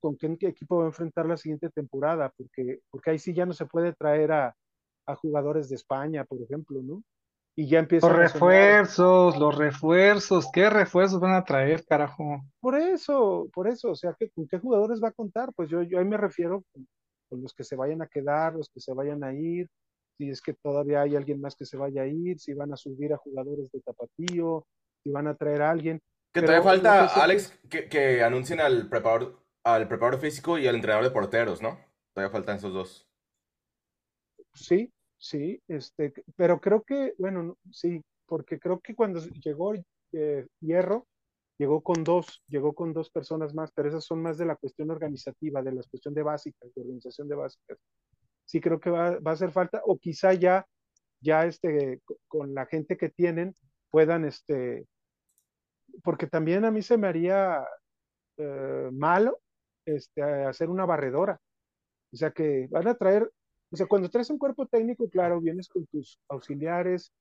con 0.00 0.16
qué 0.16 0.36
equipo 0.48 0.78
va 0.78 0.84
a 0.84 0.86
enfrentar 0.88 1.26
la 1.26 1.36
siguiente 1.36 1.68
temporada, 1.70 2.32
porque, 2.36 2.80
porque 2.90 3.10
ahí 3.10 3.18
sí 3.18 3.34
ya 3.34 3.46
no 3.46 3.52
se 3.52 3.66
puede 3.66 3.92
traer 3.94 4.32
a, 4.32 4.56
a 5.06 5.16
jugadores 5.16 5.68
de 5.68 5.76
España, 5.76 6.24
por 6.24 6.40
ejemplo, 6.42 6.80
¿no? 6.82 7.02
Y 7.56 7.68
ya 7.68 7.80
Los 8.00 8.12
empiezan 8.12 8.20
a 8.20 8.26
sonar. 8.26 8.78
refuerzos, 8.78 9.36
los 9.36 9.58
refuerzos, 9.58 10.48
¿qué 10.52 10.70
refuerzos 10.70 11.18
van 11.18 11.34
a 11.34 11.42
traer, 11.44 11.84
carajo? 11.84 12.44
Por 12.60 12.76
eso, 12.76 13.48
por 13.54 13.68
eso, 13.68 13.90
o 13.90 13.94
sea, 13.94 14.14
¿qué- 14.18 14.30
¿con 14.30 14.46
qué 14.48 14.58
jugadores 14.58 15.00
va 15.02 15.08
a 15.08 15.12
contar? 15.12 15.52
Pues 15.54 15.68
yo, 15.68 15.82
yo 15.82 15.98
ahí 15.98 16.04
me 16.04 16.16
refiero 16.16 16.64
con 17.34 17.42
los 17.42 17.52
que 17.52 17.64
se 17.64 17.74
vayan 17.74 18.00
a 18.00 18.06
quedar, 18.06 18.54
los 18.54 18.70
que 18.70 18.78
se 18.78 18.94
vayan 18.94 19.24
a 19.24 19.34
ir, 19.34 19.68
si 20.16 20.30
es 20.30 20.40
que 20.40 20.54
todavía 20.54 21.00
hay 21.00 21.16
alguien 21.16 21.40
más 21.40 21.56
que 21.56 21.64
se 21.64 21.76
vaya 21.76 22.02
a 22.02 22.06
ir, 22.06 22.38
si 22.38 22.54
van 22.54 22.72
a 22.72 22.76
subir 22.76 23.12
a 23.12 23.16
jugadores 23.16 23.72
de 23.72 23.80
tapatío, 23.80 24.64
si 25.02 25.10
van 25.10 25.26
a 25.26 25.34
traer 25.34 25.62
a 25.62 25.70
alguien. 25.70 26.00
Que 26.32 26.42
todavía 26.42 26.60
que 26.60 26.68
falta, 26.68 27.06
Alex, 27.06 27.58
que, 27.68 27.88
que 27.88 28.22
anuncien 28.22 28.60
al 28.60 28.88
preparador, 28.88 29.42
al 29.64 29.88
preparador 29.88 30.20
físico 30.20 30.58
y 30.58 30.68
al 30.68 30.76
entrenador 30.76 31.04
de 31.04 31.10
porteros, 31.10 31.60
¿no? 31.60 31.76
Todavía 32.14 32.30
faltan 32.30 32.58
esos 32.58 32.72
dos. 32.72 33.08
Sí, 34.52 34.92
sí, 35.18 35.60
este, 35.66 36.12
pero 36.36 36.60
creo 36.60 36.84
que, 36.84 37.14
bueno, 37.18 37.42
no, 37.42 37.58
sí, 37.72 38.00
porque 38.26 38.60
creo 38.60 38.78
que 38.78 38.94
cuando 38.94 39.18
llegó 39.20 39.74
eh, 40.12 40.46
Hierro, 40.60 41.08
llegó 41.58 41.82
con 41.82 42.04
dos, 42.04 42.42
llegó 42.48 42.74
con 42.74 42.92
dos 42.92 43.10
personas 43.10 43.54
más, 43.54 43.72
pero 43.72 43.88
esas 43.88 44.04
son 44.04 44.22
más 44.22 44.38
de 44.38 44.46
la 44.46 44.56
cuestión 44.56 44.90
organizativa, 44.90 45.62
de 45.62 45.72
la 45.72 45.82
cuestión 45.90 46.14
de 46.14 46.22
básicas, 46.22 46.72
de 46.74 46.82
organización 46.82 47.28
de 47.28 47.36
básicas. 47.36 47.78
Sí 48.44 48.60
creo 48.60 48.80
que 48.80 48.90
va, 48.90 49.18
va 49.20 49.32
a 49.32 49.34
hacer 49.34 49.52
falta, 49.52 49.82
o 49.84 49.98
quizá 49.98 50.34
ya, 50.34 50.66
ya 51.20 51.46
este, 51.46 52.00
co- 52.04 52.18
con 52.28 52.54
la 52.54 52.66
gente 52.66 52.96
que 52.96 53.10
tienen, 53.10 53.54
puedan, 53.90 54.24
este, 54.24 54.86
porque 56.02 56.26
también 56.26 56.64
a 56.64 56.70
mí 56.70 56.82
se 56.82 56.96
me 56.98 57.06
haría 57.08 57.64
eh, 58.38 58.90
malo, 58.92 59.40
este, 59.86 60.22
hacer 60.22 60.70
una 60.70 60.86
barredora. 60.86 61.40
O 62.12 62.16
sea 62.16 62.32
que 62.32 62.68
van 62.70 62.88
a 62.88 62.94
traer, 62.96 63.30
o 63.70 63.76
sea, 63.76 63.86
cuando 63.86 64.10
traes 64.10 64.30
un 64.30 64.38
cuerpo 64.38 64.66
técnico, 64.66 65.08
claro, 65.10 65.40
vienes 65.40 65.68
con 65.68 65.86
tus 65.86 66.20
auxiliares, 66.28 67.12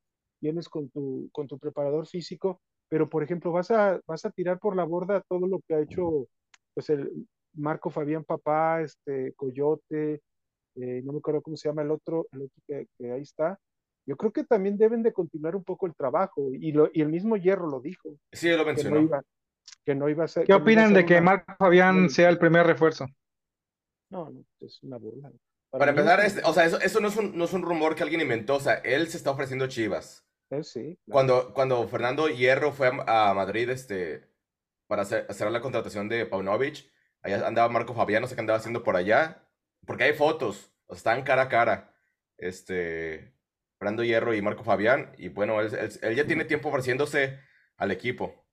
vienes 0.41 0.69
con 0.69 0.89
tu, 0.89 1.29
con 1.34 1.47
tu 1.47 1.59
preparador 1.59 2.07
físico, 2.07 2.61
pero 2.93 3.09
por 3.09 3.23
ejemplo, 3.23 3.51
vas 3.51 3.71
a, 3.71 3.99
vas 4.05 4.23
a 4.23 4.29
tirar 4.29 4.59
por 4.59 4.75
la 4.75 4.83
borda 4.83 5.19
todo 5.27 5.47
lo 5.47 5.59
que 5.67 5.73
ha 5.73 5.79
hecho 5.79 6.27
pues 6.75 6.91
el 6.91 7.25
Marco 7.55 7.89
Fabián 7.89 8.23
Papá, 8.23 8.83
este 8.83 9.33
Coyote, 9.35 10.21
eh, 10.75 11.01
no 11.03 11.11
me 11.13 11.17
acuerdo 11.17 11.41
cómo 11.41 11.57
se 11.57 11.69
llama 11.69 11.81
el 11.81 11.89
otro, 11.89 12.27
el 12.31 12.43
otro 12.43 12.61
que, 12.67 12.85
que 12.95 13.11
ahí 13.11 13.23
está. 13.23 13.57
Yo 14.05 14.15
creo 14.15 14.31
que 14.31 14.43
también 14.43 14.77
deben 14.77 15.01
de 15.01 15.11
continuar 15.11 15.55
un 15.55 15.63
poco 15.63 15.87
el 15.87 15.95
trabajo, 15.95 16.49
y, 16.53 16.71
lo, 16.71 16.87
y 16.93 17.01
el 17.01 17.09
mismo 17.09 17.35
Hierro 17.35 17.67
lo 17.67 17.79
dijo, 17.79 18.15
Sí, 18.31 18.49
lo 18.49 18.57
que 18.57 18.59
no 18.59 18.65
mencionó. 18.65 19.01
iba, 19.01 19.23
que 19.83 19.95
no 19.95 20.07
iba 20.09 20.25
a 20.25 20.27
ser. 20.27 20.45
¿Qué 20.45 20.53
no 20.53 20.59
opinan 20.59 20.89
ser 20.89 20.97
de 20.97 21.05
que 21.07 21.13
una- 21.15 21.21
Marco 21.23 21.55
Fabián 21.57 21.97
una- 21.97 22.09
sea 22.09 22.29
el 22.29 22.37
primer 22.37 22.67
refuerzo? 22.67 23.07
No, 24.11 24.29
no, 24.29 24.43
es 24.59 24.83
una 24.83 24.97
burla. 24.97 25.31
Para 25.71 25.89
empezar, 25.89 26.19
este, 26.19 26.41
o 26.45 26.53
sea, 26.53 26.65
eso, 26.65 26.79
eso 26.79 26.99
no, 26.99 27.07
es 27.07 27.17
un, 27.17 27.35
no 27.35 27.45
es 27.45 27.53
un 27.53 27.63
rumor 27.63 27.95
que 27.95 28.03
alguien 28.03 28.21
inventó, 28.21 28.57
o 28.57 28.59
sea, 28.59 28.75
él 28.75 29.07
se 29.07 29.17
está 29.17 29.31
ofreciendo 29.31 29.65
Chivas. 29.67 30.23
Eh, 30.57 30.63
sí, 30.63 30.97
claro. 31.05 31.29
Cuando, 31.29 31.53
cuando 31.53 31.87
Fernando 31.87 32.27
Hierro 32.29 32.71
fue 32.71 32.87
a, 33.07 33.29
a 33.29 33.33
Madrid 33.33 33.69
este, 33.69 34.27
para 34.87 35.03
hacer, 35.03 35.25
hacer 35.29 35.51
la 35.51 35.61
contratación 35.61 36.09
de 36.09 36.25
Paunovic, 36.25 36.91
allá 37.21 37.47
andaba 37.47 37.69
Marco 37.69 37.93
Fabián, 37.95 38.21
no 38.21 38.27
sé 38.27 38.35
qué 38.35 38.41
andaba 38.41 38.59
haciendo 38.59 38.83
por 38.83 38.95
allá, 38.95 39.47
porque 39.85 40.05
hay 40.05 40.13
fotos, 40.13 40.71
o 40.87 40.95
sea, 40.95 40.97
están 41.13 41.23
cara 41.25 41.43
a 41.43 41.49
cara, 41.49 41.95
este, 42.37 43.33
Fernando 43.79 44.03
Hierro 44.03 44.33
y 44.33 44.41
Marco 44.41 44.63
Fabián, 44.63 45.13
y 45.17 45.29
bueno, 45.29 45.61
él, 45.61 45.73
él- 45.75 45.91
él 46.01 46.15
ya 46.15 46.27
tiene 46.27 46.45
tiempo 46.45 46.69
ofreciéndose 46.69 47.39
al 47.77 47.91
equipo, 47.91 48.45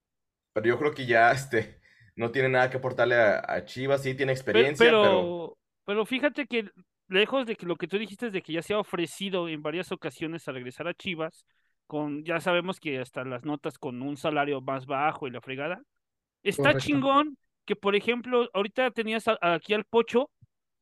pero 0.55 0.66
yo 0.68 0.78
creo 0.78 0.94
que 0.94 1.07
ya 1.07 1.32
este, 1.34 1.80
no 2.16 2.30
tiene 2.32 2.48
nada 2.51 2.70
que 2.70 2.78
aportarle 2.78 3.16
a, 3.16 3.44
a 3.46 3.64
Chivas, 3.66 4.03
sí 4.03 4.14
tiene 4.14 4.32
Pe- 4.51 4.68
experiencia, 4.72 4.98
pero... 5.01 5.01
pero, 5.01 5.59
pero 5.84 6.05
fíjate 6.07 6.46
que 6.46 6.70
lejos 7.09 7.46
de 7.46 7.57
que 7.57 7.66
lo 7.66 7.76
que 7.76 7.86
tú 7.88 7.98
dijiste 7.98 8.26
es 8.26 8.32
de 8.32 8.42
que 8.42 8.53
ya 8.53 8.62
se 8.62 8.74
ha 8.74 8.78
ofrecido 8.80 9.48
en 9.48 9.62
varias 9.62 9.92
ocasiones 9.92 10.46
a 10.48 10.53
regresar 10.53 10.88
a 10.88 10.94
Chivas, 10.94 11.44
con 11.91 12.24
ya 12.24 12.41
sabemos 12.41 12.78
que 12.78 13.01
hasta 13.01 13.24
las 13.24 13.45
notas 13.45 13.76
con 13.76 14.01
un 14.01 14.16
salario 14.16 14.61
más 14.61 14.86
bajo 14.86 15.26
y 15.26 15.32
la 15.32 15.41
fregada. 15.41 15.82
Está 16.45 16.62
Correcto. 16.70 16.86
chingón 16.86 17.36
que, 17.64 17.74
por 17.74 17.97
ejemplo, 17.97 18.49
ahorita 18.55 18.93
tenías 18.93 19.26
a- 19.26 19.38
aquí 19.41 19.74
al 19.74 19.84
Pocho, 19.84 20.30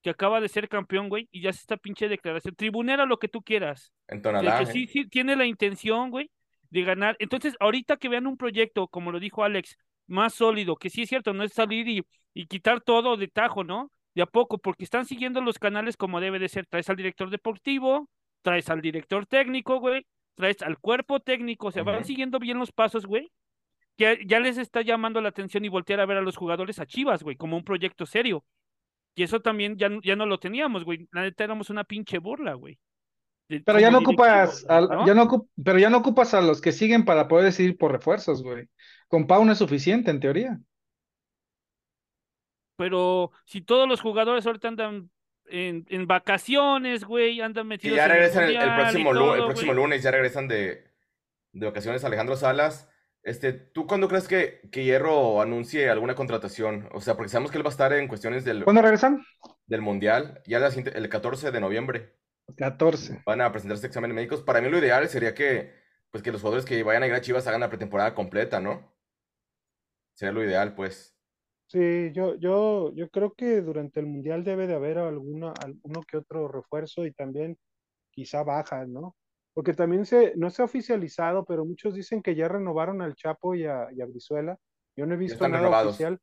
que 0.03 0.11
acaba 0.11 0.43
de 0.43 0.49
ser 0.51 0.69
campeón, 0.69 1.09
güey, 1.09 1.27
y 1.33 1.41
ya 1.41 1.53
se 1.55 1.61
esta 1.61 1.79
pinche 1.79 2.09
declaración. 2.09 2.55
Tribunera 2.55 3.07
lo 3.07 3.19
que 3.19 3.29
tú 3.29 3.41
quieras. 3.43 3.91
En 4.09 4.21
De 4.21 4.31
que 4.59 4.67
sí, 4.67 4.87
sí 4.87 5.09
tiene 5.09 5.35
la 5.35 5.47
intención, 5.47 6.11
güey, 6.11 6.31
de 6.69 6.83
ganar. 6.83 7.17
Entonces, 7.21 7.57
ahorita 7.59 7.97
que 7.97 8.11
vean 8.11 8.27
un 8.27 8.37
proyecto, 8.37 8.89
como 8.89 9.11
lo 9.11 9.19
dijo 9.19 9.43
Alex, 9.45 9.79
más 10.07 10.35
sólido, 10.35 10.77
que 10.77 10.91
sí 10.91 11.03
es 11.03 11.09
cierto, 11.09 11.33
no 11.33 11.43
es 11.43 11.55
salir 11.55 11.89
y, 11.89 12.07
y 12.35 12.47
quitar 12.47 12.83
todo 12.83 13.17
de 13.17 13.29
tajo, 13.29 13.65
¿no? 13.65 13.91
De 14.15 14.23
a 14.23 14.27
poco, 14.27 14.59
porque 14.59 14.85
están 14.85 15.07
siguiendo 15.07 15.41
los 15.41 15.59
canales 15.59 15.97
como 15.97 16.21
debe 16.21 16.39
de 16.39 16.49
ser. 16.49 16.67
Traes 16.67 16.91
al 16.91 16.97
director 16.97 17.31
deportivo, 17.31 18.11
traes 18.43 18.69
al 18.69 18.83
director 18.83 19.27
técnico, 19.27 19.81
güey, 19.81 20.07
traes 20.39 20.63
al 20.63 20.79
cuerpo 20.79 21.19
técnico, 21.21 21.73
se 21.73 21.83
van 21.83 22.05
siguiendo 22.05 22.39
bien 22.39 22.59
los 22.59 22.71
pasos, 22.73 23.05
güey. 23.07 23.31
Que 23.97 24.21
ya 24.25 24.39
les 24.39 24.57
está 24.57 24.83
llamando 24.83 25.21
la 25.21 25.31
atención 25.31 25.65
y 25.65 25.69
voltear 25.69 25.99
a 25.99 26.07
ver 26.07 26.17
a 26.19 26.23
los 26.23 26.37
jugadores 26.37 26.79
a 26.79 26.87
Chivas, 26.87 27.25
güey, 27.25 27.37
como 27.37 27.57
un 27.57 27.65
proyecto 27.65 28.07
serio. 28.07 28.45
Y 29.17 29.25
eso 29.25 29.41
también 29.41 29.77
ya, 29.77 29.89
no- 29.89 30.01
ya 30.01 30.15
no 30.15 30.27
lo 30.27 30.39
teníamos, 30.39 30.85
güey. 30.85 31.09
La 31.11 31.23
neta 31.23 31.43
éramos 31.43 31.71
una 31.71 31.83
pinche 31.83 32.19
burla, 32.19 32.55
güey. 32.55 32.79
De- 33.49 33.61
Pero 33.61 33.81
ya 33.81 33.91
no 33.91 33.99
ocupas, 33.99 34.65
al- 34.69 34.89
¿no? 34.89 35.07
ya 35.07 35.15
no 35.15 35.49
pero 35.65 35.79
ya 35.81 35.91
no 35.91 35.97
ocupas 35.99 36.35
a 36.35 36.41
los 36.41 36.61
que 36.61 36.71
siguen 36.71 37.05
para 37.05 37.27
poder 37.27 37.47
decidir 37.47 37.77
por 37.77 37.91
refuerzos, 37.91 38.43
güey. 38.45 38.69
Con 39.09 39.27
Pau 39.27 39.45
no 39.45 39.51
es 39.53 39.59
suficiente, 39.59 40.13
en 40.13 40.21
teoría. 40.21 40.59
Pero 42.77 43.33
si 43.45 43.61
todos 43.63 43.89
los 43.89 44.01
jugadores 44.01 44.47
ahorita 44.47 44.69
andan 44.69 45.11
en, 45.51 45.87
en 45.89 46.07
vacaciones, 46.07 47.05
güey, 47.05 47.41
andan 47.41 47.67
metidos 47.67 47.97
ya 47.97 48.07
en 48.07 48.11
el 48.11 48.17
regresan 48.17 48.45
el, 48.45 48.57
el 48.57 48.69
y 48.69 48.75
próximo, 48.77 49.13
todo, 49.13 49.35
el 49.35 49.45
próximo 49.45 49.75
lunes, 49.75 50.03
ya 50.03 50.11
regresan 50.11 50.49
de, 50.49 50.85
de 51.53 51.67
vacaciones 51.67 52.05
Alejandro 52.05 52.37
Salas. 52.37 52.89
Este, 53.23 53.53
¿tú 53.53 53.87
cuándo 53.87 54.09
crees 54.09 54.29
que, 54.29 54.61
que 54.71 54.85
Hierro 54.85 55.43
anuncie 55.43 55.91
alguna 55.91 56.15
contratación? 56.15 56.89
O 56.93 57.01
sea, 57.01 57.15
porque 57.17 57.29
sabemos 57.29 57.51
que 57.51 57.59
él 57.59 57.65
va 57.65 57.69
a 57.69 57.73
estar 57.73 57.93
en 57.93 58.09
cuestiones 58.09 58.45
del, 58.45 58.65
¿Cuándo 58.65 58.81
regresan? 58.81 59.25
del 59.67 59.83
Mundial, 59.83 60.41
ya 60.47 60.59
la 60.61 60.69
el 60.69 61.09
14 61.09 61.51
de 61.51 61.61
noviembre 61.61 62.15
14. 62.57 63.23
van 63.27 63.41
a 63.41 63.53
presentarse 63.53 63.87
exámenes 63.87 64.15
médicos. 64.15 64.43
Para 64.43 64.61
mí 64.61 64.71
lo 64.71 64.79
ideal 64.79 65.09
sería 65.09 65.35
que, 65.35 65.75
pues, 66.11 66.23
que 66.23 66.33
los 66.33 66.41
jugadores 66.41 66.65
que 66.65 66.83
vayan 66.83 67.03
a 67.03 67.07
ir 67.07 67.13
a 67.13 67.21
Chivas 67.21 67.47
hagan 67.47 67.61
la 67.61 67.69
pretemporada 67.69 68.15
completa, 68.15 68.61
¿no? 68.61 68.95
Sería 70.15 70.33
lo 70.33 70.43
ideal, 70.43 70.75
pues. 70.75 71.18
Sí, 71.69 72.13
yo, 72.13 72.35
yo, 72.37 72.93
yo 72.95 73.11
creo 73.11 73.35
que 73.35 73.61
durante 73.61 74.01
el 74.01 74.07
Mundial 74.07 74.43
debe 74.43 74.67
de 74.67 74.75
haber 74.75 74.97
alguna, 74.99 75.53
alguno 75.63 76.01
que 76.03 76.17
otro 76.17 76.49
refuerzo 76.49 77.05
y 77.05 77.13
también 77.13 77.59
quizá 78.11 78.43
bajas, 78.43 78.89
¿no? 78.89 79.17
Porque 79.53 79.75
también 79.75 80.07
se, 80.07 80.35
no 80.37 80.49
se 80.49 80.63
ha 80.63 80.65
oficializado, 80.65 81.45
pero 81.45 81.67
muchos 81.67 81.95
dicen 81.95 82.23
que 82.23 82.35
ya 82.35 82.49
renovaron 82.49 83.03
al 83.03 83.15
Chapo 83.15 83.55
y 83.55 83.67
a, 83.67 83.89
y 83.93 84.01
a 84.01 84.07
Brizuela. 84.07 84.57
Yo 84.97 85.05
no 85.05 85.15
he 85.15 85.19
visto 85.19 85.47
nada 85.47 85.59
renovados. 85.59 85.91
oficial. 85.95 86.19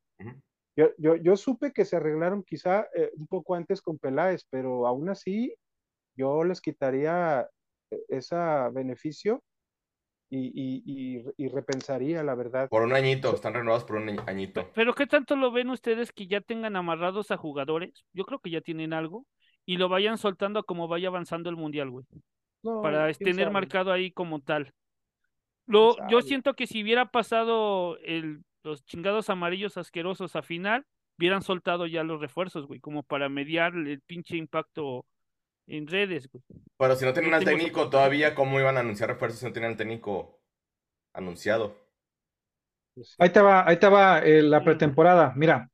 Yo, 0.75 0.89
yo, 0.97 1.15
yo 1.15 1.37
supe 1.37 1.71
que 1.71 1.85
se 1.85 1.95
arreglaron 1.95 2.43
quizá 2.43 2.87
eh, 2.95 3.11
un 3.15 3.27
poco 3.27 3.53
antes 3.55 3.81
con 3.81 3.99
Peláez, 3.99 4.45
pero 4.49 4.87
aún 4.87 5.09
así 5.09 5.55
yo 6.17 6.43
les 6.43 6.59
quitaría 6.59 7.47
ese 8.09 8.35
beneficio 8.73 9.43
y, 10.29 10.47
y, 10.53 10.83
y, 10.85 11.45
y 11.45 11.47
repensaría, 11.49 12.23
la 12.23 12.35
verdad. 12.35 12.67
Por 12.69 12.83
un 12.83 12.93
añito, 12.93 13.33
están 13.33 13.53
renovados 13.53 13.85
por 13.85 13.97
un 13.97 14.09
añito. 14.27 14.69
Pero 14.73 14.93
¿qué 14.93 15.07
tanto 15.07 15.35
lo 15.35 15.51
ven 15.51 15.69
ustedes 15.69 16.11
que 16.11 16.27
ya 16.27 16.41
tengan 16.41 16.75
amarrados 16.75 17.31
a 17.31 17.37
jugadores? 17.37 18.05
Yo 18.13 18.25
creo 18.25 18.39
que 18.39 18.49
ya 18.49 18.61
tienen 18.61 18.93
algo 18.93 19.25
y 19.65 19.77
lo 19.77 19.89
vayan 19.89 20.17
soltando 20.17 20.63
como 20.63 20.87
vaya 20.87 21.07
avanzando 21.07 21.49
el 21.49 21.55
mundial, 21.55 21.89
güey, 21.89 22.05
No, 22.63 22.81
para 22.81 23.11
tener 23.13 23.45
sabe. 23.45 23.53
marcado 23.53 23.91
ahí 23.91 24.11
como 24.11 24.41
tal. 24.41 24.73
Lo, 25.67 25.95
yo 26.09 26.21
siento 26.21 26.53
que 26.55 26.67
si 26.67 26.83
hubiera 26.83 27.07
pasado 27.09 27.97
el, 27.99 28.43
los 28.63 28.85
chingados 28.85 29.29
amarillos 29.29 29.77
asquerosos 29.77 30.35
a 30.35 30.43
final, 30.43 30.85
hubieran 31.17 31.41
soltado 31.41 31.87
ya 31.87 32.03
los 32.03 32.19
refuerzos, 32.21 32.67
güey, 32.67 32.79
como 32.79 33.03
para 33.03 33.29
mediar 33.29 33.73
el 33.75 34.01
pinche 34.01 34.37
impacto 34.37 35.05
en 35.67 35.87
redes, 35.87 36.29
güey. 36.31 36.43
Pero 36.77 36.95
si 36.95 37.05
no 37.05 37.13
tenían 37.13 37.33
al 37.33 37.45
técnico 37.45 37.89
todavía, 37.89 38.35
¿cómo 38.35 38.59
iban 38.59 38.77
a 38.77 38.81
anunciar 38.81 39.09
refuerzos 39.09 39.39
si 39.39 39.45
no 39.45 39.53
tenían 39.53 39.71
al 39.73 39.77
técnico 39.77 40.39
anunciado? 41.13 41.75
Pues. 42.93 43.15
Ahí 43.17 43.29
te 43.29 43.41
va, 43.41 43.67
ahí 43.67 43.77
te 43.77 43.87
va 43.87 44.19
eh, 44.19 44.41
la 44.41 44.63
pretemporada. 44.63 45.33
Mira, 45.35 45.69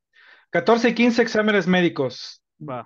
14 0.50 0.89
y 0.89 0.96
15 0.96 1.22
exámenes 1.22 1.68
médicos. 1.68 2.42
Va. 2.60 2.86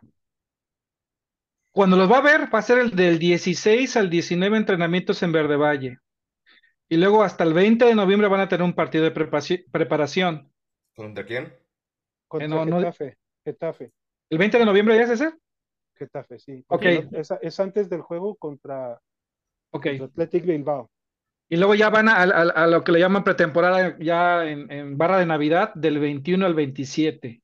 Cuando 1.71 1.97
los 1.97 2.09
va 2.09 2.19
a 2.19 2.21
ver, 2.21 2.53
va 2.53 2.59
a 2.59 2.61
ser 2.61 2.79
el 2.79 2.91
del 2.91 3.19
16 3.19 3.97
al 3.97 4.09
19 4.09 4.55
entrenamientos 4.57 5.21
en 5.23 5.31
Verde 5.33 5.57
Valle. 5.57 5.99
Y 6.87 6.97
luego 6.97 7.23
hasta 7.23 7.43
el 7.43 7.53
20 7.53 7.85
de 7.85 7.95
noviembre 7.95 8.29
van 8.29 8.41
a 8.41 8.47
tener 8.47 8.63
un 8.63 8.73
partido 8.73 9.03
de 9.03 9.11
preparación. 9.11 10.51
¿Contra 10.95 11.25
quién? 11.25 11.53
Contra 12.27 12.65
no- 12.65 12.77
Getafe, 12.79 13.17
Getafe, 13.43 13.91
¿El 14.29 14.37
20 14.37 14.57
de 14.57 14.65
noviembre 14.65 14.95
ya 14.95 15.03
es 15.03 15.09
ese? 15.09 15.33
Getafe, 15.95 16.39
sí. 16.39 16.63
Ok. 16.67 16.81
Porque 16.81 17.07
Es, 17.13 17.31
es 17.41 17.59
antes 17.59 17.89
del 17.89 18.01
juego 18.01 18.35
contra, 18.35 18.99
Ok. 19.71 19.87
contra 19.97 20.05
Athletic 20.05 20.45
Bilbao. 20.45 20.89
Y 21.47 21.57
luego 21.57 21.75
ya 21.75 21.89
van 21.89 22.09
a, 22.09 22.15
a- 22.15 22.23
a 22.23 22.67
lo 22.67 22.83
que 22.83 22.91
le 22.91 22.99
llaman 22.99 23.23
pretemporada 23.23 23.97
ya 23.99 24.45
en, 24.45 24.71
en 24.71 24.97
barra 24.97 25.19
de 25.19 25.25
Navidad 25.27 25.73
del 25.75 25.99
21 25.99 26.45
al 26.45 26.55
27. 26.55 27.41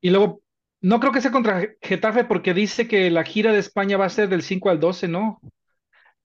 Y 0.00 0.10
luego, 0.10 0.42
no 0.80 1.00
creo 1.00 1.12
que 1.12 1.20
sea 1.20 1.32
contra 1.32 1.66
Getafe 1.80 2.24
porque 2.24 2.54
dice 2.54 2.88
que 2.88 3.10
la 3.10 3.24
gira 3.24 3.52
de 3.52 3.58
España 3.58 3.96
va 3.96 4.06
a 4.06 4.10
ser 4.10 4.28
del 4.28 4.42
5 4.42 4.70
al 4.70 4.80
12, 4.80 5.08
¿no? 5.08 5.40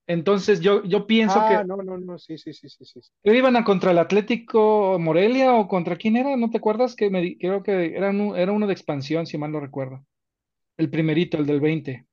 Entonces 0.09 0.59
yo, 0.59 0.83
yo 0.85 1.05
pienso 1.05 1.39
ah, 1.39 1.59
que 1.61 1.67
no, 1.67 1.77
no, 1.77 1.95
no, 1.99 2.17
sí, 2.17 2.35
sí, 2.39 2.51
sí, 2.51 2.67
sí, 2.67 2.83
sí. 2.83 2.99
sí. 2.99 3.11
¿que 3.23 3.37
iban 3.37 3.55
a 3.55 3.63
contra 3.63 3.91
el 3.91 3.99
Atlético 3.99 4.97
Morelia 4.99 5.53
o 5.53 5.67
contra 5.67 5.97
quién 5.97 6.17
era, 6.17 6.35
¿no 6.35 6.49
te 6.49 6.57
acuerdas? 6.57 6.95
Que 6.95 7.11
me, 7.11 7.37
creo 7.37 7.61
que 7.61 7.95
era, 7.95 8.09
un- 8.09 8.35
era 8.35 8.51
uno 8.51 8.65
de 8.65 8.73
expansión, 8.73 9.27
si 9.27 9.37
mal 9.37 9.51
no 9.51 9.59
recuerdo. 9.59 10.03
El 10.77 10.89
primerito, 10.89 11.37
el 11.37 11.45
del 11.45 11.59
20. 11.59 12.07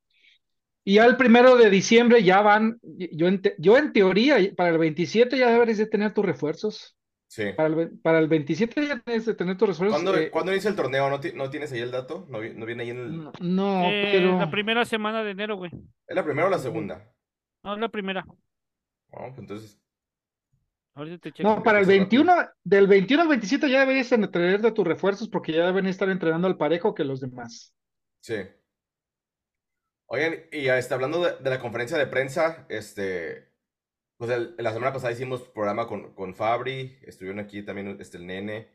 Y 0.85 0.95
ya 0.97 1.07
el 1.07 1.17
primero 1.17 1.57
de 1.57 1.71
diciembre 1.71 2.23
ya 2.23 2.43
van, 2.43 2.79
yo 2.83 3.29
en, 3.29 3.41
te- 3.41 3.55
yo 3.59 3.79
en 3.79 3.95
teoría, 3.95 4.37
para 4.55 4.69
el 4.71 4.79
27 4.79 5.39
ya 5.39 5.51
deberes 5.51 5.79
de 5.79 5.87
tener 5.87 6.13
tus 6.13 6.27
refuerzos. 6.27 6.99
Sí. 7.29 7.45
Para 7.57 7.69
el, 7.71 7.99
para 8.01 8.19
el 8.19 8.29
27 8.29 8.87
ya 8.87 9.03
debes 9.07 9.25
de 9.25 9.35
tener 9.35 9.57
tus 9.57 9.69
refuerzos. 9.69 10.03
¿Cuándo, 10.03 10.21
eh, 10.21 10.31
¿cuándo 10.31 10.53
inicia 10.53 10.69
el 10.69 10.77
torneo? 10.77 11.09
¿No, 11.09 11.19
no 11.35 11.51
tienes 11.51 11.73
ahí 11.73 11.81
el 11.81 11.93
dato? 11.93 12.27
¿No, 12.29 12.43
no 12.43 12.67
viene 12.67 12.83
ahí 12.83 12.91
en 12.91 12.99
el... 12.99 13.17
no, 13.17 13.33
no, 13.41 13.85
Eh, 13.91 14.11
pero 14.13 14.39
La 14.39 14.51
primera 14.51 14.85
semana 14.85 15.25
de 15.25 15.31
enero, 15.31 15.57
güey. 15.57 15.71
¿Es 16.07 16.15
la 16.15 16.25
primera 16.25 16.47
o 16.47 16.51
la 16.51 16.59
segunda? 16.59 17.11
No, 17.67 17.77
la 17.77 17.89
primera. 17.89 18.25
No, 18.25 19.19
pues 19.29 19.39
entonces... 19.39 19.81
Ahorita 20.95 21.19
te 21.19 21.33
checo. 21.33 21.49
no, 21.49 21.63
para 21.63 21.81
el 21.81 21.85
Eso 21.85 21.91
rápido. 21.99 22.25
21, 22.25 22.49
del 22.65 22.87
21 22.87 23.23
al 23.23 23.29
27 23.29 23.69
ya 23.71 23.81
deberías 23.81 24.09
de 24.09 24.29
tener 24.29 24.61
de 24.63 24.73
tus 24.73 24.87
refuerzos 24.87 25.29
porque 25.29 25.53
ya 25.53 25.67
deben 25.67 25.87
estar 25.87 26.09
entrenando 26.09 26.47
al 26.49 26.57
parejo 26.57 26.95
que 26.95 27.05
los 27.05 27.21
demás. 27.21 27.75
Sí. 28.21 28.37
Oigan, 30.07 30.35
y 30.53 30.69
este, 30.69 30.95
hablando 30.95 31.23
de, 31.23 31.37
de 31.43 31.51
la 31.51 31.59
conferencia 31.61 31.99
de 31.99 32.07
prensa, 32.07 32.65
este, 32.69 33.53
pues 34.17 34.31
el- 34.31 34.55
la 34.59 34.73
semana 34.73 34.93
pasada 34.93 35.13
hicimos 35.13 35.49
programa 35.49 35.87
con, 35.89 36.15
con 36.15 36.35
Fabri, 36.35 36.99
estuvieron 37.03 37.41
aquí 37.41 37.63
también 37.65 37.97
este, 38.01 38.19
el 38.19 38.27
nene, 38.27 38.71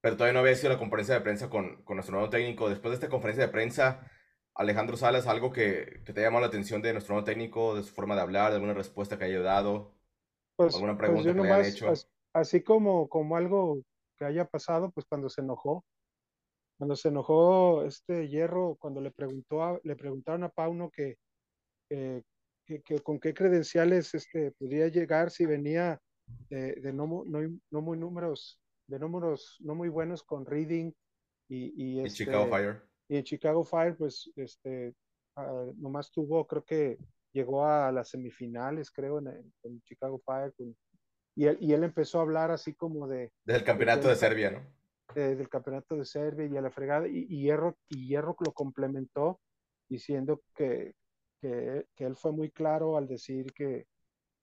pero 0.00 0.16
todavía 0.16 0.34
no 0.34 0.40
había 0.40 0.54
sido 0.56 0.72
la 0.72 0.78
conferencia 0.78 1.14
de 1.14 1.20
prensa 1.22 1.50
con, 1.50 1.82
con 1.84 1.96
nuestro 1.96 2.16
nuevo 2.16 2.30
técnico. 2.30 2.68
Después 2.68 2.90
de 2.92 2.94
esta 2.96 3.08
conferencia 3.08 3.46
de 3.46 3.52
prensa, 3.52 4.10
Alejandro 4.56 4.96
Salas, 4.96 5.26
algo 5.26 5.52
que, 5.52 6.00
que 6.04 6.12
te 6.12 6.20
ha 6.20 6.24
llamado 6.24 6.42
la 6.42 6.48
atención 6.48 6.80
de 6.82 6.92
nuestro 6.92 7.14
nuevo 7.14 7.24
técnico, 7.26 7.74
de 7.74 7.82
su 7.82 7.92
forma 7.94 8.14
de 8.14 8.22
hablar, 8.22 8.50
de 8.50 8.56
alguna 8.56 8.74
respuesta 8.74 9.18
que 9.18 9.24
haya 9.24 9.40
dado. 9.40 9.92
Pues, 10.56 10.74
¿Alguna 10.74 10.92
pues 10.92 10.98
pregunta 11.00 11.28
yo 11.28 11.34
que 11.34 11.42
le 11.42 11.52
hayan 11.52 11.72
hecho? 11.74 11.86
as- 11.88 12.08
así 12.32 12.62
como, 12.62 13.08
como 13.08 13.36
algo 13.36 13.82
que 14.18 14.24
haya 14.24 14.46
pasado, 14.46 14.90
pues 14.90 15.06
cuando 15.06 15.28
se 15.28 15.42
enojó, 15.42 15.84
cuando 16.78 16.96
se 16.96 17.08
enojó 17.08 17.84
este 17.84 18.28
Hierro, 18.28 18.76
cuando 18.80 19.00
le 19.00 19.10
preguntó 19.10 19.62
a- 19.62 19.80
le 19.82 19.96
preguntaron 19.96 20.44
a 20.44 20.48
Pauno 20.48 20.90
que, 20.90 21.16
que, 21.88 22.22
que- 22.66 22.82
que 22.82 23.00
con 23.00 23.20
qué 23.20 23.34
credenciales 23.34 24.14
este 24.14 24.52
podía 24.52 24.88
llegar 24.88 25.30
si 25.30 25.46
venía 25.46 26.00
de, 26.50 26.74
de 26.76 26.92
no, 26.92 27.24
no, 27.26 27.40
no 27.70 27.80
muy 27.82 27.98
números, 27.98 28.58
de 28.86 28.98
números 28.98 29.56
no 29.60 29.74
muy 29.74 29.88
buenos 29.88 30.22
con 30.22 30.46
Reading 30.46 30.92
y, 31.48 31.72
y, 31.76 32.00
Y 32.00 32.06
este, 32.06 32.24
Chicago 32.24 32.46
Fire. 32.48 32.85
Y 33.08 33.16
en 33.16 33.24
Chicago 33.24 33.64
Fire, 33.64 33.96
pues, 33.96 34.30
este, 34.36 34.94
ah, 35.36 35.66
nomás 35.76 36.10
tuvo, 36.10 36.46
creo 36.46 36.64
que 36.64 36.98
llegó 37.32 37.64
a 37.64 37.92
las 37.92 38.10
semifinales, 38.10 38.90
creo, 38.90 39.18
en, 39.18 39.28
el- 39.28 39.52
con 39.62 39.80
Chicago 39.82 40.18
Fire. 40.24 40.52
con- 40.56 40.76
y, 41.36 41.46
él, 41.46 41.58
y 41.60 41.72
él 41.72 41.84
empezó 41.84 42.18
a 42.18 42.22
hablar 42.22 42.50
así 42.50 42.74
como 42.74 43.06
de, 43.06 43.30
Desde 43.44 43.58
el 43.60 43.64
campeonato 43.64 44.08
de 44.08 44.16
Serbia, 44.16 44.50
¿no? 44.50 44.66
de- 45.14 45.36
del 45.36 45.48
campeonato 45.48 45.96
de 45.96 46.04
Serbia 46.04 46.46
y 46.46 46.56
a 46.56 46.60
la 46.62 46.70
fregada. 46.70 47.06
Y, 47.08 47.26
y 47.28 47.42
Hierro, 47.42 47.76
y 47.88 48.08
Hierro 48.08 48.34
lo 48.44 48.52
complementó 48.52 49.40
diciendo 49.88 50.42
que, 50.54 50.94
que, 51.40 51.86
que 51.94 52.04
él 52.04 52.16
fue 52.16 52.32
muy 52.32 52.50
claro 52.50 52.96
al 52.96 53.06
decir 53.06 53.52
que, 53.52 53.86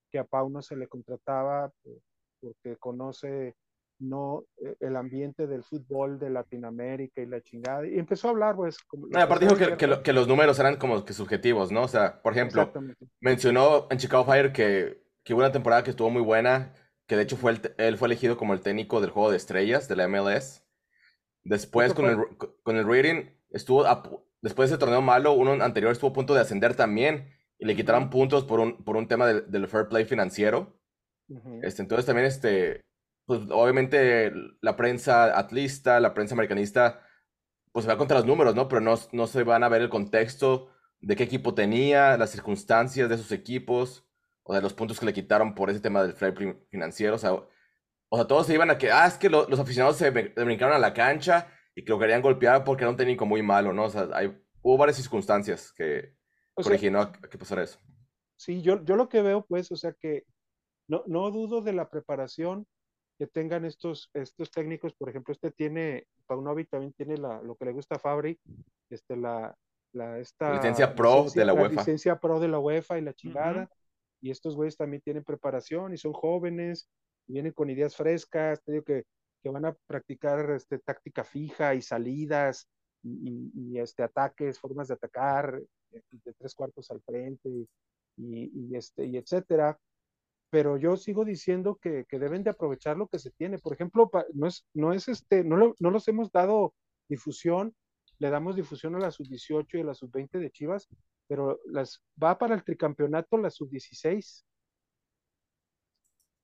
que 0.10 0.20
a 0.20 0.24
Pau 0.24 0.50
no 0.50 0.62
se 0.62 0.76
le 0.78 0.88
contrataba 0.88 1.72
eh, 1.86 2.00
porque 2.40 2.78
conoce 2.78 3.56
no 4.04 4.44
eh, 4.58 4.76
el 4.80 4.96
ambiente 4.96 5.48
del 5.48 5.64
fútbol 5.64 6.20
de 6.20 6.30
Latinoamérica 6.30 7.22
y 7.22 7.26
la 7.26 7.42
chingada. 7.42 7.88
Y 7.88 7.98
empezó 7.98 8.28
a 8.28 8.32
hablar, 8.32 8.56
pues. 8.56 8.78
Como 8.84 9.08
No, 9.08 9.20
aparte 9.20 9.46
dijo 9.46 9.58
que, 9.58 9.78
que 9.78 9.88
lo- 9.88 10.04
que 10.04 10.14
los 10.14 10.28
números 10.28 10.60
eran 10.60 10.76
como 10.78 11.04
que 11.06 11.14
subjetivos, 11.14 11.72
¿no? 11.72 11.84
O 11.84 11.88
sea, 11.88 12.22
por 12.22 12.34
ejemplo, 12.34 12.72
mencionó 13.22 13.88
en 13.90 13.98
Chicago 13.98 14.26
Fire 14.26 14.52
que, 14.54 15.02
que 15.24 15.34
hubo 15.34 15.42
una 15.42 15.52
temporada 15.52 15.84
que 15.84 15.90
estuvo 15.92 16.10
muy 16.10 16.22
buena, 16.22 16.74
que 17.08 17.16
de 17.16 17.24
hecho 17.24 17.38
fue 17.38 17.52
el 17.52 17.62
él 17.78 17.98
fue 17.98 18.08
elegido 18.08 18.38
como 18.38 18.54
el 18.54 18.62
técnico 18.62 19.02
del 19.02 19.10
juego 19.10 19.32
de 19.32 19.38
estrellas 19.38 19.88
de 19.88 19.96
la 19.96 20.08
MLS. 20.08 20.64
Después 21.44 21.94
con 21.94 22.06
el, 22.06 22.18
con 22.64 22.78
el 22.78 22.86
rating, 22.88 23.26
estuvo 23.50 23.86
a 23.86 24.02
después 24.42 24.70
de 24.70 24.76
ese 24.76 24.80
torneo 24.80 25.02
malo, 25.02 25.34
uno 25.34 25.52
anterior 25.64 25.92
estuvo 25.92 26.12
a 26.12 26.14
punto 26.14 26.34
de 26.34 26.42
ascender 26.42 26.76
también 26.76 27.30
y 27.60 27.66
le 27.66 27.76
quitaron 27.76 28.10
puntos 28.10 28.44
por 28.46 28.60
un, 28.60 28.84
por 28.84 28.98
un 28.98 29.08
tema 29.08 29.26
del, 29.28 29.50
del 29.50 29.68
fair 29.68 29.88
play 29.88 30.06
financiero. 30.06 30.78
Este, 31.64 31.82
entonces 31.82 32.06
también, 32.06 32.28
este, 32.28 32.82
pues 33.26 33.42
obviamente 33.52 34.32
la 34.62 34.76
prensa 34.76 35.38
atlista, 35.38 36.00
la 36.00 36.14
prensa 36.14 36.36
americanista, 36.36 37.02
pues 37.72 37.86
se 37.86 37.92
va 37.92 37.98
contra 37.98 38.18
los 38.18 38.26
números, 38.28 38.56
¿no? 38.56 38.68
Pero 38.68 38.82
no, 38.82 38.96
no 39.14 39.28
se 39.28 39.44
van 39.44 39.64
a 39.64 39.70
ver 39.70 39.82
el 39.82 39.90
contexto 39.90 40.70
de 41.02 41.16
qué 41.16 41.24
equipo 41.24 41.54
tenía, 41.56 42.18
las 42.18 42.32
circunstancias 42.32 43.10
de 43.10 43.18
sus 43.18 43.32
equipos, 43.32 44.06
o 44.44 44.54
de 44.54 44.62
los 44.62 44.74
puntos 44.74 45.00
que 45.00 45.06
le 45.06 45.14
quitaron 45.14 45.56
por 45.56 45.70
ese 45.70 45.80
tema 45.82 46.04
del 46.04 46.14
play 46.16 46.34
financiero. 46.70 47.16
O 47.16 47.18
sea, 47.20 47.34
o 47.34 47.50
sea 48.18 48.28
todos 48.28 48.48
se 48.48 48.54
iban 48.54 48.70
a 48.70 48.78
que, 48.78 48.92
ah, 48.92 49.08
es 49.08 49.16
que 49.18 49.30
lo- 49.30 49.48
los 49.50 49.60
aficionados 49.60 49.98
se 49.98 50.14
brin- 50.14 50.34
brincaron 50.36 50.76
a 50.76 50.80
la 50.80 50.94
cancha 50.94 51.48
y 51.76 51.84
que 51.84 51.92
lo 51.92 52.00
querían 52.00 52.22
golpear 52.22 52.64
porque 52.64 52.84
era 52.84 52.92
un 52.92 52.98
técnico 52.98 53.26
muy 53.26 53.42
malo, 53.42 53.74
¿no? 53.74 53.86
O 53.86 53.90
sea, 53.90 54.10
hay, 54.14 54.28
hubo 54.62 54.78
varias 54.78 54.98
circunstancias 54.98 55.74
que 55.74 56.16
O 56.56 56.62
originó 56.64 57.00
a, 57.02 57.04
a 57.04 57.30
que 57.30 57.38
pasara 57.38 57.64
eso. 57.64 57.80
Sí, 58.36 58.62
yo, 58.62 58.84
yo 58.84 58.96
lo 58.96 59.10
que 59.10 59.22
veo, 59.22 59.46
pues, 59.46 59.72
o 59.72 59.76
sea 59.76 59.94
que 59.94 60.26
no, 60.88 61.04
no 61.08 61.32
dudo 61.32 61.62
de 61.62 61.74
la 61.74 61.90
preparación 61.90 62.68
que 63.24 63.28
tengan 63.28 63.64
estos, 63.64 64.10
estos 64.14 64.52
técnicos. 64.52 64.94
Por 64.94 65.10
ejemplo, 65.10 65.32
este 65.32 65.50
tiene, 65.50 66.08
Paunovic 66.28 66.70
también 66.70 66.92
tiene 66.92 67.16
la, 67.16 67.42
lo 67.42 67.56
que 67.56 67.64
le 67.64 67.72
gusta 67.72 67.96
a 67.96 68.00
Fabri, 68.00 68.38
este, 68.90 69.16
la, 69.16 69.56
la, 69.94 70.20
esta 70.20 70.56
Licencia 70.56 70.94
pro 70.94 71.28
de 71.34 71.46
la 71.46 71.54
UEFA. 71.54 71.70
licencia 71.82 72.20
pro 72.20 72.42
de 72.42 72.50
la 72.50 72.60
UEFA 72.60 72.98
y 72.98 73.02
la 73.02 73.14
chingada. 73.14 73.70
Y 74.22 74.30
estos 74.30 74.58
güeyes 74.58 74.76
también 74.76 75.02
tienen 75.02 75.24
preparación 75.24 75.94
y 75.94 75.98
son 75.98 76.12
jóvenes, 76.12 76.90
y 77.26 77.34
vienen 77.34 77.54
con 77.54 77.70
ideas 77.70 77.96
frescas, 77.96 78.62
te 78.62 78.74
digo 78.74 78.84
que, 78.84 79.06
que 79.42 79.50
van 79.50 79.66
a 79.66 79.74
practicar 79.88 80.52
este, 80.52 80.80
táctica 80.80 81.24
fija 81.24 81.76
y 81.76 81.82
salidas 81.82 82.68
y, 83.04 83.10
y, 83.10 83.52
y, 83.56 83.80
este, 83.80 84.04
ataques, 84.04 84.60
formas 84.60 84.90
de 84.90 84.96
atacar, 84.96 85.62
eh, 85.92 86.02
de 86.12 86.34
tres 86.34 86.54
cuartos 86.56 86.92
al 86.92 87.02
frente 87.02 87.48
y, 87.48 87.68
y, 88.18 88.76
este, 88.76 89.06
y 89.06 89.16
etcétera. 89.16 89.80
Pero 90.54 90.78
yo 90.78 90.98
sigo 90.98 91.26
diciendo 91.26 91.80
que, 91.82 92.06
que 92.08 92.20
deben 92.20 92.44
de 92.44 92.52
aprovechar 92.52 92.96
lo 92.96 93.08
que 93.08 93.18
se 93.18 93.32
tiene. 93.32 93.58
Por 93.58 93.74
ejemplo, 93.74 94.12
no 94.36 94.46
es, 94.46 94.68
no 94.76 94.94
es 94.94 95.08
este, 95.08 95.44
no, 95.44 95.58
lo- 95.58 95.74
no 95.80 95.90
los 95.90 96.08
hemos 96.08 96.32
dado 96.32 96.76
difusión, 97.10 97.74
le 98.20 98.30
damos 98.30 98.56
difusión 98.56 98.94
a 98.96 99.00
la 99.00 99.10
sub-18 99.10 99.80
y 99.80 99.82
a 99.82 99.86
la 99.86 99.96
sub-20 99.96 100.38
de 100.38 100.52
Chivas, 100.52 100.88
pero 101.28 101.60
las 101.66 102.04
va 102.24 102.38
para 102.38 102.54
el 102.54 102.64
tricampeonato 102.64 103.36
la 103.40 103.50
sub-16 103.50 104.44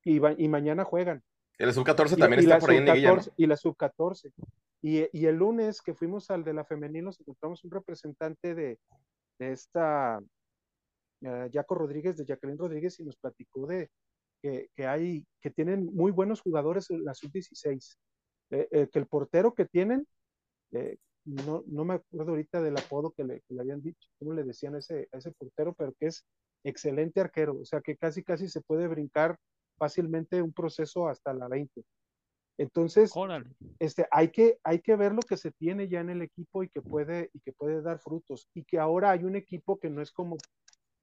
y, 0.05 0.17
va- 0.17 0.33
y 0.35 0.47
mañana 0.47 0.83
juegan. 0.85 1.23
Y 1.59 1.63
el 1.65 1.73
sub-14 1.73 2.17
Y, 2.17 2.19
también 2.19 2.41
y 2.41 2.45
está 2.45 2.57
por 2.59 2.71
ahí 2.71 2.77
en 2.77 2.85
liguilla, 2.85 3.13
¿no? 3.15 3.21
sub-14 3.21 3.33
y 3.37 3.45
la 3.45 3.57
sub-14. 3.57 4.33
Y, 4.81 5.19
y 5.19 5.25
el 5.27 5.35
lunes 5.35 5.83
que 5.83 5.93
fuimos 5.93 6.31
al 6.31 6.43
de 6.43 6.53
la 6.53 6.65
femenil 6.65 7.03
nos 7.05 7.19
encontramos 7.19 7.63
un 7.63 7.69
representante 7.69 8.55
de, 8.55 8.79
de 9.37 9.51
esta 9.51 10.19
Jaco 11.21 11.75
Rodríguez, 11.75 12.17
de 12.17 12.25
Jacqueline 12.25 12.57
Rodríguez, 12.57 12.99
y 12.99 13.05
nos 13.05 13.17
platicó 13.17 13.67
de 13.67 13.89
que, 14.41 14.69
que 14.75 14.87
hay, 14.87 15.25
que 15.41 15.49
tienen 15.49 15.85
muy 15.93 16.11
buenos 16.11 16.41
jugadores 16.41 16.89
en 16.91 17.03
la 17.03 17.13
sub-16. 17.13 17.97
Eh, 18.51 18.67
eh, 18.71 18.87
que 18.91 18.97
el 18.97 19.05
portero 19.05 19.53
que 19.53 19.65
tienen, 19.65 20.07
eh, 20.71 20.97
no, 21.23 21.63
no 21.67 21.85
me 21.85 21.95
acuerdo 21.95 22.31
ahorita 22.31 22.61
del 22.61 22.77
apodo 22.77 23.11
que 23.11 23.23
le, 23.23 23.41
que 23.41 23.53
le 23.53 23.61
habían 23.61 23.81
dicho, 23.81 24.09
cómo 24.17 24.33
le 24.33 24.43
decían 24.43 24.73
a 24.73 24.79
ese, 24.79 25.07
a 25.11 25.17
ese 25.17 25.31
portero, 25.31 25.73
pero 25.73 25.93
que 25.99 26.07
es 26.07 26.25
excelente 26.63 27.21
arquero, 27.21 27.59
o 27.59 27.65
sea 27.65 27.81
que 27.81 27.95
casi 27.95 28.23
casi 28.23 28.49
se 28.49 28.61
puede 28.61 28.87
brincar 28.87 29.37
fácilmente 29.77 30.41
un 30.41 30.51
proceso 30.51 31.07
hasta 31.07 31.31
la 31.33 31.47
20. 31.47 31.83
Entonces, 32.57 33.11
Órale. 33.15 33.51
este, 33.77 34.07
hay, 34.11 34.29
que, 34.29 34.57
hay 34.63 34.81
que 34.81 34.95
ver 34.95 35.13
lo 35.13 35.21
que 35.21 35.37
se 35.37 35.51
tiene 35.51 35.87
ya 35.87 36.01
en 36.01 36.09
el 36.09 36.21
equipo 36.21 36.63
y 36.63 36.69
que 36.69 36.81
puede, 36.81 37.29
y 37.33 37.39
que 37.39 37.53
puede 37.53 37.81
dar 37.81 37.99
frutos. 37.99 38.49
Y 38.53 38.65
que 38.65 38.79
ahora 38.79 39.11
hay 39.11 39.23
un 39.23 39.37
equipo 39.37 39.79
que 39.79 39.89
no 39.89 40.01
es 40.01 40.11
como 40.11 40.35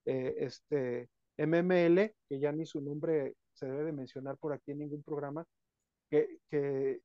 eh, 0.06 0.34
este 0.38 1.10
MML, 1.38 2.14
que 2.28 2.38
ya 2.40 2.52
ni 2.52 2.66
su 2.66 2.80
nombre 2.80 3.36
se 3.54 3.66
debe 3.66 3.84
de 3.84 3.92
mencionar 3.92 4.36
por 4.38 4.52
aquí 4.52 4.72
en 4.72 4.80
ningún 4.80 5.02
programa, 5.02 5.46
que, 6.10 6.38
que 6.50 7.02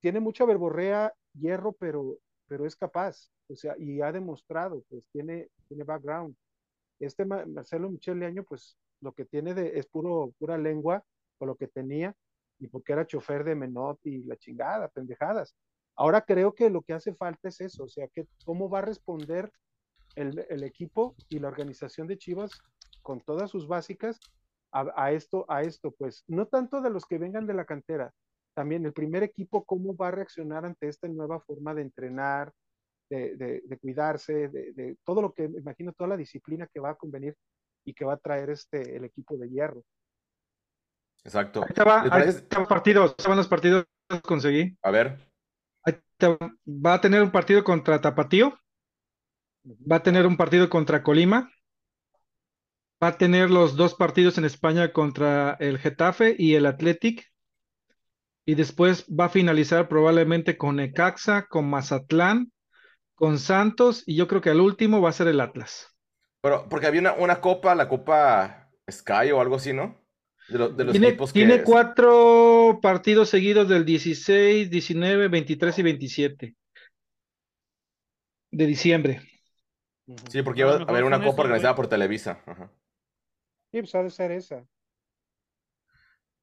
tiene 0.00 0.20
mucha 0.20 0.44
verborrea, 0.44 1.12
hierro, 1.34 1.72
pero, 1.72 2.18
pero 2.46 2.66
es 2.66 2.76
capaz, 2.76 3.30
o 3.48 3.56
sea, 3.56 3.74
y 3.78 4.00
ha 4.02 4.12
demostrado, 4.12 4.82
pues 4.88 5.06
tiene, 5.12 5.48
tiene 5.68 5.84
background. 5.84 6.36
Este 7.00 7.24
Ma- 7.24 7.46
Marcelo 7.46 7.90
Michel 7.90 8.18
Leaño, 8.20 8.44
pues 8.44 8.76
lo 9.00 9.12
que 9.12 9.24
tiene 9.24 9.54
de, 9.54 9.78
es 9.78 9.86
puro, 9.86 10.32
pura 10.38 10.58
lengua, 10.58 11.04
o 11.38 11.46
lo 11.46 11.56
que 11.56 11.68
tenía, 11.68 12.14
y 12.58 12.68
porque 12.68 12.92
era 12.92 13.06
chofer 13.06 13.44
de 13.44 13.54
Menot 13.54 14.00
y 14.06 14.24
la 14.24 14.36
chingada, 14.36 14.88
pendejadas. 14.88 15.54
Ahora 15.96 16.22
creo 16.22 16.54
que 16.54 16.70
lo 16.70 16.82
que 16.82 16.92
hace 16.94 17.14
falta 17.14 17.48
es 17.48 17.60
eso, 17.60 17.84
o 17.84 17.88
sea, 17.88 18.08
que 18.08 18.26
cómo 18.44 18.68
va 18.70 18.78
a 18.80 18.82
responder 18.82 19.50
el, 20.16 20.44
el 20.48 20.62
equipo 20.64 21.14
y 21.28 21.38
la 21.38 21.48
organización 21.48 22.06
de 22.06 22.18
Chivas 22.18 22.60
con 23.02 23.20
todas 23.20 23.50
sus 23.50 23.66
básicas 23.66 24.20
a, 24.72 24.86
a 24.96 25.12
esto, 25.12 25.44
a 25.48 25.62
esto, 25.62 25.92
pues, 25.92 26.24
no 26.26 26.46
tanto 26.46 26.80
de 26.80 26.90
los 26.90 27.06
que 27.06 27.18
vengan 27.18 27.46
de 27.46 27.54
la 27.54 27.64
cantera, 27.64 28.12
también 28.54 28.84
el 28.86 28.92
primer 28.92 29.22
equipo, 29.22 29.64
cómo 29.64 29.96
va 29.96 30.08
a 30.08 30.12
reaccionar 30.12 30.64
ante 30.64 30.88
esta 30.88 31.08
nueva 31.08 31.40
forma 31.40 31.74
de 31.74 31.82
entrenar, 31.82 32.52
de, 33.10 33.36
de, 33.36 33.62
de 33.64 33.78
cuidarse, 33.78 34.48
de, 34.48 34.72
de, 34.72 34.96
todo 35.04 35.22
lo 35.22 35.32
que, 35.32 35.48
me 35.48 35.58
imagino, 35.58 35.92
toda 35.92 36.08
la 36.08 36.16
disciplina 36.16 36.68
que 36.72 36.80
va 36.80 36.90
a 36.90 36.94
convenir 36.94 37.36
y 37.84 37.92
que 37.92 38.04
va 38.04 38.14
a 38.14 38.18
traer 38.18 38.50
este, 38.50 38.96
el 38.96 39.04
equipo 39.04 39.36
de 39.36 39.50
hierro. 39.50 39.82
Exacto. 41.24 41.62
Ahí 41.62 41.74
te 41.74 41.84
va, 41.84 42.04
¿Les 42.04 42.12
ahí 42.12 42.20
parece? 42.20 42.40
te 42.42 42.56
van 42.56 42.66
partidos, 42.66 43.14
van 43.26 43.36
los 43.36 43.48
partidos 43.48 43.86
que 44.08 44.20
conseguí. 44.20 44.76
A 44.82 44.90
ver, 44.90 45.18
Ahí 45.84 46.00
te 46.16 46.28
va. 46.28 46.56
Va 46.66 46.94
a 46.94 47.00
tener 47.00 47.22
un 47.22 47.30
partido 47.30 47.62
contra 47.62 48.00
Tapatío, 48.00 48.58
va 49.64 49.96
a 49.96 50.02
tener 50.02 50.26
un 50.26 50.36
partido 50.38 50.70
contra 50.70 51.02
Colima, 51.02 51.50
va 53.00 53.06
a 53.06 53.16
tener 53.18 53.50
los 53.52 53.76
dos 53.76 53.94
partidos 53.94 54.36
en 54.36 54.44
España 54.44 54.92
contra 54.92 55.56
el 55.60 55.78
Getafe 55.78 56.34
y 56.36 56.54
el 56.56 56.66
Athletic, 56.66 57.24
y 58.46 58.54
después 58.54 59.04
va 59.08 59.26
a 59.26 59.28
finalizar 59.28 59.86
probablemente 59.88 60.56
con 60.56 60.76
Necaxa, 60.76 61.46
con 61.46 61.68
Mazatlán, 61.68 62.52
con 63.14 63.38
Santos, 63.38 64.04
y 64.06 64.16
yo 64.16 64.28
creo 64.28 64.40
que 64.42 64.50
al 64.50 64.60
último 64.60 65.00
va 65.02 65.10
a 65.10 65.14
ser 65.14 65.28
el 65.28 65.40
Atlas. 65.40 65.88
pero 66.40 66.68
porque 66.68 66.86
había 66.86 67.00
una, 67.00 67.14
una 67.14 67.40
copa, 67.40 67.74
la 67.74 67.88
copa 67.88 68.70
Sky 68.90 69.30
o 69.32 69.40
algo 69.40 69.56
así, 69.56 69.72
¿no? 69.72 70.04
De, 70.46 70.58
lo- 70.58 70.68
de 70.70 70.84
los 70.84 70.96
Tiene, 70.96 71.08
equipos 71.08 71.32
que... 71.32 71.40
tiene 71.40 71.62
cuatro 71.64 72.78
partidos 72.80 73.28
seguidos 73.30 73.68
del 73.68 73.84
16, 73.84 74.70
19, 74.70 75.28
23 75.28 75.78
y 75.78 75.82
27 75.82 76.54
de 78.50 78.66
diciembre. 78.66 79.20
Sí, 80.30 80.42
porque 80.42 80.62
A 80.62 80.66
lo 80.66 80.74
iba 80.76 80.84
a 80.84 80.88
haber 80.88 81.04
una 81.04 81.22
copa 81.22 81.42
organizada 81.42 81.72
güey. 81.72 81.76
por 81.76 81.88
Televisa. 81.88 82.42
Ajá. 82.46 82.70
Sí, 83.72 83.80
pues 83.80 83.94
ha 83.94 84.02
de 84.02 84.10
ser 84.10 84.30
esa. 84.32 84.66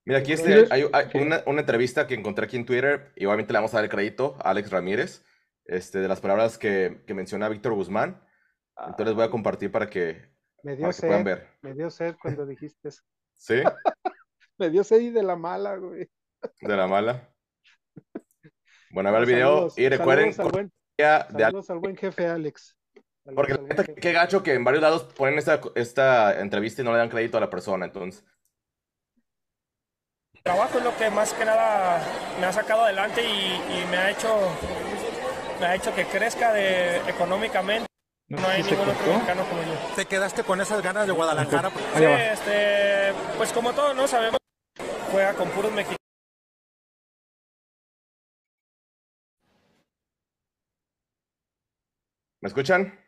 Mira, 0.03 0.20
aquí 0.20 0.34
este, 0.34 0.66
hay, 0.72 0.84
una, 1.14 1.43
una 1.45 1.59
entrevista 1.62 2.07
que 2.07 2.16
encontré 2.16 2.45
aquí 2.45 2.57
en 2.57 2.66
Twitter 2.66 3.12
y 3.16 3.26
obviamente 3.26 3.53
le 3.53 3.59
vamos 3.59 3.74
a 3.74 3.78
dar 3.78 3.84
el 3.84 3.91
crédito 3.91 4.36
a 4.39 4.49
Alex 4.49 4.72
Ramírez, 4.72 5.24
este, 5.66 5.99
de 5.99 6.07
las 6.07 6.20
palabras 6.22 6.57
que, 6.57 7.03
que 7.05 7.14
menciona 7.14 7.49
Víctor 7.49 7.74
Guzmán. 7.74 8.26
Entonces 8.78 9.05
les 9.07 9.16
voy 9.16 9.26
a 9.26 9.30
compartir 9.30 9.72
para 9.72 9.89
que, 9.89 10.34
Me 10.64 10.76
dio 10.76 10.88
para 10.88 10.93
que 10.93 11.07
puedan 11.07 11.24
ver. 11.24 11.47
me 11.62 11.74
dio 11.76 11.89
sed 11.91 12.16
cuando 12.20 12.45
dijiste 12.47 12.89
eso. 12.89 13.03
¿Sí? 13.36 13.62
Me 14.57 14.70
dio 14.70 14.84
sed 14.84 15.01
y 15.01 15.09
de 15.09 15.24
la 15.24 15.36
mala, 15.36 15.76
güey. 15.78 16.07
De 16.62 16.76
la 16.76 16.88
mala. 16.88 17.34
Bueno, 18.91 19.09
a 19.09 19.12
ver 19.12 19.22
el 19.22 19.28
No, 19.28 19.34
video 19.36 19.47
saludos, 19.55 19.78
y 19.78 19.89
recuerden 19.89 20.34
saludos 20.34 20.39
al 20.39 20.51
buen, 20.51 20.70
cortesía 20.97 21.28
de 21.30 21.43
Alex, 21.43 21.45
saludos 21.45 21.70
al 21.70 21.80
buen 21.80 21.95
jefe 21.95 22.26
Alex. 22.28 22.78
Porque 23.36 23.53
la 23.53 23.61
neta, 23.61 23.84
qué 23.84 24.11
gacho 24.11 24.41
que 24.41 24.53
en 24.53 24.63
varios 24.63 24.82
lados 24.82 25.03
ponen 25.03 25.38
esta, 25.38 25.61
esta 25.76 26.39
entrevista 26.39 26.82
y 26.82 26.86
no 26.86 26.91
le 26.91 26.97
dan 26.97 27.09
crédito 27.09 27.38
a 27.38 27.41
la 27.41 27.49
persona. 27.49 27.86
Entonces, 27.86 28.26
trabajo 30.43 30.80
es 30.80 30.84
lo 30.84 30.95
que 30.97 31.09
más 31.11 31.34
que 31.34 31.45
nada 31.45 32.01
me 32.39 32.47
ha 32.47 32.51
sacado 32.51 32.84
adelante 32.84 33.22
y, 33.24 33.82
y 33.82 33.86
me 33.91 33.97
ha 33.97 34.09
hecho 34.09 34.28
me 35.59 35.67
ha 35.67 35.76
hecho 35.76 35.93
que 35.93 36.05
crezca 36.05 36.51
de, 36.53 36.97
económicamente. 37.07 37.86
No 38.28 38.47
hay 38.47 38.63
ningún 38.63 38.89
otro 38.89 39.13
mexicano 39.13 39.43
como 39.47 39.61
yo. 39.61 39.95
¿Te 39.95 40.05
quedaste 40.05 40.43
con 40.43 40.59
esas 40.59 40.82
ganas 40.82 41.05
de 41.05 41.13
Guadalajara? 41.13 41.69
Sí, 41.95 42.03
este, 42.03 43.13
pues 43.38 43.53
como 43.53 43.74
todos 43.74 43.95
no 43.95 44.07
sabemos, 44.07 44.39
juega 45.11 45.34
con 45.34 45.49
puros 45.49 45.72
mexicanos. 45.72 45.97
¿me 52.41 52.47
escuchan? 52.47 53.01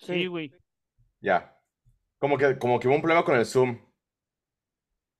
Sí, 0.00 0.26
güey. 0.26 0.52
Ya. 1.20 1.56
Como 2.18 2.38
que, 2.38 2.58
como 2.58 2.80
que 2.80 2.88
hubo 2.88 2.96
un 2.96 3.02
problema 3.02 3.24
con 3.26 3.36
el 3.36 3.46
Zoom. 3.46 3.78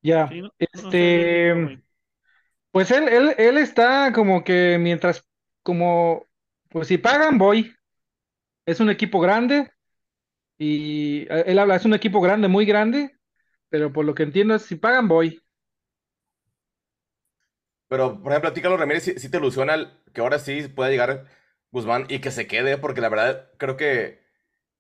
Ya, 0.03 0.29
Sí, 0.29 0.41
no- 0.41 0.51
este, 0.59 1.81
pues 2.73 2.91
él, 2.91 3.09
él, 3.09 3.35
él 3.39 3.59
está 3.59 4.13
como 4.13 4.45
que 4.45 4.79
mientras, 4.81 5.25
como, 5.63 6.27
pues 6.71 6.89
si 6.89 6.99
pagan, 6.99 7.39
voy. 7.39 7.75
Es 8.67 8.81
un 8.81 8.91
equipo 8.91 9.21
grande 9.21 9.71
y 10.59 11.23
eh, 11.31 11.45
él 11.47 11.59
habla, 11.61 11.77
es 11.77 11.85
un 11.87 11.95
equipo 11.95 12.21
grande, 12.21 12.49
muy 12.49 12.67
grande, 12.67 13.17
pero 13.71 13.93
por 13.93 14.05
lo 14.07 14.15
que 14.15 14.25
entiendo 14.25 14.55
es 14.57 14.63
si 14.65 14.77
pagan, 14.77 15.09
voy. 15.09 15.43
Pero, 17.89 18.23
por 18.23 18.33
ejemplo, 18.33 18.51
a 18.51 18.55
ti, 18.55 18.63
Carlos 18.63 18.79
Ramírez, 18.81 19.03
sí, 19.05 19.15
sí 19.19 19.31
te 19.31 19.39
ilusiona 19.39 19.75
el- 19.75 19.91
que 20.15 20.21
ahora 20.21 20.39
sí 20.39 20.69
pueda 20.69 20.91
llegar 20.91 21.27
Guzmán 21.73 22.07
y 22.09 22.21
que 22.21 22.31
se 22.31 22.47
quede, 22.47 22.79
porque 22.79 23.01
la 23.01 23.09
verdad 23.09 23.51
creo 23.59 23.77
que 23.77 24.20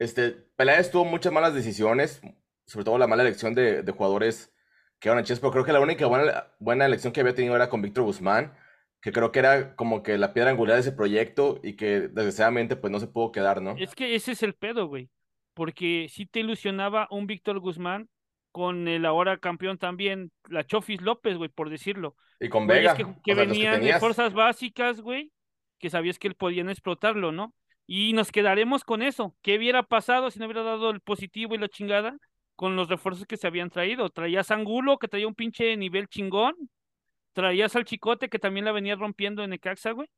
este, 0.00 0.30
Peláez 0.56 0.90
tuvo 0.90 1.04
muchas 1.04 1.32
malas 1.32 1.54
decisiones, 1.54 2.22
sobre 2.66 2.84
todo 2.84 2.98
la 2.98 3.06
mala 3.06 3.22
elección 3.22 3.54
de, 3.54 3.82
de 3.82 3.92
jugadores 3.92 4.52
que 4.98 5.08
eran 5.08 5.24
Chivas, 5.24 5.40
pero 5.40 5.52
creo 5.52 5.64
que 5.64 5.72
la 5.72 5.80
única 5.80 6.06
buena, 6.06 6.48
buena 6.58 6.86
elección 6.86 7.12
que 7.12 7.20
había 7.20 7.34
tenido 7.34 7.54
era 7.54 7.68
con 7.68 7.82
Víctor 7.82 8.04
Guzmán, 8.04 8.54
que 9.00 9.12
creo 9.12 9.30
que 9.30 9.38
era 9.38 9.76
como 9.76 10.02
que 10.02 10.18
la 10.18 10.32
piedra 10.32 10.50
angular 10.50 10.76
de 10.76 10.80
ese 10.80 10.92
proyecto 10.92 11.60
y 11.62 11.74
que 11.74 12.00
desgraciadamente 12.00 12.76
pues 12.76 12.90
no 12.90 12.98
se 12.98 13.06
pudo 13.06 13.30
quedar, 13.30 13.62
¿no? 13.62 13.76
Es 13.78 13.94
que 13.94 14.14
ese 14.14 14.32
es 14.32 14.42
el 14.42 14.54
pedo, 14.54 14.86
güey. 14.86 15.10
Porque 15.54 16.06
sí 16.10 16.26
te 16.26 16.40
ilusionaba 16.40 17.08
un 17.10 17.26
Víctor 17.26 17.58
Guzmán 17.60 18.08
con 18.52 18.88
el 18.88 19.04
ahora 19.06 19.38
campeón 19.38 19.78
también, 19.78 20.32
la 20.48 20.64
Chofis 20.64 21.00
López, 21.02 21.36
güey, 21.36 21.50
por 21.50 21.70
decirlo. 21.70 22.16
Y 22.40 22.48
con 22.48 22.66
Vega, 22.66 22.94
que, 22.94 23.04
o 23.04 23.16
que 23.22 23.34
sea, 23.34 23.44
los 23.44 23.56
que 23.58 23.64
venían 23.64 23.82
de 23.82 23.98
fuerzas 23.98 24.32
básicas, 24.32 25.00
güey, 25.00 25.30
que 25.78 25.90
sabías 25.90 26.18
que 26.18 26.28
él 26.28 26.34
podían 26.34 26.68
explotarlo, 26.68 27.32
¿no? 27.32 27.54
Y 27.92 28.12
nos 28.12 28.30
quedaremos 28.30 28.84
con 28.84 29.02
eso. 29.02 29.34
¿Qué 29.42 29.56
hubiera 29.58 29.82
pasado 29.82 30.30
si 30.30 30.38
no 30.38 30.44
hubiera 30.44 30.62
dado 30.62 30.90
el 30.90 31.00
positivo 31.00 31.56
y 31.56 31.58
la 31.58 31.68
chingada 31.68 32.16
con 32.54 32.76
los 32.76 32.88
refuerzos 32.88 33.26
que 33.26 33.36
se 33.36 33.48
habían 33.48 33.68
traído? 33.68 34.10
Traías 34.10 34.52
Angulo, 34.52 34.96
que 34.96 35.08
traía 35.08 35.26
un 35.26 35.34
pinche 35.34 35.76
nivel 35.76 36.06
chingón. 36.06 36.54
Traías 37.32 37.74
al 37.74 37.84
Chicote, 37.84 38.28
que 38.28 38.38
también 38.38 38.64
la 38.64 38.70
venía 38.70 38.94
rompiendo 38.94 39.42
en 39.42 39.50
Necaxa, 39.50 39.90
güey. 39.90 40.08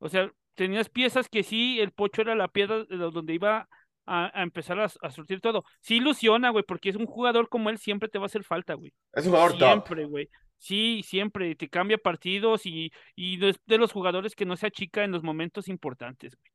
O 0.00 0.08
sea, 0.08 0.32
tenías 0.54 0.88
piezas 0.88 1.28
que 1.28 1.44
sí, 1.44 1.78
el 1.78 1.92
Pocho 1.92 2.22
era 2.22 2.34
la 2.34 2.48
piedra 2.48 2.82
de 2.82 2.96
donde 2.96 3.34
iba 3.34 3.68
a, 4.04 4.40
a 4.40 4.42
empezar 4.42 4.80
a, 4.80 4.86
a 5.00 5.10
surtir 5.12 5.40
todo. 5.40 5.62
Sí 5.80 5.98
ilusiona, 5.98 6.50
güey, 6.50 6.64
porque 6.66 6.88
es 6.88 6.96
un 6.96 7.06
jugador 7.06 7.48
como 7.48 7.70
él, 7.70 7.78
siempre 7.78 8.08
te 8.08 8.18
va 8.18 8.24
a 8.24 8.26
hacer 8.26 8.42
falta, 8.42 8.74
güey. 8.74 8.92
Es 9.12 9.26
un 9.26 9.30
jugador 9.30 9.52
top. 9.52 9.60
Siempre, 9.60 10.06
güey. 10.06 10.28
Sí, 10.58 11.02
siempre 11.04 11.54
te 11.54 11.68
cambia 11.68 11.98
partidos 11.98 12.66
y, 12.66 12.90
y 13.14 13.44
es 13.46 13.60
de 13.64 13.78
los 13.78 13.92
jugadores 13.92 14.34
que 14.34 14.44
no 14.44 14.56
se 14.56 14.66
achica 14.66 15.04
en 15.04 15.12
los 15.12 15.22
momentos 15.22 15.68
importantes, 15.68 16.34
güey. 16.34 16.53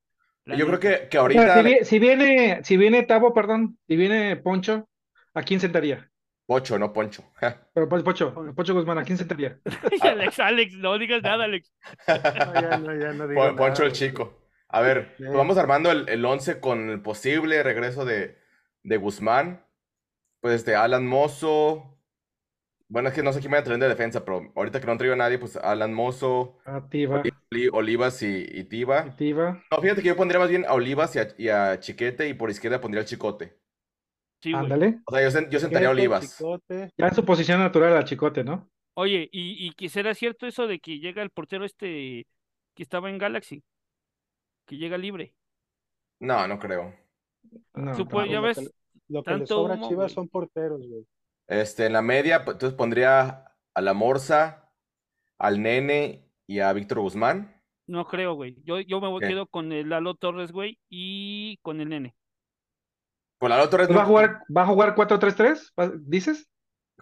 La 0.50 0.56
Yo 0.56 0.68
creo 0.68 0.80
que, 0.80 1.08
que 1.10 1.18
O 1.20 1.30
sea, 1.32 1.54
ahorita... 1.54 1.54
si, 1.56 1.64
vi- 1.64 1.86
si 1.86 2.00
viene, 2.00 2.64
si 2.64 2.78
viene 2.78 3.04
Tavo, 3.04 3.34
perdón, 3.34 3.78
si 3.88 3.95
viene 3.95 4.36
Poncho, 4.38 4.89
¿a 5.34 5.43
quién 5.43 5.60
sentaría? 5.60 6.10
Pocho, 6.45 6.80
no 6.80 6.91
Poncho. 6.91 7.24
Pero 7.74 7.88
pues, 7.88 8.04
Pocho, 8.04 8.34
Pocho 8.56 8.74
Guzmán, 8.74 8.97
¿a 8.97 9.04
quién 9.04 9.18
sentaría? 9.18 9.60
Alex, 10.02 10.39
Alex, 10.39 10.74
no 10.76 10.97
digas 10.97 11.22
nada, 11.22 11.45
Alex. 11.45 11.72
No, 12.08 12.62
ya 12.62 12.78
no, 12.78 13.00
ya 13.00 13.14
no 13.14 13.28
digo 13.28 13.56
Poncho 13.56 13.84
nada, 13.84 13.86
el 13.86 13.91
chico. 13.93 14.36
A 14.68 14.82
ver, 14.82 15.14
Sí. 15.18 15.24
pues 15.24 15.34
vamos 15.38 15.58
armando 15.58 15.91
el, 15.91 16.08
el 16.10 16.24
11 16.26 16.60
con 16.60 16.89
el 16.89 17.02
posible 17.02 17.62
regreso 17.64 18.06
de, 18.06 18.38
de 18.84 18.97
Guzmán. 18.97 19.66
Pues 20.41 20.56
este, 20.56 20.76
Alan 20.76 21.06
Mozo. 21.06 21.99
Bueno, 22.90 23.10
es 23.10 23.16
que 23.16 23.22
no 23.22 23.32
sé 23.32 23.40
quién 23.40 23.52
me 23.52 23.58
va 23.58 23.62
a 23.62 23.64
traer 23.64 23.80
de 23.80 23.88
defensa, 23.88 24.26
pero 24.26 24.52
ahorita 24.56 24.80
que 24.80 24.86
no 24.88 24.94
han 24.94 24.98
traído 24.98 25.14
a 25.14 25.18
nadie, 25.18 25.38
pues 25.38 25.56
Alan 25.58 25.94
Mozo, 25.94 26.58
Ativa, 26.66 27.22
Oli- 27.52 27.70
Olivas 27.72 28.22
y, 28.24 28.46
y 28.52 28.64
Tiva. 28.64 29.16
No, 29.72 29.78
fíjate 29.80 30.02
que 30.02 30.08
yo 30.08 30.16
pondría 30.16 30.40
más 30.40 30.50
bien 30.50 30.66
a 30.66 30.74
Olivas 30.74 31.16
y 31.16 31.20
a, 31.20 31.28
y 31.38 31.50
a 31.50 31.80
Chiquete 31.80 32.28
y 32.28 32.34
por 32.34 32.50
izquierda 32.50 32.82
pondría 32.82 33.02
al 33.02 33.08
Chicote. 33.08 33.60
Sí. 34.42 34.54
Ándale. 34.54 35.02
O 35.06 35.12
sea, 35.16 35.22
yo, 35.22 35.30
sen- 35.30 35.50
yo 35.50 35.60
sentaría 35.60 35.88
a 35.88 35.92
Olivas. 35.92 36.38
Chicote. 36.38 36.90
Ya 36.98 37.08
en 37.08 37.16
su 37.16 37.26
posición 37.26 37.60
natural 37.60 37.96
a 37.96 38.04
Chicote, 38.06 38.44
¿no? 38.44 38.70
Oye, 38.96 39.30
¿y, 39.32 39.68
y 39.68 39.72
que 39.74 39.88
será 39.90 40.14
cierto 40.16 40.48
eso 40.48 40.66
de 40.66 40.80
que 40.80 41.00
llega 41.00 41.22
el 41.22 41.30
portero 41.30 41.66
este 41.66 42.26
que 42.74 42.84
estaba 42.84 43.10
en 43.10 43.18
Galaxy? 43.20 43.64
Que 44.66 44.78
llega 44.78 44.98
libre. 44.98 45.36
No, 46.20 46.48
no 46.48 46.60
creo. 46.60 46.94
No, 47.74 47.94
Supo- 47.96 48.26
ya. 48.26 48.34
Lo 48.34 48.42
ves, 48.42 48.58
que, 48.60 48.68
lo 49.10 49.24
que 49.24 49.32
le 49.32 49.38
tanto 49.38 49.46
sobra 49.48 49.74
a 49.76 49.78
humo, 49.78 49.88
Chivas 49.90 50.06
güey. 50.06 50.16
son 50.16 50.28
porteros, 50.30 50.82
güey. 50.88 51.06
Este, 51.50 51.88
en 51.88 51.93
la 51.93 52.02
media, 52.02 52.45
pues, 52.45 52.56
entonces 52.56 52.78
pondría 52.78 53.52
a 53.74 53.82
la 53.82 53.93
Morsa, 53.93 54.72
al 55.38 55.62
Nene 55.62 56.30
y 56.47 56.60
a 56.60 56.72
Víctor 56.74 57.00
Guzmán. 57.00 57.62
No 57.88 58.06
creo, 58.08 58.36
güey. 58.36 58.56
Yo, 58.64 58.80
yo 58.80 59.02
me 59.02 59.08
voy- 59.08 59.22
quedo 59.28 59.47
con 59.47 59.72
el 59.72 59.89
Lalo 59.89 60.14
Torres, 60.14 60.52
güey, 60.52 60.80
y 60.89 61.58
con 61.64 61.82
el 61.82 61.89
nene. 61.89 62.16
Con 63.39 63.50
la 63.50 63.68
Torres 63.70 63.89
¿Va 63.89 63.95
a 63.95 63.97
no- 64.04 64.06
jugar, 64.06 64.43
va 64.56 64.62
a 64.62 64.68
jugar 64.68 64.93
4-3-3? 64.95 65.74
¿Va- 65.80 65.91
¿Dices? 65.95 66.47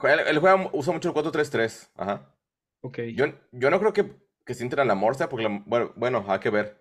Él, 0.03 0.19
él 0.27 0.39
juega, 0.39 0.69
usa 0.71 0.93
mucho 0.93 1.09
el 1.09 1.13
4-3-3. 1.13 1.91
Ajá. 1.95 2.33
Ok. 2.81 2.99
Yo, 3.15 3.25
yo 3.51 3.69
no 3.69 3.79
creo 3.79 3.91
que, 3.91 4.15
que 4.45 4.53
sienten 4.53 4.79
a 4.79 4.85
la 4.85 4.95
Morsa, 4.95 5.27
porque 5.27 5.43
la- 5.49 5.61
bueno, 5.65 5.91
bueno, 5.97 6.23
hay 6.29 6.39
que 6.39 6.51
ver. 6.51 6.79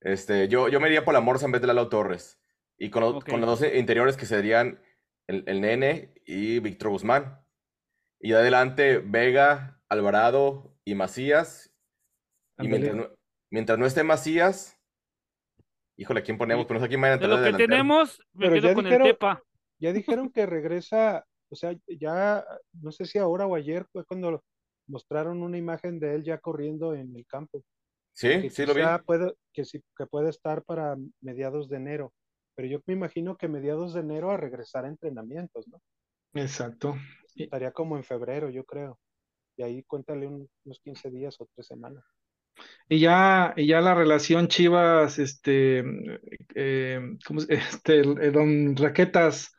Este, 0.00 0.48
yo, 0.48 0.68
yo 0.68 0.80
me 0.80 0.88
iría 0.88 1.04
por 1.04 1.14
la 1.14 1.20
Morsa 1.20 1.46
en 1.46 1.52
vez 1.52 1.60
de 1.60 1.68
Lalo 1.68 1.88
Torres. 1.88 2.40
Y 2.76 2.90
con, 2.90 3.02
los- 3.02 3.22
con 3.24 3.40
los 3.40 3.60
dos 3.60 3.72
interiores 3.74 4.16
que 4.16 4.26
serían 4.26 4.80
el, 5.28 5.44
el 5.46 5.60
Nene 5.60 6.14
y 6.26 6.58
Víctor 6.60 6.90
Guzmán. 6.90 7.38
Y 8.20 8.32
adelante 8.32 8.98
Vega, 8.98 9.80
Alvarado 9.88 10.76
y 10.84 10.94
Macías. 10.94 11.72
Y 12.58 12.68
mientras 12.68 12.94
no, 12.94 13.08
mientras 13.50 13.78
no 13.78 13.86
esté 13.86 14.04
Macías, 14.04 14.78
híjole, 15.96 16.22
¿quién 16.22 16.38
ponemos? 16.38 16.66
Pero 16.66 16.78
no 16.78 16.84
sé 16.86 16.88
quién 16.88 17.02
va 17.02 17.08
a 17.08 17.16
De 17.18 17.26
lo 17.26 17.42
que 17.42 17.52
tenemos, 17.54 18.20
me 18.32 18.46
Pero 18.48 18.54
quedo 18.54 18.68
ya 18.68 18.74
con 18.74 18.84
dijeron- 18.84 19.06
el 19.06 19.12
Tepa. 19.14 19.42
Ya 19.80 19.92
dijeron 19.92 20.30
que 20.30 20.46
regresa, 20.46 21.26
o 21.50 21.56
sea, 21.56 21.74
ya, 21.88 22.44
no 22.80 22.92
sé 22.92 23.04
si 23.04 23.18
ahora 23.18 23.46
o 23.46 23.56
ayer 23.56 23.84
fue 23.90 24.04
cuando 24.04 24.44
mostraron 24.86 25.42
una 25.42 25.58
imagen 25.58 25.98
de 25.98 26.14
él 26.14 26.22
ya 26.22 26.38
corriendo 26.38 26.94
en 26.94 27.16
el 27.16 27.26
campo. 27.26 27.62
Sí, 28.14 28.42
que 28.42 28.50
sí 28.50 28.64
lo 28.64 28.74
vi. 28.74 28.82
puede, 29.04 29.34
que 29.52 29.64
sí, 29.64 29.82
que 29.96 30.06
puede 30.06 30.30
estar 30.30 30.62
para 30.62 30.96
mediados 31.20 31.68
de 31.68 31.78
enero. 31.78 32.12
Pero 32.54 32.68
yo 32.68 32.80
me 32.86 32.94
imagino 32.94 33.36
que 33.36 33.48
mediados 33.48 33.94
de 33.94 34.00
enero 34.00 34.30
a 34.30 34.36
regresar 34.36 34.84
a 34.84 34.88
entrenamientos, 34.88 35.66
¿no? 35.68 35.80
Exacto. 36.34 36.96
Estaría 37.36 37.72
como 37.72 37.96
en 37.96 38.04
febrero, 38.04 38.50
yo 38.50 38.64
creo. 38.64 38.98
Y 39.56 39.62
ahí 39.62 39.82
cuéntale 39.84 40.26
un- 40.26 40.48
unos 40.64 40.80
15 40.80 41.10
días 41.10 41.40
o 41.40 41.48
tres 41.54 41.66
semanas. 41.66 42.04
Y 42.88 43.00
ya, 43.00 43.54
y 43.56 43.66
ya 43.66 43.80
la 43.80 43.94
relación 43.94 44.48
Chivas, 44.48 45.18
este, 45.18 45.82
eh, 46.54 47.00
¿cómo 47.26 47.40
se- 47.40 47.54
este, 47.84 48.02
don 48.30 48.76
Raquetas, 48.76 49.54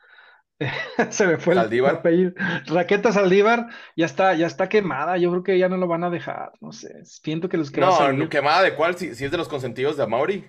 se 1.10 1.26
me 1.26 1.38
fue 1.38 1.54
el 1.54 1.86
apellido, 1.86 2.32
Raquetas 2.66 3.14
Saldívar, 3.14 3.68
ya 3.96 4.06
está, 4.06 4.34
ya 4.34 4.46
está 4.46 4.68
quemada, 4.68 5.16
yo 5.18 5.30
creo 5.30 5.42
que 5.42 5.58
ya 5.58 5.68
no 5.68 5.76
lo 5.76 5.88
van 5.88 6.04
a 6.04 6.10
dejar, 6.10 6.52
no 6.60 6.72
sé, 6.72 7.04
siento 7.04 7.48
que 7.48 7.56
los 7.56 7.70
que 7.70 7.80
No, 7.80 8.28
quemada 8.28 8.62
de 8.62 8.74
cuál, 8.74 8.96
si, 8.96 9.14
si 9.14 9.24
es 9.24 9.30
de 9.30 9.36
los 9.36 9.48
consentidos 9.48 9.96
de 9.96 10.04
Amauri. 10.04 10.44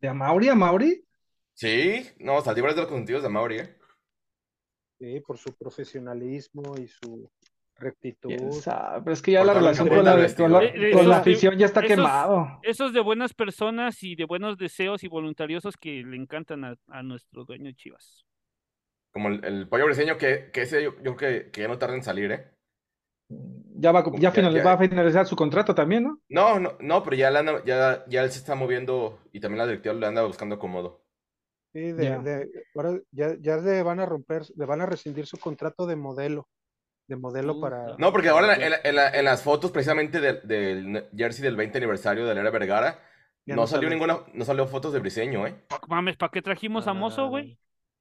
De 0.00 0.08
Amauri, 0.08 0.48
Amauri, 0.48 1.02
Sí, 1.54 2.06
no, 2.18 2.42
Saldívar 2.42 2.70
es 2.70 2.76
de 2.76 2.82
los 2.82 2.90
consentidos 2.90 3.22
de 3.22 3.28
Amauri, 3.28 3.58
¿eh? 3.58 3.76
Sí, 4.98 5.20
por 5.20 5.38
su 5.38 5.54
profesionalismo 5.56 6.74
y 6.78 6.86
su 6.88 7.30
rectitud. 7.76 8.30
pero 8.30 9.12
es 9.12 9.22
que 9.22 9.32
ya 9.32 9.40
Por 9.40 9.46
la 9.48 9.54
relación 9.54 9.88
con 9.88 10.04
la, 10.04 10.34
con 10.34 10.52
la, 10.52 10.90
con 10.92 11.12
afición 11.12 11.58
ya 11.58 11.66
está 11.66 11.80
esos- 11.80 11.96
quemado. 11.96 12.58
Esos 12.62 12.92
de 12.92 13.00
buenas 13.00 13.34
personas 13.34 14.02
y 14.02 14.16
de 14.16 14.24
buenos 14.24 14.56
deseos 14.58 15.02
y 15.04 15.08
voluntariosos 15.08 15.76
que 15.76 16.02
le 16.02 16.16
encantan 16.16 16.64
a, 16.64 16.74
a 16.88 17.02
nuestro 17.02 17.44
dueño 17.44 17.72
Chivas. 17.72 18.24
Como 19.12 19.28
el, 19.28 19.44
el 19.44 19.68
pollo 19.68 19.86
briseño, 19.86 20.18
que, 20.18 20.50
que 20.52 20.62
ese 20.62 20.82
yo, 20.82 20.94
yo 21.02 21.16
creo 21.16 21.44
que, 21.44 21.50
que 21.50 21.60
ya 21.62 21.68
no 21.68 21.78
tarda 21.78 21.94
en 21.94 22.02
salir, 22.02 22.32
¿eh? 22.32 22.50
Ya 23.28 23.92
va, 23.92 24.02
ya, 24.14 24.18
ya- 24.18 24.32
finaliz- 24.32 24.56
ya- 24.56 24.64
va 24.64 24.72
a 24.72 24.78
finalizar 24.78 25.26
su 25.26 25.36
contrato 25.36 25.74
también, 25.74 26.04
¿no? 26.04 26.20
No, 26.28 26.58
no, 26.58 26.76
no, 26.80 27.02
pero 27.02 27.16
ya, 27.16 27.30
ya, 27.64 28.04
ya 28.08 28.22
él 28.24 28.30
se 28.30 28.38
está 28.38 28.54
moviendo 28.54 29.18
y 29.32 29.40
también 29.40 29.58
la 29.58 29.66
directiva 29.66 29.94
le 29.94 30.06
anda 30.06 30.22
buscando 30.22 30.58
cómodo. 30.58 31.02
Sí, 31.72 31.92
de, 31.92 32.04
Ya. 32.04 32.18
de- 32.18 32.48
ahora 32.74 32.98
ya, 33.10 33.34
ya 33.38 33.56
le 33.58 33.82
van 33.82 34.00
a 34.00 34.06
romper, 34.06 34.44
le 34.56 34.64
van 34.64 34.80
a 34.80 34.86
rescindir 34.86 35.26
su 35.26 35.36
contrato 35.38 35.86
de 35.86 35.96
modelo, 35.96 36.48
de 37.06 37.16
modelo 37.16 37.54
Puta. 37.54 37.68
para... 37.70 37.96
No, 37.98 38.12
porque 38.12 38.30
ahora 38.30 38.54
en, 38.54 38.60
la- 38.60 38.66
en 38.66 38.70
la- 38.70 38.80
en 38.82 38.96
la- 38.96 39.10
en 39.10 39.24
las 39.26 39.42
fotos 39.42 39.70
precisamente 39.70 40.20
del, 40.20 40.40
del 40.48 41.08
jersey 41.14 41.42
del 41.44 41.56
20 41.56 41.76
aniversario 41.76 42.26
de 42.26 42.34
la 42.34 42.40
era 42.40 42.50
Vergara, 42.50 42.98
no, 43.44 43.56
no 43.56 43.66
salió 43.66 43.88
sale. 43.88 43.94
ninguna, 43.96 44.20
no 44.32 44.44
salió 44.46 44.66
fotos 44.66 44.94
de 44.94 45.00
Briseño, 45.00 45.46
¿eh? 45.46 45.54
Mames, 45.88 46.16
¿para 46.16 46.30
qué 46.32 46.40
trajimos 46.40 46.86
a 46.88 46.94
Mozo, 46.94 47.28
güey? 47.28 47.58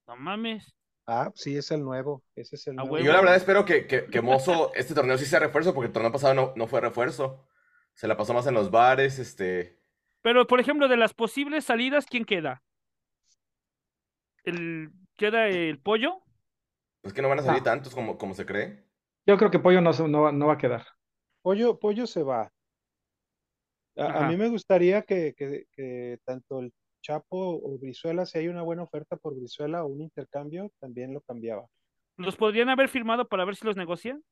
No 0.07 0.15
mames. 0.15 0.73
Ah, 1.07 1.31
sí, 1.35 1.55
es 1.55 1.69
el 1.71 1.83
nuevo, 1.83 2.23
ese 2.35 2.55
es 2.55 2.65
el 2.67 2.75
nuevo. 2.75 2.97
Yo 2.97 3.11
la 3.13 3.19
verdad 3.19 3.35
espero 3.35 3.63
que, 3.63 3.85
que, 3.85 4.05
que 4.07 4.21
Mozo 4.21 4.73
este 4.73 4.95
torneo 4.95 5.17
sí 5.17 5.25
sea 5.25 5.39
refuerzo, 5.39 5.73
porque 5.73 5.87
el 5.87 5.93
torneo 5.93 6.11
pasado 6.11 6.33
no, 6.33 6.53
no 6.55 6.67
fue 6.67 6.81
refuerzo. 6.81 7.45
Se 7.93 8.07
la 8.07 8.17
pasó 8.17 8.33
más 8.33 8.47
en 8.47 8.55
los 8.55 8.71
bares, 8.71 9.19
este... 9.19 9.79
Pero, 10.21 10.47
por 10.47 10.59
ejemplo, 10.59 10.87
de 10.87 10.97
las 10.97 11.13
posibles 11.13 11.65
salidas, 11.65 12.07
¿quién 12.07 12.25
queda? 12.25 12.63
El, 14.43 14.91
¿Queda 15.15 15.47
el 15.47 15.79
pollo? 15.79 16.21
Pues 17.01 17.13
que 17.13 17.21
no 17.21 17.29
van 17.29 17.39
a 17.39 17.43
salir 17.43 17.59
No. 17.61 17.63
tantos 17.65 17.93
como, 17.93 18.17
como 18.17 18.33
se 18.33 18.45
cree. 18.45 18.83
Yo 19.27 19.37
creo 19.37 19.51
que 19.51 19.59
Pollo 19.59 19.81
no, 19.81 19.93
se- 19.93 20.07
no, 20.07 20.23
va- 20.23 20.31
no 20.31 20.47
va 20.47 20.53
a 20.53 20.57
quedar. 20.57 20.85
Pollo, 21.43 21.79
Pollo 21.79 22.07
se 22.07 22.23
va. 22.23 22.51
A, 23.97 24.25
a 24.25 24.27
mí 24.29 24.35
me 24.35 24.49
gustaría 24.49 25.03
que, 25.03 25.33
que- 25.37 25.65
que 25.71 26.17
tanto 26.25 26.59
el 26.59 26.73
Chapo 27.09 27.61
o 27.63 27.77
Brizuela, 27.77 28.25
si 28.25 28.39
hay 28.39 28.47
una 28.47 28.63
buena 28.63 28.81
oferta 28.81 29.15
por 29.15 29.35
Brizuela 29.35 29.83
o 29.83 29.87
un 29.87 30.01
intercambio, 30.01 30.71
también 30.79 31.13
lo 31.13 31.21
cambiaba. 31.21 31.67
¿Los 32.17 32.35
podrían 32.35 32.69
haber 32.69 32.89
firmado 32.89 33.27
para 33.27 33.45
ver 33.45 33.55
si 33.55 33.63
los 33.65 33.75
negocian? 33.75 34.23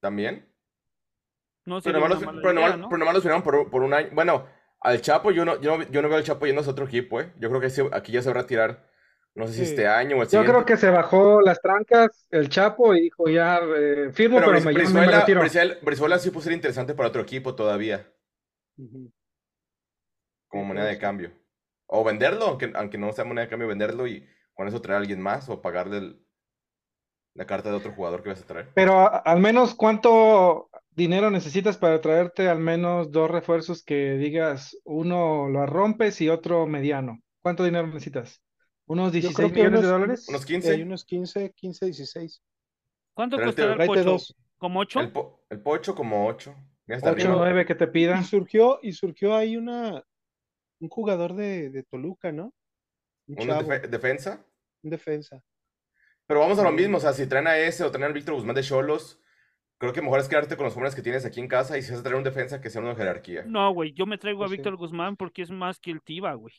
También. 0.00 0.48
No 1.66 1.82
Pero 1.82 2.00
sería 2.00 2.00
nomás, 2.08 2.22
los, 2.22 2.42
pero 2.42 2.52
idea, 2.54 2.68
nomás- 2.68 2.78
¿no? 2.78 2.88
pero 2.88 2.98
nomás 2.98 3.14
los 3.14 3.22
firmaron 3.22 3.42
por, 3.44 3.70
por 3.70 3.82
un 3.82 3.92
año. 3.92 4.08
Bueno, 4.14 4.46
al 4.80 5.02
Chapo 5.02 5.30
yo 5.32 5.44
no, 5.44 5.60
yo 5.60 5.76
no, 5.76 5.84
yo 5.90 6.00
no 6.00 6.08
veo 6.08 6.16
al 6.16 6.24
Chapo 6.24 6.46
yendo 6.46 6.62
a 6.62 6.68
otro 6.68 6.86
equipo, 6.86 7.20
¿eh? 7.20 7.30
Yo 7.38 7.50
creo 7.50 7.60
que 7.60 7.66
ese- 7.66 7.90
aquí 7.92 8.12
ya 8.12 8.22
se 8.22 8.32
va 8.32 8.38
a 8.38 8.42
retirar. 8.42 8.88
No 9.34 9.46
sé 9.46 9.52
si 9.52 9.58
Sí. 9.64 9.70
este 9.72 9.86
año 9.86 10.16
o 10.16 10.20
el 10.22 10.26
Yo 10.26 10.30
siguiente. 10.30 10.52
creo 10.52 10.64
que 10.64 10.76
se 10.78 10.88
bajó 10.90 11.40
las 11.42 11.60
trancas 11.60 12.26
el 12.30 12.48
Chapo 12.48 12.94
y 12.94 13.02
dijo 13.02 13.28
ya 13.28 13.58
eh, 13.76 14.10
firmo, 14.12 14.38
Pero 14.38 14.48
pero, 14.52 14.58
Briz- 14.60 14.64
me, 14.64 14.72
ya 14.72 14.78
me 14.78 14.84
Brizuela, 14.84 15.18
retiro. 15.20 15.40
Brizuela- 15.42 15.76
Brizuela 15.82 16.18
sí 16.18 16.30
puede 16.30 16.44
ser 16.44 16.52
interesante 16.54 16.94
para 16.94 17.10
otro 17.10 17.20
equipo 17.22 17.54
todavía, 17.54 18.10
como 20.48 20.64
moneda 20.64 20.86
de 20.86 20.98
cambio. 20.98 21.30
O 21.98 22.04
venderlo, 22.04 22.46
aunque, 22.46 22.72
aunque 22.74 22.98
no 22.98 23.12
sea 23.12 23.24
moneda 23.26 23.44
de 23.46 23.50
cambio, 23.50 23.68
venderlo 23.68 24.06
y 24.06 24.26
con 24.54 24.68
eso 24.68 24.80
traer 24.82 24.96
a 24.96 25.00
alguien 25.00 25.20
más 25.20 25.48
o 25.48 25.60
pagarle 25.62 25.98
el- 25.98 26.26
la 27.34 27.44
carta 27.44 27.70
de 27.70 27.74
otro 27.74 27.90
jugador 27.92 28.22
que 28.22 28.28
vas 28.28 28.40
a 28.42 28.46
traer. 28.46 28.68
Pero 28.74 29.00
a- 29.00 29.18
al 29.18 29.40
menos 29.40 29.74
cuánto 29.74 30.70
dinero 30.90 31.30
necesitas 31.30 31.76
para 31.78 32.00
traerte 32.00 32.48
al 32.48 32.58
menos 32.60 33.10
dos 33.10 33.30
refuerzos 33.30 33.82
que 33.82 34.12
digas 34.16 34.76
uno 34.84 35.48
lo 35.48 35.66
rompes 35.66 36.20
y 36.20 36.28
otro 36.28 36.66
mediano. 36.66 37.20
¿Cuánto 37.42 37.64
dinero 37.64 37.86
necesitas? 37.86 38.42
¿Unos 38.86 39.12
Yo 39.12 39.28
16 39.28 39.36
creo 39.36 39.52
que 39.52 39.60
millones 39.60 39.80
de 39.82 39.86
dólares? 39.88 40.26
Unos 40.28 40.44
Sí, 40.44 40.52
15. 40.52 40.72
hay 40.72 40.82
unos 40.82 41.04
15, 41.04 41.52
15, 41.54 41.86
16. 41.86 42.42
¿Cuánto 43.14 43.36
el 43.36 43.42
costará 43.44 43.74
el 43.74 43.84
pocho? 43.84 44.04
dos. 44.04 44.36
¿Como 44.58 44.80
ocho? 44.80 45.00
El, 45.00 45.12
po- 45.12 45.44
el 45.50 45.60
Pocho 45.62 45.94
como 45.96 46.26
8. 46.28 46.54
Ya 46.86 46.94
está 46.96 47.10
Ocho, 47.10 47.12
Ocho, 47.12 47.28
arriba. 47.28 47.38
nueve 47.38 47.66
que 47.66 47.74
te 47.74 47.86
pida. 47.88 48.20
Y 48.20 48.24
surgió, 48.24 48.78
y 48.82 48.92
surgió 48.92 49.34
ahí 49.36 49.56
una, 49.56 50.04
un 50.80 50.88
jugador 50.88 51.34
de, 51.34 51.70
de 51.70 51.82
Toluca, 51.84 52.32
¿no? 52.32 52.52
Un 53.28 53.36
¿Un 53.40 53.46
chavo, 53.46 53.62
defe- 53.62 53.88
defensa? 53.88 54.44
un 54.82 54.90
defensa. 54.90 55.42
Pero 56.26 56.40
vamos 56.40 56.58
a 56.58 56.62
lo 56.62 56.70
Sí. 56.70 56.76
mismo, 56.76 56.96
o 56.96 57.00
sea, 57.00 57.12
si 57.12 57.26
traen 57.26 57.46
a 57.46 57.58
ese 57.58 57.84
o 57.84 57.90
traen 57.90 58.04
al 58.06 58.12
Víctor 58.12 58.34
Guzmán 58.34 58.54
de 58.56 58.62
Cholos, 58.62 59.20
creo 59.78 59.92
que 59.92 60.02
mejor 60.02 60.20
es 60.20 60.28
quedarte 60.28 60.56
con 60.56 60.64
los 60.64 60.74
jóvenes 60.74 60.94
que 60.94 61.02
tienes 61.02 61.24
aquí 61.24 61.40
en 61.40 61.48
casa 61.48 61.76
y 61.78 61.82
si 61.82 61.90
vas 61.90 62.00
a 62.00 62.02
traer 62.02 62.16
un 62.16 62.24
defensa 62.24 62.60
que 62.60 62.70
sea 62.70 62.80
uno 62.80 62.90
de 62.90 62.96
jerarquía. 62.96 63.44
No, 63.46 63.72
güey, 63.72 63.92
yo 63.92 64.06
me 64.06 64.18
traigo 64.18 64.44
a 64.44 64.46
Pues 64.46 64.52
sí. 64.52 64.56
Víctor 64.56 64.76
Guzmán 64.76 65.16
porque 65.16 65.42
es 65.42 65.50
más 65.50 65.78
que 65.80 65.90
el 65.90 66.02
Tiva, 66.02 66.34
güey. 66.34 66.54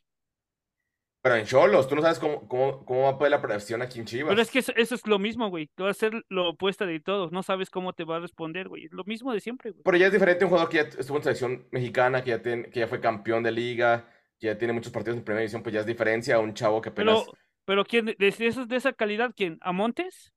Pero 1.24 1.36
en 1.36 1.46
Cholos, 1.46 1.88
tú 1.88 1.96
no 1.96 2.02
sabes 2.02 2.18
cómo, 2.18 2.48
cómo, 2.48 2.84
cómo 2.84 3.04
va 3.04 3.10
a 3.10 3.18
poder 3.18 3.30
la 3.32 3.42
presión 3.42 3.84
aquí 3.84 4.00
en 4.00 4.06
Chivas. 4.06 4.30
Pero 4.30 4.42
es 4.42 4.50
que 4.50 4.60
eso, 4.60 4.72
eso 4.76 4.96
es 4.96 5.06
lo 5.06 5.20
mismo, 5.20 5.50
güey. 5.50 5.68
Te 5.68 5.84
va 5.84 5.92
a 5.92 5.94
ser 5.94 6.14
lo 6.30 6.50
opuesto 6.50 6.88
de 6.88 7.00
todos. 7.00 7.32
No 7.32 7.44
sabes 7.44 7.70
cómo 7.70 7.94
te 7.94 8.06
va 8.06 8.18
a 8.18 8.20
responder, 8.20 8.68
güey. 8.68 8.86
Es 8.86 8.92
lo 8.92 9.04
mismo 9.04 9.32
de 9.32 9.40
siempre, 9.40 9.70
güey. 9.70 9.84
Pero 9.84 9.98
ya 9.98 10.08
es 10.08 10.12
diferente 10.14 10.46
un 10.46 10.50
jugador 10.50 10.70
que 10.70 10.78
ya 10.78 10.84
estuvo 10.84 11.18
en 11.18 11.24
selección 11.24 11.68
mexicana, 11.72 12.24
que 12.24 12.32
ya, 12.32 12.42
tiene- 12.42 12.70
que 12.72 12.80
ya 12.80 12.88
fue 12.88 13.00
campeón 13.00 13.44
de 13.44 13.52
liga, 13.52 14.10
que 14.40 14.48
ya 14.48 14.58
tiene 14.58 14.74
muchos 14.74 14.92
partidos 14.92 15.18
en 15.20 15.24
primera 15.24 15.42
división, 15.42 15.62
pues 15.62 15.74
ya 15.74 15.82
es 15.82 15.86
diferencia 15.86 16.36
a 16.36 16.40
un 16.40 16.56
chavo 16.56 16.82
que 16.82 16.90
apenas 16.90 17.24
Pero 17.24 17.38
Pero 17.66 17.86
quién, 17.86 18.06
de 18.08 18.16
de 18.16 18.48
esos 18.48 18.68
de 18.68 18.76
esa 18.78 18.92
calidad, 18.94 19.32
¿quién? 19.36 19.60
¿A 19.62 19.72
Montes? 19.72 20.34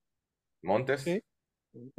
Montes. 0.62 1.00
Sí. 1.00 1.22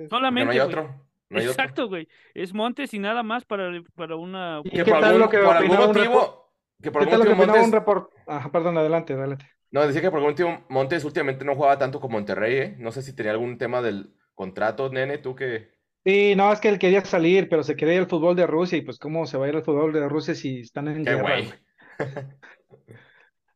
Solamente. 0.09 0.45
no 0.45 0.51
hay 0.51 0.57
güey. 0.59 0.67
otro. 0.67 0.83
No 1.29 1.39
hay 1.39 1.47
otro. 1.47 1.63
Exacto, 1.63 1.88
güey. 1.88 2.07
Es 2.36 2.53
Montes 2.53 2.93
y 2.93 2.99
nada 2.99 3.23
más 3.23 3.45
para, 3.45 3.71
para 3.95 4.15
una. 4.15 4.61
¿Y 4.63 4.69
Que 4.69 4.83
qué 4.83 4.91
por 4.91 5.01
tal 5.01 5.05
algún, 5.05 5.21
lo 5.21 5.29
que 5.29 5.39
por 5.39 5.55
algún 5.55 5.77
motivo. 5.77 6.44
Que 6.82 6.91
por 6.91 7.07
¿Qué 7.07 7.13
algún 7.13 7.30
motivo 7.38 7.43
un 7.43 7.59
Montes. 7.61 7.71
report? 7.71 8.11
Ajá, 8.28 8.51
perdón, 8.51 8.78
adelante, 8.78 9.13
adelante. 9.13 9.45
No, 9.71 9.86
decía 9.86 10.01
que 10.01 10.09
por 10.09 10.19
algún 10.19 10.32
motivo 10.32 10.65
Montes 10.69 11.03
últimamente 11.03 11.43
no 11.45 11.55
jugaba 11.55 11.78
tanto 11.78 11.99
con 11.99 12.11
Monterrey, 12.11 12.57
¿eh? 12.57 12.76
No 12.80 12.91
sé 12.91 13.01
si 13.01 13.13
tenía 13.15 13.32
algún 13.32 13.57
tema 13.57 13.82
del 13.82 14.13
contrato, 14.34 14.89
nene, 14.89 15.17
tú 15.17 15.36
que. 15.36 15.73
Sí, 16.05 16.36
no, 16.36 16.51
es 16.53 16.59
que 16.59 16.69
él 16.69 16.78
quería 16.78 17.03
salir, 17.03 17.49
pero 17.49 17.63
se 17.63 17.76
quería 17.76 17.95
ir 17.95 17.99
al 18.01 18.07
fútbol 18.09 18.36
de 18.36 18.45
Rusia 18.45 18.78
y 18.78 18.82
pues 18.82 18.99
cómo 18.99 19.26
se 19.26 19.38
va 19.38 19.45
a 19.45 19.49
ir 19.49 19.55
al 19.55 19.63
fútbol 19.63 19.91
de 19.91 20.07
Rusia 20.07 20.36
si 20.36 20.59
están 20.59 20.88
en 20.88 21.03
Qué 21.03 21.15
guerra, 21.15 21.21
güey. 21.21 21.53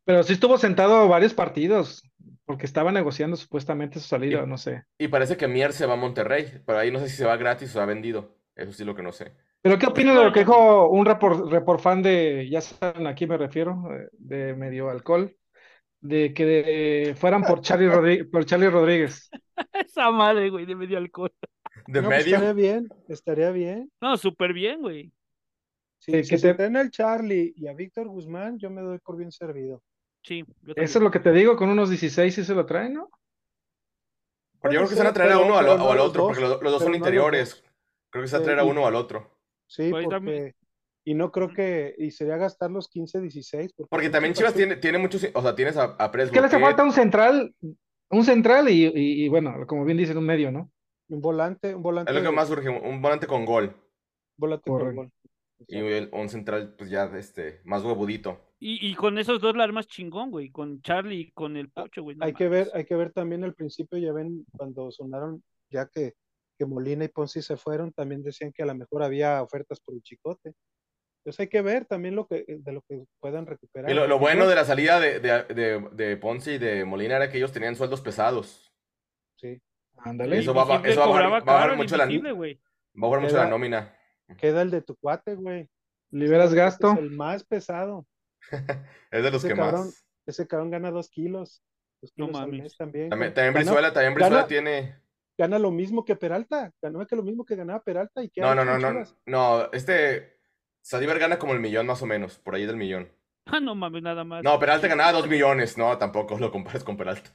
Pero 0.04 0.22
sí 0.24 0.32
estuvo 0.32 0.58
sentado 0.58 1.06
varios 1.08 1.34
partidos 1.34 2.02
porque 2.44 2.66
estaba 2.66 2.90
negociando 2.90 3.36
supuestamente 3.36 4.00
su 4.00 4.08
salida, 4.08 4.42
Y- 4.42 4.46
no 4.48 4.58
sé. 4.58 4.82
Y 4.98 5.08
parece 5.08 5.36
que 5.36 5.46
Mier 5.46 5.72
se 5.72 5.86
va 5.86 5.92
a 5.94 5.96
Monterrey, 5.96 6.62
pero 6.66 6.78
ahí 6.80 6.90
no 6.90 6.98
sé 6.98 7.08
si 7.08 7.16
se 7.16 7.24
va 7.24 7.36
gratis 7.36 7.68
o 7.70 7.72
se 7.74 7.78
va 7.78 7.86
vendido. 7.86 8.36
Eso 8.56 8.72
sí 8.72 8.84
lo 8.84 8.94
que 8.96 9.02
no 9.02 9.12
sé. 9.12 9.32
Pero 9.62 9.78
¿qué 9.78 9.86
opinas 9.86 10.16
de 10.16 10.24
lo 10.24 10.32
que 10.32 10.40
dijo 10.40 10.88
un 10.88 11.04
report, 11.04 11.50
report 11.50 11.80
fan 11.80 12.02
de, 12.02 12.48
ya 12.50 12.60
saben 12.60 13.06
a 13.06 13.14
quién 13.14 13.28
me 13.30 13.36
refiero, 13.36 13.82
de 14.12 14.54
medio 14.54 14.88
alcohol, 14.88 15.36
de 16.00 16.32
que 16.32 16.44
de- 16.46 17.14
fueran 17.14 17.42
por 17.42 17.60
Charlie 17.60 17.88
Rodríguez, 17.90 18.26
por 18.30 18.44
Charlie 18.46 18.70
Rodríguez? 18.70 19.28
Esa 19.72 20.10
madre, 20.10 20.48
güey, 20.48 20.64
de 20.64 20.74
medio 20.76 20.96
alcohol. 20.96 21.32
De 21.86 22.00
no, 22.00 22.08
pues, 22.08 22.24
medio. 22.24 22.36
estaría 22.36 22.52
bien, 22.54 22.88
estaría 23.08 23.50
bien. 23.50 23.92
No, 24.00 24.16
súper 24.16 24.52
bien, 24.54 24.80
güey. 24.80 25.12
Si, 25.98 26.12
Que- 26.12 26.24
si 26.24 26.30
que 26.30 26.38
se 26.38 26.48
te- 26.48 26.54
traen 26.54 26.76
al 26.78 26.90
Charlie 26.90 27.52
y 27.54 27.66
a 27.66 27.74
Víctor 27.74 28.08
Guzmán, 28.08 28.58
yo 28.58 28.70
me 28.70 28.80
doy 28.80 28.98
por 28.98 29.16
bien 29.18 29.30
servido. 29.30 29.82
Sí, 30.22 30.44
yo 30.62 30.72
Eso 30.76 30.98
es 30.98 31.02
lo 31.02 31.10
que 31.10 31.20
te 31.20 31.32
digo, 31.32 31.56
con 31.56 31.68
unos 31.68 31.90
16 31.90 32.34
sí 32.34 32.44
se 32.44 32.54
lo 32.54 32.64
traen, 32.64 32.94
¿no? 32.94 33.10
Pero 34.62 34.72
yo 34.74 34.78
creo 34.80 34.88
que 34.90 34.94
se 34.94 35.00
van 35.02 35.10
a 35.10 35.14
traer 35.14 35.32
a 35.32 35.38
uno 35.38 35.54
o 35.54 35.58
al, 35.58 35.68
otro, 35.68 36.22
dos, 36.22 36.28
porque 36.28 36.40
los, 36.42 36.62
los 36.62 36.72
dos 36.72 36.82
son 36.82 36.94
interiores. 36.94 37.62
Creo 38.10 38.22
que 38.24 38.28
se 38.28 38.36
va 38.36 38.38
a 38.38 38.40
Sí, 38.40 38.44
traer 38.44 38.58
a 38.60 38.64
uno 38.64 38.82
o 38.82 38.86
al 38.86 38.94
otro. 38.94 39.39
Sí, 39.70 39.88
Pues, 39.90 40.04
porque. 40.04 40.16
también- 40.16 40.54
Y 41.04 41.14
no 41.14 41.30
creo 41.32 41.48
que. 41.48 41.94
Y 41.96 42.10
sería 42.10 42.36
gastar 42.36 42.70
los 42.70 42.88
15, 42.88 43.20
16. 43.20 43.72
Porque 43.88 44.10
también 44.10 44.34
Chivas 44.34 44.52
tiene, 44.52 44.76
tiene 44.76 44.98
muchos. 44.98 45.26
O 45.34 45.40
sea, 45.42 45.54
tienes 45.54 45.76
a, 45.76 45.96
a 45.98 46.10
Es 46.18 46.30
que 46.30 46.40
le 46.40 46.46
hace 46.46 46.58
falta 46.58 46.84
un 46.84 46.92
central, 46.92 47.54
un 48.10 48.24
central 48.24 48.68
y, 48.68 48.86
y- 48.86 49.24
y, 49.24 49.28
bueno, 49.28 49.66
como 49.66 49.84
bien 49.84 49.96
dicen, 49.96 50.18
un 50.18 50.26
medio, 50.26 50.52
¿no? 50.52 50.70
Un 51.08 51.20
volante, 51.22 51.74
un 51.74 51.82
volante. 51.82 52.10
Es 52.12 52.18
lo 52.22 52.28
que 52.30 52.36
más 52.36 52.48
surge, 52.48 52.68
un 52.68 53.00
volante 53.00 53.26
con 53.26 53.44
gol. 53.46 53.74
volante 54.36 54.70
con 54.70 54.94
gol. 54.94 55.10
Y 55.68 55.78
el- 55.78 56.10
un 56.12 56.28
central, 56.28 56.74
pues 56.76 56.90
ya, 56.90 57.04
este, 57.16 57.60
más 57.64 57.82
huevudito. 57.82 58.38
Y, 58.58 58.86
y 58.90 58.94
con 58.94 59.16
esos 59.18 59.40
dos 59.40 59.56
la 59.56 59.64
armas 59.64 59.86
chingón, 59.86 60.30
güey. 60.30 60.50
Con 60.50 60.82
Charlie 60.82 61.20
y 61.20 61.30
con 61.32 61.56
el 61.56 61.70
Pocho, 61.70 62.02
güey. 62.02 62.16
no 62.16 62.26
Hay 62.26 62.34
que 62.34 62.48
ver, 62.48 62.68
hay 62.74 62.84
que 62.84 62.94
ver 62.94 63.10
también 63.12 63.42
al 63.44 63.54
principio, 63.54 63.98
ya 63.98 64.12
ven, 64.12 64.44
cuando 64.56 64.90
sonaron, 64.90 65.42
ya 65.70 65.86
que, 65.86 66.12
que 66.60 66.66
Molina 66.66 67.04
y 67.04 67.08
Ponzi 67.08 67.40
se 67.40 67.56
fueron, 67.56 67.90
también 67.90 68.22
decían 68.22 68.52
que 68.52 68.62
a 68.62 68.66
lo 68.66 68.74
mejor 68.74 69.02
había 69.02 69.42
ofertas 69.42 69.80
por 69.80 69.94
el 69.94 70.02
chicote. 70.02 70.52
Entonces 71.22 71.40
hay 71.40 71.48
que 71.48 71.62
ver 71.62 71.86
también 71.86 72.14
lo 72.14 72.26
que, 72.26 72.44
de 72.46 72.72
lo 72.72 72.82
que 72.82 73.02
puedan 73.18 73.46
recuperar. 73.46 73.90
Y 73.90 73.94
lo, 73.94 74.18
bueno 74.18 74.46
de 74.46 74.54
la 74.54 74.64
salida 74.66 75.00
de, 75.00 75.20
de, 75.20 75.44
de, 75.44 75.88
de 75.92 76.16
Ponce 76.18 76.52
y 76.54 76.58
de 76.58 76.84
Molina 76.84 77.16
era 77.16 77.30
que 77.30 77.38
ellos 77.38 77.50
tenían 77.52 77.76
sueldos 77.76 78.02
pesados. 78.02 78.70
Sí, 79.36 79.58
Ándale. 79.96 80.38
Eso 80.38 80.52
va 80.52 80.62
a 80.62 80.64
ba- 80.66 80.70
siempre 80.74 80.90
eso 80.92 81.00
va 81.00 81.06
a 81.06 81.08
bajar- 81.08 81.32
va 81.32 81.36
a 81.38 81.40
bajar 81.64 81.76
mucho 81.76 81.96
la-. 81.96 82.04
Va 82.06 82.10
a 82.12 83.08
bajar 83.08 83.20
mucho 83.22 83.36
la 83.36 83.48
nómina. 83.48 83.96
queda 84.38 84.60
el 84.62 84.70
de 84.70 84.82
tu 84.82 84.96
cuate, 84.96 85.34
güey. 85.34 85.68
Liberas 86.10 86.48
Ese 86.48 86.56
gasto. 86.56 86.92
Es 86.92 86.98
el 86.98 87.10
más 87.10 87.42
pesado. 87.44 88.06
Es 89.10 89.22
de 89.22 89.30
los 89.30 89.42
Ese 89.44 89.48
que 89.54 89.58
cabrón, 89.58 89.86
más. 89.86 90.04
Ese 90.26 90.46
cabrón 90.46 90.70
gana 90.70 90.90
dos 90.90 91.08
kilos. 91.08 91.62
Dos 92.02 92.12
kilos 92.12 92.32
mames. 92.32 92.76
también. 92.76 93.08
También, 93.10 93.52
Brizuela, 93.54 93.92
también 93.92 94.14
Brizuela 94.14 94.36
gana- 94.36 94.46
tiene. 94.48 94.96
Gana 95.40 95.58
lo 95.58 95.70
mismo 95.70 96.04
que 96.04 96.16
Peralta. 96.16 96.70
Ganó 96.82 97.06
que 97.06 97.16
lo 97.16 97.22
mismo 97.22 97.46
que 97.46 97.56
ganaba 97.56 97.82
Peralta. 97.82 98.22
¿Y 98.22 98.28
qué 98.28 98.42
No, 98.42 98.54
no, 98.54 98.62
no, 98.62 98.78
no. 98.78 99.04
No, 99.24 99.72
este. 99.72 100.38
Saldívar 100.82 101.18
gana 101.18 101.38
como 101.38 101.54
el 101.54 101.60
millón 101.60 101.86
más 101.86 102.02
o 102.02 102.06
menos, 102.06 102.38
por 102.38 102.54
ahí 102.54 102.66
del 102.66 102.76
millón. 102.76 103.10
Ah, 103.46 103.58
no 103.58 103.74
mames, 103.74 104.02
nada 104.02 104.22
más. 104.22 104.44
No, 104.44 104.58
Peralta 104.58 104.86
ganaba 104.86 105.12
dos 105.12 105.26
millones. 105.26 105.78
No, 105.78 105.96
tampoco 105.96 106.38
lo 106.38 106.52
compares 106.52 106.84
con 106.84 106.98
Peralta. 106.98 107.30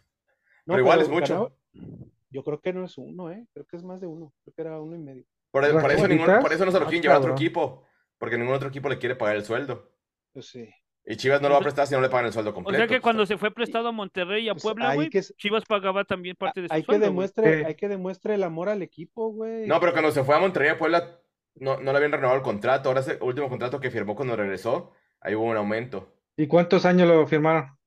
No, 0.68 0.74
Pero 0.76 0.82
igual 0.82 1.02
es 1.02 1.10
mucho. 1.10 1.52
ganaba- 1.74 2.06
Yo 2.30 2.44
creo 2.44 2.62
que 2.62 2.74
no 2.74 2.86
es 2.86 2.96
uno, 3.00 3.32
¿eh? 3.32 3.48
Creo 3.52 3.66
que 3.66 3.76
es 3.78 3.84
más 3.84 4.00
de 4.00 4.06
uno. 4.06 4.32
Creo 4.44 4.54
que 4.54 4.62
era 4.62 4.80
uno 4.80 4.96
y 4.96 5.00
medio. 5.00 5.24
Por, 5.50 5.64
por 5.82 5.92
eso, 5.92 6.08
por 6.42 6.54
eso 6.54 6.66
no 6.66 6.72
se 6.72 6.80
lo 6.80 6.86
Ah, 6.86 6.90
quieren 6.90 7.02
llevar 7.02 7.16
a 7.18 7.20
otro 7.22 7.32
equipo. 7.34 7.88
Porque 8.20 8.38
ningún 8.38 8.54
otro 8.54 8.70
equipo 8.70 8.88
le 8.88 9.00
quiere 9.00 9.16
pagar 9.16 9.36
el 9.36 9.46
sueldo. 9.46 9.92
Pues 10.32 10.46
sí. 10.46 10.70
Y 11.08 11.18
Chivas 11.18 11.40
no 11.42 11.50
lo 11.50 11.54
va 11.54 11.60
a 11.60 11.64
prestar 11.64 11.86
si 11.86 11.94
no 11.94 12.02
le 12.02 12.10
pagan 12.10 12.26
el 12.26 12.34
sueldo 12.34 12.50
O 12.50 12.54
completo. 12.56 12.78
sea 12.80 12.88
que 12.88 13.00
cuando 13.00 13.26
se 13.28 13.38
fue 13.38 13.52
prestado 13.52 13.88
a 13.90 13.92
Monterrey 13.92 14.46
y 14.46 14.50
a 14.50 14.54
Pues 14.54 14.64
Puebla, 14.64 14.96
güey, 14.96 15.10
que- 15.10 15.22
Chivas 15.22 15.64
pagaba 15.66 16.04
también 16.04 16.36
parte 16.36 16.62
de 16.62 16.68
su 16.68 16.74
Hay 16.74 16.82
que 16.82 16.86
sueldo, 16.88 17.02
güey. 17.06 17.10
demuestre, 17.12 17.66
hay 17.66 17.76
que 17.76 17.88
demuestre 17.88 18.34
el 18.36 18.44
amor 18.44 18.70
al 18.70 18.82
equipo, 18.82 19.32
güey. 19.32 19.68
No, 19.68 19.80
pero 19.80 19.92
cuando 19.92 20.12
se 20.12 20.24
fue 20.24 20.36
a 20.36 20.40
Monterrey 20.40 20.70
a 20.70 20.78
Puebla, 20.80 21.20
no, 21.56 21.80
no 21.80 21.92
le 21.92 21.98
habían 21.98 22.12
renovado 22.12 22.38
el 22.38 22.44
contrato. 22.44 22.90
Ahora 22.90 23.02
ese 23.02 23.20
último 23.22 23.50
contrato 23.50 23.80
que 23.80 23.92
firmó 23.92 24.16
cuando 24.16 24.36
regresó, 24.36 24.94
ahí 25.22 25.36
hubo 25.36 25.46
un 25.46 25.58
aumento. 25.58 26.12
¿Y 26.38 26.48
cuántos 26.48 26.86
años 26.88 27.08
lo 27.08 27.28
firmaron? 27.28 27.78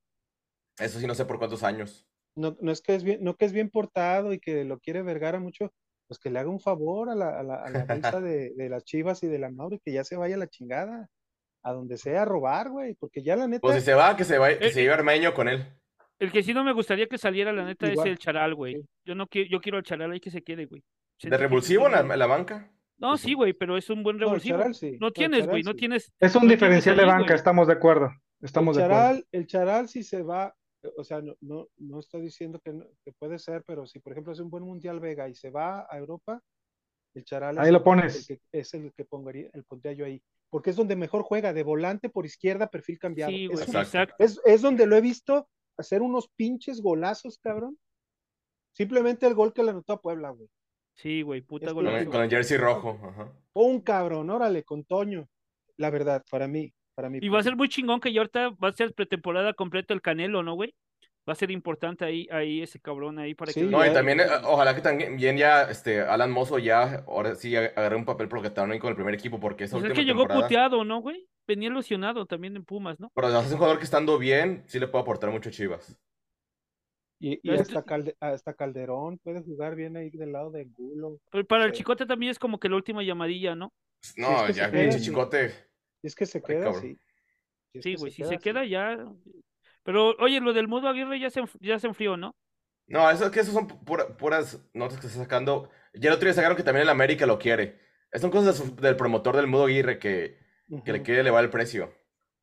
Eso 0.78 1.00
sí, 1.00 1.06
no 1.08 1.14
sé 1.14 1.24
por 1.24 1.38
cuántos 1.38 1.64
años. 1.64 2.06
No, 2.36 2.56
no 2.60 2.70
es 2.70 2.80
que 2.82 2.94
es 2.94 3.02
bien, 3.02 3.22
no 3.24 3.34
que 3.34 3.46
es 3.46 3.52
bien 3.52 3.68
portado 3.68 4.32
y 4.32 4.38
que 4.38 4.64
lo 4.64 4.78
quiere 4.78 5.02
Vergara 5.02 5.40
mucho, 5.40 5.72
pues 6.06 6.20
que 6.20 6.30
le 6.30 6.38
haga 6.38 6.48
un 6.50 6.60
favor 6.60 7.10
a 7.10 7.16
la, 7.16 7.40
a 7.40 7.42
la, 7.42 7.56
a 7.64 7.68
la 7.70 7.84
bolsa 8.16 8.20
de, 8.20 8.52
de 8.54 8.68
las 8.68 8.84
Chivas 8.84 9.24
y 9.24 9.26
de 9.26 9.40
la 9.40 9.50
Mauri, 9.50 9.80
que 9.84 9.90
ya 9.92 10.04
se 10.04 10.16
vaya 10.16 10.36
a 10.36 10.38
la 10.38 10.46
chingada, 10.46 11.08
a 11.62 11.72
donde 11.72 11.96
sea 11.96 12.22
a 12.22 12.24
robar, 12.24 12.70
güey, 12.70 12.94
porque 12.94 13.22
ya 13.22 13.36
la 13.36 13.46
neta, 13.48 13.60
Pues 13.60 13.76
si 13.76 13.82
se 13.82 13.94
va, 13.94 14.16
que 14.16 14.24
se 14.24 14.38
vaya, 14.38 14.58
que 14.58 14.66
Eh, 14.68 14.70
se 14.72 14.82
lleve 14.82 14.94
Armeño 14.94 15.34
con 15.34 15.48
él. 15.48 15.64
El 16.18 16.32
que 16.32 16.42
sí 16.42 16.52
no 16.52 16.64
me 16.64 16.72
gustaría 16.72 17.06
que 17.06 17.18
saliera, 17.18 17.52
la 17.52 17.64
neta, 17.64 17.90
Igual. 17.90 18.06
es 18.08 18.12
el 18.12 18.18
Charal, 18.18 18.54
güey. 18.54 18.74
Sí. 18.74 18.88
Yo 19.04 19.14
no 19.14 19.26
quiero, 19.26 19.48
yo 19.50 19.60
quiero 19.60 19.78
al 19.78 19.84
Charal 19.84 20.10
ahí 20.12 20.20
que 20.20 20.30
se 20.30 20.42
quede, 20.42 20.66
güey. 20.66 20.82
¿De 21.22 21.36
revulsivo 21.36 21.86
en 21.88 21.94
es 21.94 22.06
la, 22.06 22.16
la 22.16 22.26
banca? 22.26 22.70
No, 22.96 23.16
sí, 23.16 23.34
güey, 23.34 23.52
pero 23.52 23.76
es 23.76 23.88
un 23.90 24.02
buen 24.02 24.16
no, 24.16 24.22
el 24.24 24.28
revulsivo. 24.30 24.58
Charal 24.58 24.74
sí, 24.74 24.96
No 25.00 25.12
tienes, 25.12 25.40
Charal 25.40 25.50
güey, 25.50 25.62
no 25.62 25.70
sí. 25.72 25.76
tienes. 25.76 26.12
Es 26.18 26.34
un 26.34 26.44
no 26.44 26.50
diferencial 26.50 26.96
de 26.96 27.04
banca, 27.04 27.34
estamos 27.34 27.66
de 27.68 27.74
acuerdo. 27.74 28.10
Estamos 28.40 28.76
el 28.76 28.80
de 28.80 28.84
acuerdo. 28.86 29.02
Charal, 29.04 29.26
el 29.32 29.46
Charal 29.46 29.88
si 29.88 30.02
se 30.02 30.22
va, 30.22 30.54
o 30.96 31.04
sea, 31.04 31.20
no, 31.20 31.34
no, 31.40 31.68
no 31.76 32.00
estoy 32.00 32.22
diciendo 32.22 32.60
que, 32.64 32.72
no- 32.72 32.86
que 33.04 33.12
puede 33.12 33.38
ser, 33.38 33.62
pero 33.64 33.86
si 33.86 34.00
por 34.00 34.12
ejemplo 34.12 34.32
hace 34.32 34.42
un 34.42 34.50
buen 34.50 34.64
Mundial 34.64 34.98
Vega 35.00 35.28
y 35.28 35.34
se 35.34 35.50
va 35.50 35.86
a 35.88 35.96
Europa, 35.98 36.40
el 37.14 37.24
Charal 37.24 37.58
Ahí 37.58 37.70
lo 37.72 37.82
pones. 37.82 38.28
el 38.30 38.36
que- 38.38 38.42
es 38.52 38.74
el 38.74 38.92
que 38.92 39.04
pongaría, 39.04 39.50
el 39.52 39.64
pondría 39.64 39.92
yo 39.92 40.04
ahí, 40.04 40.22
porque 40.50 40.70
es 40.70 40.76
donde 40.76 40.96
mejor 40.96 41.22
juega, 41.22 41.52
de 41.52 41.62
volante 41.62 42.08
por 42.08 42.26
izquierda, 42.26 42.68
perfil 42.68 42.98
cambiado. 42.98 43.32
Sí, 43.32 43.48
Es 43.52 43.62
Exacto. 43.62 44.14
Es, 44.18 44.40
es 44.44 44.62
donde 44.62 44.86
lo 44.86 44.96
he 44.96 45.00
visto 45.00 45.48
hacer 45.76 46.02
unos 46.02 46.28
pinches 46.36 46.80
golazos, 46.80 47.38
cabrón. 47.38 47.78
Simplemente 48.72 49.26
el 49.26 49.34
gol 49.34 49.52
que 49.52 49.62
le 49.62 49.70
anotó 49.70 49.94
a 49.94 50.00
Puebla, 50.00 50.30
güey. 50.30 50.48
Sí, 50.94 51.22
güey, 51.22 51.42
puta 51.42 51.72
Con 51.72 51.86
el, 51.86 51.92
golazo. 51.92 52.10
con 52.10 52.22
el 52.22 52.30
jersey 52.30 52.56
rojo. 52.56 52.98
Ajá. 53.02 53.32
Un 53.54 53.80
cabrón, 53.80 54.30
órale, 54.30 54.64
con 54.64 54.84
Toño. 54.84 55.28
La 55.76 55.90
verdad, 55.90 56.24
para 56.30 56.48
mí, 56.48 56.72
para 56.94 57.08
mí. 57.08 57.18
Y 57.22 57.28
va 57.28 57.38
a 57.38 57.42
ser 57.44 57.54
muy 57.56 57.68
chingón 57.68 58.00
que 58.00 58.12
ya 58.12 58.20
ahorita 58.20 58.50
va 58.50 58.68
a 58.68 58.72
ser 58.72 58.92
pretemporada 58.94 59.52
completa 59.54 59.94
el 59.94 60.02
Canelo, 60.02 60.42
¿no, 60.42 60.54
güey? 60.54 60.74
Va 61.28 61.32
a 61.32 61.36
ser 61.36 61.50
importante 61.50 62.04
ahí, 62.06 62.26
ahí 62.30 62.62
ese 62.62 62.80
cabrón 62.80 63.18
ahí 63.18 63.34
para 63.34 63.52
Sí, 63.52 63.60
que. 63.60 63.66
No, 63.66 63.84
y 63.84 63.92
también, 63.92 64.20
eh, 64.20 64.24
ojalá 64.44 64.74
que 64.74 64.80
también 64.80 65.36
ya 65.36 65.64
este, 65.64 66.00
Alan 66.00 66.30
Mozo 66.30 66.58
ya, 66.58 67.04
ahora 67.06 67.34
sí, 67.34 67.54
agarre 67.54 67.96
un 67.96 68.04
papel 68.06 68.28
protagónico 68.28 68.82
con 68.82 68.90
el 68.90 68.96
primer 68.96 69.14
equipo, 69.14 69.38
porque 69.38 69.64
esa 69.64 69.76
Pues 69.76 69.84
es 69.84 69.90
última 69.90 70.00
que 70.00 70.06
llegó 70.06 70.20
temporada... 70.22 70.42
puteado, 70.48 70.84
¿no, 70.84 71.00
güey? 71.00 71.28
Venía 71.46 71.68
ilusionado 71.68 72.24
también 72.26 72.56
en 72.56 72.64
Pumas, 72.64 72.98
¿no? 72.98 73.10
Pero 73.14 73.28
es 73.28 73.50
un 73.52 73.58
jugador 73.58 73.78
que 73.78 73.84
estando 73.84 74.18
bien, 74.18 74.62
sí 74.66 74.78
le 74.80 74.88
puede 74.88 75.02
aportar 75.02 75.30
mucho 75.30 75.50
a 75.50 75.52
Chivas. 75.52 75.98
Y, 77.20 77.40
y 77.42 77.50
Este- 77.54 77.76
hasta, 77.76 77.82
Calde- 77.84 78.16
hasta 78.20 78.54
Calderón 78.54 79.18
puede 79.18 79.42
jugar 79.42 79.74
bien 79.74 79.96
ahí 79.96 80.08
del 80.10 80.32
lado 80.32 80.50
de 80.50 80.64
Gulo. 80.64 81.18
Pero 81.30 81.44
para 81.46 81.64
el 81.64 81.72
Sí. 81.72 81.78
Chicote 81.78 82.06
también 82.06 82.30
es 82.30 82.38
como 82.38 82.58
que 82.60 82.68
la 82.68 82.76
última 82.76 83.02
llamadilla, 83.02 83.54
¿no? 83.54 83.72
No, 84.16 84.36
es 84.42 84.46
que 84.46 84.52
se 84.54 84.60
ya, 84.60 84.70
pinche 84.70 84.98
sí. 85.00 85.04
chicote. 85.06 85.52
Y 86.02 86.06
es 86.06 86.14
que 86.14 86.26
se 86.26 86.38
Ay, 86.38 86.44
queda 86.46 86.64
cabrón. 86.64 86.98
es 87.74 87.82
Sí, 87.82 87.90
que 87.92 87.96
güey, 87.96 88.12
si 88.12 88.22
queda 88.22 88.28
se 88.30 88.38
queda 88.38 88.64
ya. 88.64 89.04
Pero, 89.84 90.14
oye, 90.18 90.40
lo 90.40 90.52
del 90.52 90.68
Mudo 90.68 90.88
Aguirre 90.88 91.18
ya 91.20 91.30
se, 91.30 91.42
ya 91.60 91.78
se 91.78 91.86
enfrió, 91.86 92.16
¿no? 92.16 92.34
No, 92.86 93.10
eso 93.10 93.26
es 93.26 93.30
que 93.30 93.40
eso 93.40 93.52
son 93.52 93.66
pura- 93.68 94.16
puras 94.16 94.62
notas 94.72 94.98
que 94.98 95.06
está 95.06 95.18
sacando. 95.18 95.68
Ya 95.94 96.08
el 96.10 96.14
otro 96.16 96.26
día 96.26 96.34
sacaron 96.34 96.56
que 96.56 96.62
también 96.62 96.82
el 96.84 96.88
América 96.90 97.26
lo 97.26 97.38
quiere. 97.38 97.78
Esas 98.10 98.22
son 98.22 98.30
cosas 98.30 98.46
de 98.46 98.64
su- 98.64 98.76
del 98.76 98.96
promotor 98.96 99.36
del 99.36 99.46
Mudo 99.46 99.66
Aguirre 99.66 99.98
que, 99.98 100.38
que 100.84 100.92
le 100.92 101.02
quiere 101.02 101.20
elevar 101.20 101.44
el 101.44 101.50
precio. 101.50 101.92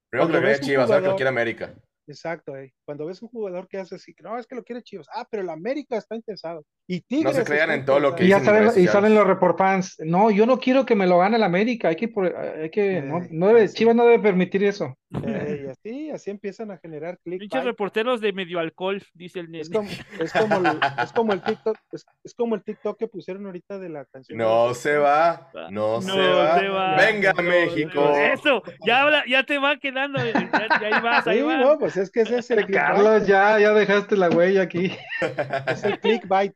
Primero 0.10 0.28
que 0.28 0.34
lo 0.34 0.42
quiere 0.42 0.60
Chivas, 0.60 0.90
ahora 0.90 1.02
que 1.02 1.08
lo 1.10 1.16
quiere 1.16 1.30
América. 1.30 1.74
Exacto, 2.08 2.56
eh. 2.56 2.72
Cuando 2.86 3.08
ves 3.08 3.20
un 3.24 3.30
jugador 3.30 3.68
que 3.68 3.80
hace 3.80 3.96
así, 3.96 4.14
que 4.14 4.22
no, 4.22 4.38
es 4.38 4.46
que 4.46 4.54
lo 4.54 4.64
quiere 4.64 4.84
Chivas. 4.84 5.08
Ah, 5.12 5.28
pero 5.30 5.42
el 5.42 5.50
América 5.50 5.98
está 5.98 6.16
interesado. 6.16 6.64
Y 6.88 6.98
No 6.98 7.04
Tigres 7.08 7.36
se 7.38 7.44
crean 7.44 7.72
en 7.72 7.84
todo 7.84 8.00
lo 8.00 8.16
que 8.16 8.26
Y 8.26 8.28
ya 8.28 8.40
dicen 8.40 8.54
salen, 8.54 8.84
y 8.84 8.88
salen 8.88 9.16
los 9.16 9.26
report 9.26 9.58
fans. 9.58 9.96
No, 10.06 10.30
yo 10.30 10.46
no 10.46 10.60
quiero 10.60 10.86
que 10.86 10.94
me 10.94 11.08
lo 11.08 11.18
gane 11.18 11.38
el 11.38 11.44
América. 11.44 11.88
Hay 11.88 11.96
que, 11.96 12.08
por- 12.08 12.36
hay 12.38 12.70
que, 12.70 13.02
no, 13.02 13.24
Eh, 13.24 13.28
no 13.32 13.48
debe, 13.48 13.68
sí. 13.68 13.78
Chivas 13.78 13.96
no 13.96 14.04
debe 14.06 14.20
permitir 14.22 14.64
eso. 14.64 14.96
Eh, 15.24 15.64
y 15.66 15.70
así, 15.70 16.10
así 16.12 16.30
empiezan 16.32 16.72
a 16.72 16.78
generar 16.78 17.18
clic. 17.20 17.40
Pinches 17.40 17.64
reporteros 17.64 18.22
de 18.22 18.34
medio 18.34 18.60
alcohol, 18.60 19.02
dice 19.14 19.40
el 19.40 19.56
Es 19.56 19.70
nene. 19.70 19.76
como, 19.88 19.90
es 20.24 20.32
como, 20.34 20.58
el, 20.58 20.80
es 21.04 21.12
como 21.14 21.34
el 21.34 21.42
TikTok, 21.44 21.78
es, 21.92 22.06
es 22.24 22.34
como 22.34 22.56
el 22.56 22.64
TikTok 22.64 22.98
que 23.00 23.08
pusieron 23.08 23.46
ahorita 23.46 23.80
de 23.80 23.90
la 23.90 24.06
canción. 24.06 24.38
No 24.38 24.74
se 24.74 24.98
va, 24.98 25.50
no, 25.72 26.02
se, 26.02 26.12
va. 26.12 26.96
Venga, 26.98 27.34
no 27.34 27.44
México. 27.44 27.92
se 27.92 28.00
va. 28.00 28.26
Eso, 28.34 28.64
ya, 28.86 29.02
habla- 29.04 29.24
ya 29.28 29.44
te 29.44 29.58
va 29.58 29.78
quedando. 29.78 30.20
Ya, 30.24 30.50
ya 30.82 30.88
ahí 30.98 31.02
vas, 31.02 31.28
ahí 31.28 31.38
Sí, 31.40 31.44
vas. 31.44 31.60
no, 31.60 31.80
pues 31.80 31.98
es 31.98 32.12
que 32.12 32.22
ese 32.22 32.40
es 32.40 32.52
el 32.52 32.66
clickbait, 32.66 32.88
Carlos, 32.88 33.28
ya, 33.28 33.60
ya 33.60 33.74
dejaste 33.74 34.18
la 34.18 34.30
huella 34.30 34.62
aquí. 34.64 34.92
es 35.68 35.84
el 35.84 36.00
clickbait. 36.00 36.54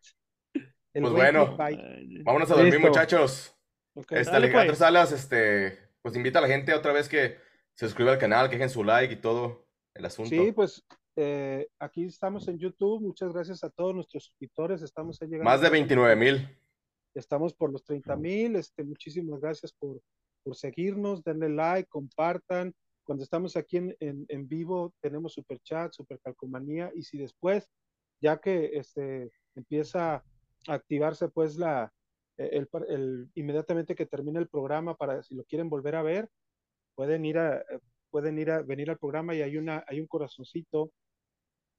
El 0.93 1.03
Pues 1.03 1.13
buen 1.13 1.33
bueno. 1.35 1.45
clickbait. 1.57 2.23
Vámonos 2.23 2.49
a 2.51 2.55
dormir, 2.55 2.73
Listo. 2.73 2.87
muchachos. 2.87 3.55
Ok. 3.95 4.11
Este, 4.11 4.31
Dale, 4.31 4.45
Alejandro 4.47 4.67
pues. 4.71 4.79
Salas, 4.79 5.11
este, 5.11 5.77
pues 6.01 6.15
invita 6.15 6.39
a 6.39 6.41
la 6.41 6.47
gente 6.47 6.73
otra 6.73 6.93
vez 6.93 7.07
que 7.09 7.37
se 7.79 7.85
suscriba 7.85 8.11
al 8.11 8.17
canal, 8.17 8.49
que 8.49 8.57
dejen 8.57 8.69
su 8.69 8.83
like 8.83 9.13
y 9.13 9.21
todo 9.21 9.65
el 9.93 10.03
asunto. 10.03 10.29
Sí, 10.31 10.51
pues 10.51 10.83
eh, 11.15 11.69
aquí 11.79 12.03
estamos 12.03 12.45
en 12.49 12.57
YouTube. 12.59 13.01
Muchas 13.01 13.31
gracias 13.31 13.63
a 13.63 13.69
todos 13.69 13.95
nuestros 13.95 14.25
suscriptores. 14.25 14.81
Estamos 14.81 15.17
llegando. 15.21 15.45
Más 15.45 15.61
de 15.61 15.69
29 15.69 16.13
mil. 16.17 16.59
Estamos 17.13 17.53
por 17.53 17.71
los 17.71 17.85
30 17.85 18.17
mil. 18.17 18.57
Este, 18.57 18.83
muchísimas 18.83 19.39
gracias 19.39 19.71
por, 19.71 20.01
por 20.43 20.57
seguirnos. 20.57 21.23
Denle 21.23 21.47
like, 21.47 21.87
compartan. 21.87 22.75
Cuando 23.05 23.23
estamos 23.23 23.55
aquí 23.55 23.77
en, 23.77 23.95
en, 24.01 24.25
en 24.27 24.45
vivo, 24.49 24.93
tenemos 24.99 25.31
super 25.31 25.57
chat, 25.61 25.93
super 25.93 26.19
calcomanía. 26.19 26.91
Y 26.93 27.03
si 27.03 27.17
después, 27.17 27.69
ya 28.21 28.41
que 28.41 28.71
este, 28.73 29.31
empieza 29.55 30.15
a 30.67 30.73
activarse, 30.73 31.29
pues 31.29 31.55
la, 31.55 31.93
el, 32.35 32.67
el- 32.89 33.29
inmediatamente 33.35 33.95
que 33.95 34.05
termine 34.05 34.39
el 34.39 34.49
programa, 34.49 34.97
para 34.97 35.23
si 35.23 35.33
lo 35.33 35.45
quieren 35.45 35.69
volver 35.69 35.95
a 35.95 36.03
ver, 36.03 36.29
pueden 36.99 37.23
ir 37.23 37.37
a, 37.37 37.63
pueden 38.09 38.37
ir 38.39 38.51
a 38.51 38.61
venir 38.61 38.89
al 38.89 38.97
programa 38.97 39.33
y 39.33 39.41
hay 39.41 39.55
una, 39.55 39.85
hay 39.87 40.01
un 40.01 40.07
corazoncito. 40.07 40.91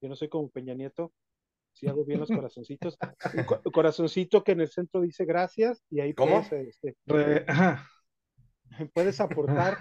Yo 0.01 0.09
no 0.09 0.15
soy 0.15 0.29
como 0.29 0.49
Peña 0.49 0.73
Nieto, 0.73 1.13
si 1.73 1.87
hago 1.87 2.03
bien 2.03 2.19
los 2.21 2.29
corazoncitos. 2.47 2.97
Un 3.35 3.43
co- 3.43 3.61
corazoncito 3.71 4.43
que 4.43 4.53
en 4.53 4.61
el 4.61 4.69
centro 4.69 4.99
dice 4.99 5.23
gracias 5.25 5.83
y 5.91 5.99
ahí 5.99 6.15
¿Cómo? 6.15 6.41
puedes, 6.49 6.79
este, 6.83 6.95
Re- 7.05 7.45
puedes 8.95 9.21
aportar 9.21 9.77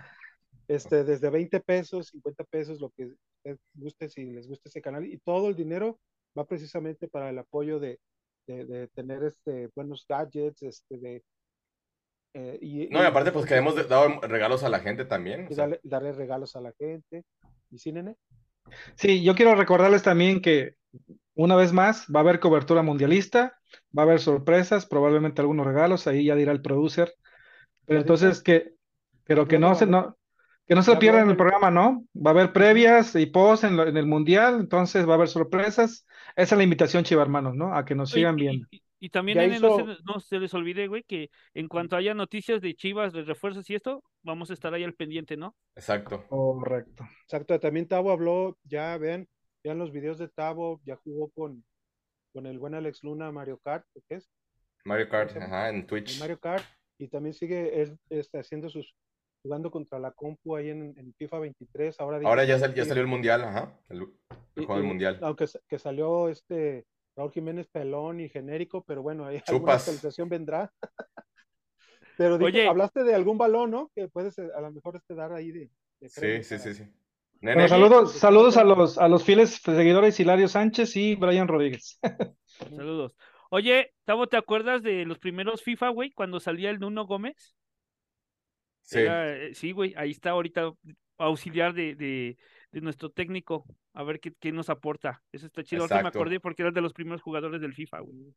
este, 0.68 1.04
desde 1.04 1.30
20 1.30 1.58
pesos, 1.60 2.08
50 2.08 2.44
pesos, 2.44 2.78
lo 2.78 2.90
que 2.90 3.14
les 3.44 3.58
guste, 3.72 4.10
si 4.10 4.26
les 4.26 4.46
gusta 4.46 4.68
ese 4.68 4.82
canal. 4.82 5.06
Y 5.06 5.16
todo 5.20 5.48
el 5.48 5.56
dinero 5.56 5.98
va 6.38 6.44
precisamente 6.46 7.08
para 7.08 7.30
el 7.30 7.38
apoyo 7.38 7.80
de, 7.80 7.98
de, 8.46 8.66
de 8.66 8.88
tener 8.88 9.22
este, 9.24 9.70
buenos 9.74 10.04
gadgets, 10.06 10.62
este, 10.64 10.98
de... 10.98 11.22
eh, 12.34 12.58
y, 12.60 12.88
No, 12.88 13.02
y 13.02 13.06
aparte, 13.06 13.32
pues 13.32 13.46
que 13.46 13.56
hemos 13.56 13.74
de- 13.74 13.84
dado 13.84 14.20
regalos 14.22 14.62
a 14.62 14.68
la 14.68 14.80
gente 14.80 15.04
también. 15.04 15.46
o 15.46 15.50
y 15.50 15.54
sea, 15.54 15.64
darle, 15.64 15.80
darle 15.82 16.12
regalos 16.12 16.56
a 16.56 16.60
la 16.60 16.72
gente. 16.78 17.24
¿Y 17.70 17.78
sí, 17.78 17.92
nene? 17.92 18.16
Sí, 18.96 19.22
yo 19.22 19.34
quiero 19.34 19.54
recordarles 19.54 20.02
también 20.02 20.40
que 20.40 20.74
una 21.34 21.56
vez 21.56 21.72
más 21.72 22.06
va 22.14 22.20
a 22.20 22.22
haber 22.22 22.40
cobertura 22.40 22.82
mundialista, 22.82 23.58
va 23.96 24.02
a 24.02 24.06
haber 24.06 24.20
sorpresas, 24.20 24.86
probablemente 24.86 25.40
algunos 25.40 25.66
regalos, 25.66 26.06
ahí 26.06 26.26
ya 26.26 26.34
dirá 26.34 26.52
el 26.52 26.60
producer. 26.62 27.14
Pero 27.86 28.00
entonces 28.00 28.42
que, 28.42 28.72
pero 29.24 29.48
que 29.48 29.58
no 29.58 29.74
se, 29.74 29.86
no, 29.86 30.16
que 30.66 30.74
no 30.74 30.82
se 30.82 30.96
pierdan 30.96 31.30
el 31.30 31.36
programa, 31.36 31.70
¿no? 31.70 32.04
Va 32.14 32.30
a 32.30 32.34
haber 32.34 32.52
previas 32.52 33.14
y 33.16 33.26
post 33.26 33.64
en, 33.64 33.76
lo- 33.76 33.86
en 33.88 33.96
el 33.96 34.06
mundial, 34.06 34.60
entonces 34.60 35.06
va 35.08 35.12
a 35.12 35.14
haber 35.16 35.28
sorpresas. 35.28 36.06
Esa 36.36 36.54
es 36.54 36.58
la 36.58 36.64
invitación, 36.64 37.04
Chiva 37.04 37.22
hermanos, 37.22 37.54
¿no? 37.56 37.74
A 37.74 37.84
que 37.84 37.94
nos 37.94 38.10
sigan 38.10 38.38
y- 38.38 38.42
viendo. 38.42 38.66
Y, 38.70 38.82
y 39.00 39.08
también, 39.08 39.38
no, 39.38 39.76
se, 39.76 39.82
hizo- 39.82 40.02
no 40.04 40.20
se 40.20 40.38
les 40.38 40.52
olvide, 40.54 40.86
güey, 40.86 41.02
que 41.02 41.30
en 41.54 41.66
cuanto 41.68 41.96
haya 41.96 42.14
noticias 42.14 42.60
de 42.60 42.74
Chivas, 42.74 43.12
de 43.12 43.22
refuerzos 43.24 43.68
y 43.70 43.74
esto, 43.74 44.04
vamos 44.22 44.50
a 44.50 44.54
estar 44.54 44.72
ahí 44.74 44.84
al 44.84 44.94
pendiente, 44.94 45.36
¿no? 45.36 45.56
exacto. 45.74 46.26
Correcto. 46.28 47.04
Exacto, 47.24 47.58
también 47.58 47.88
Tavo 47.88 48.10
habló, 48.12 48.58
ya 48.64 48.96
vean, 48.98 49.26
vean 49.64 49.78
los 49.78 49.90
videos 49.92 50.18
de 50.18 50.28
Tavo, 50.28 50.80
ya 50.84 50.96
jugó 50.96 51.30
con, 51.30 51.64
con 52.32 52.46
el 52.46 52.58
buen 52.58 52.74
Alex 52.74 53.02
Luna 53.02 53.32
Mario 53.32 53.58
Kart, 53.58 53.84
¿qué 54.08 54.16
es? 54.16 54.30
Mario 54.84 55.08
Kart, 55.08 55.36
ajá, 55.36 55.70
en 55.70 55.86
Twitch. 55.86 56.20
Mario 56.20 56.38
Kart, 56.38 56.64
y 56.98 57.08
también 57.08 57.32
sigue 57.34 57.80
él, 57.82 57.98
este, 58.10 58.38
haciendo 58.38 58.68
sus, 58.68 58.94
jugando 59.42 59.70
contra 59.70 59.98
la 59.98 60.10
compu 60.12 60.56
ahí 60.56 60.68
en, 60.70 60.94
en 60.98 61.14
FIFA 61.14 61.38
23, 61.40 61.98
ahora 62.00 62.20
Ahora 62.24 62.44
ya, 62.44 62.58
sal- 62.58 62.74
ya 62.74 62.84
salió 62.84 63.02
el 63.02 63.08
mundial, 63.08 63.42
ajá. 63.44 63.78
El, 63.88 64.02
el 64.02 64.62
y- 64.62 64.66
juego 64.66 64.76
del 64.76 64.84
mundial. 64.88 65.18
Aunque 65.22 65.46
que 65.68 65.78
salió 65.78 66.28
este 66.28 66.84
Raúl 67.20 67.32
Jiménez 67.32 67.66
pelón 67.68 68.18
y 68.20 68.30
genérico, 68.30 68.82
pero 68.82 69.02
bueno, 69.02 69.26
ahí 69.26 69.42
alguna 69.46 69.74
actualización 69.74 70.30
vendrá. 70.30 70.72
pero 72.16 72.38
dijo- 72.38 72.46
Oye. 72.46 72.66
hablaste 72.66 73.04
de 73.04 73.14
algún 73.14 73.36
balón, 73.36 73.70
¿no? 73.70 73.90
Que 73.94 74.08
puedes 74.08 74.38
eh, 74.38 74.48
a 74.56 74.60
lo 74.62 74.72
mejor 74.72 74.96
este 74.96 75.14
dar 75.14 75.32
ahí 75.32 75.52
de, 75.52 75.70
de 76.00 76.08
Sí, 76.08 76.42
sí, 76.42 76.58
sí, 76.58 76.74
sí. 76.74 76.84
Bueno, 77.42 77.56
Nene, 77.56 77.68
saludos, 77.68 78.12
saludos 78.12 78.56
a 78.56 78.64
los, 78.64 78.96
a 78.96 79.08
los 79.08 79.22
fieles 79.24 79.60
seguidores 79.62 80.18
Hilario 80.18 80.48
Sánchez 80.48 80.96
y 80.96 81.14
Brian 81.14 81.48
Rodríguez. 81.48 81.98
Saludos. 82.46 83.14
Oye, 83.50 83.92
Tavo, 84.04 84.26
¿te 84.26 84.36
acuerdas 84.36 84.82
de 84.82 85.04
los 85.04 85.18
primeros 85.18 85.62
FIFA, 85.62 85.90
güey, 85.90 86.12
cuando 86.12 86.40
salía 86.40 86.70
el 86.70 86.78
Nuno 86.78 87.06
Gómez? 87.06 87.54
sí. 88.82 88.98
Era, 88.98 89.36
eh, 89.36 89.54
sí, 89.54 89.72
güey, 89.72 89.94
ahí 89.96 90.10
está 90.10 90.30
ahorita 90.30 90.72
auxiliar 91.18 91.74
de, 91.74 91.94
de, 91.94 92.36
de 92.72 92.80
nuestro 92.80 93.10
técnico, 93.10 93.64
a 93.94 94.02
ver 94.02 94.20
qué, 94.20 94.32
qué 94.38 94.52
nos 94.52 94.70
aporta. 94.70 95.22
Eso 95.32 95.46
está 95.46 95.62
chido. 95.64 95.82
Ahorita 95.82 96.02
me 96.02 96.08
acordé 96.08 96.40
porque 96.40 96.62
era 96.62 96.70
de 96.70 96.80
los 96.80 96.92
primeros 96.92 97.22
jugadores 97.22 97.60
del 97.60 97.74
FIFA, 97.74 98.00
güey. 98.00 98.34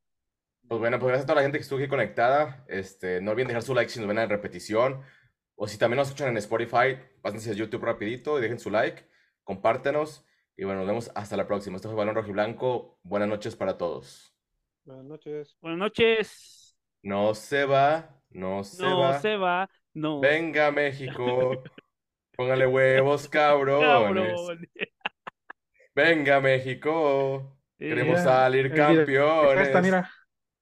Pues 0.67 0.79
bueno, 0.79 0.97
pues 0.97 1.09
gracias 1.09 1.25
a 1.25 1.27
toda 1.27 1.36
la 1.36 1.41
gente 1.43 1.57
que 1.57 1.63
estuvo 1.63 1.79
aquí 1.79 1.89
conectada. 1.89 2.63
Este, 2.67 3.21
no 3.21 3.31
olviden 3.31 3.49
dejar 3.49 3.63
su 3.63 3.75
like 3.75 3.89
si 3.89 3.99
nos 3.99 4.07
ven 4.07 4.17
en 4.17 4.29
repetición. 4.29 5.01
O 5.55 5.67
si 5.67 5.77
también 5.77 5.97
nos 5.97 6.07
escuchan 6.07 6.29
en 6.29 6.38
Spotify, 6.38 6.97
pásense 7.21 7.51
a 7.51 7.53
YouTube 7.53 7.84
rapidito 7.84 8.39
y 8.39 8.41
dejen 8.41 8.59
su 8.59 8.71
like, 8.71 9.07
compártenos. 9.43 10.25
Y 10.55 10.63
bueno, 10.63 10.79
nos 10.79 10.88
vemos 10.88 11.11
hasta 11.15 11.38
la 11.38 11.47
próxima. 11.47 11.75
Esto 11.75 11.89
fue 11.89 11.97
Balón 11.97 12.15
Rojo 12.15 12.29
y 12.29 12.34
Blanco. 12.34 12.99
Buenas 13.03 13.29
noches 13.29 13.55
para 13.55 13.77
todos. 13.77 14.36
Buenas 14.86 15.05
noches. 15.05 15.57
Buenas 15.61 15.79
noches. 15.79 16.77
No 17.01 17.36
se 17.36 17.65
va, 17.65 18.21
no 18.29 18.63
se 18.63 18.81
no 18.81 18.99
va. 18.99 19.19
se 19.19 19.36
va, 19.36 19.69
no. 19.93 20.21
Venga, 20.21 20.71
México. 20.71 21.61
Póngale 22.44 22.68
huevos, 22.68 23.28
cabrones. 23.30 24.34
Cabrón. 24.34 24.70
Venga, 25.96 26.41
México. 26.41 27.58
Eh, 27.80 27.89
Queremos 27.89 28.20
Mira, 28.20 28.24
salir 28.24 28.66
dire- 28.72 28.76
campeones. 28.76 29.68
Esta, 29.68 29.82
mira. 29.82 30.10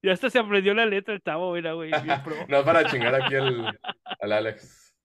Ya 0.03 0.13
hasta 0.13 0.29
se 0.29 0.39
aprendió 0.39 0.73
la 0.73 0.85
letra 0.85 1.13
el 1.13 1.21
Tavo, 1.21 1.55
era, 1.55 1.73
güey. 1.73 1.91
No 2.49 2.57
es 2.57 2.63
para 2.63 2.85
chingar 2.85 3.13
aquí 3.15 3.35
al, 3.35 3.77
al 4.19 4.31
Alex. 4.31 4.80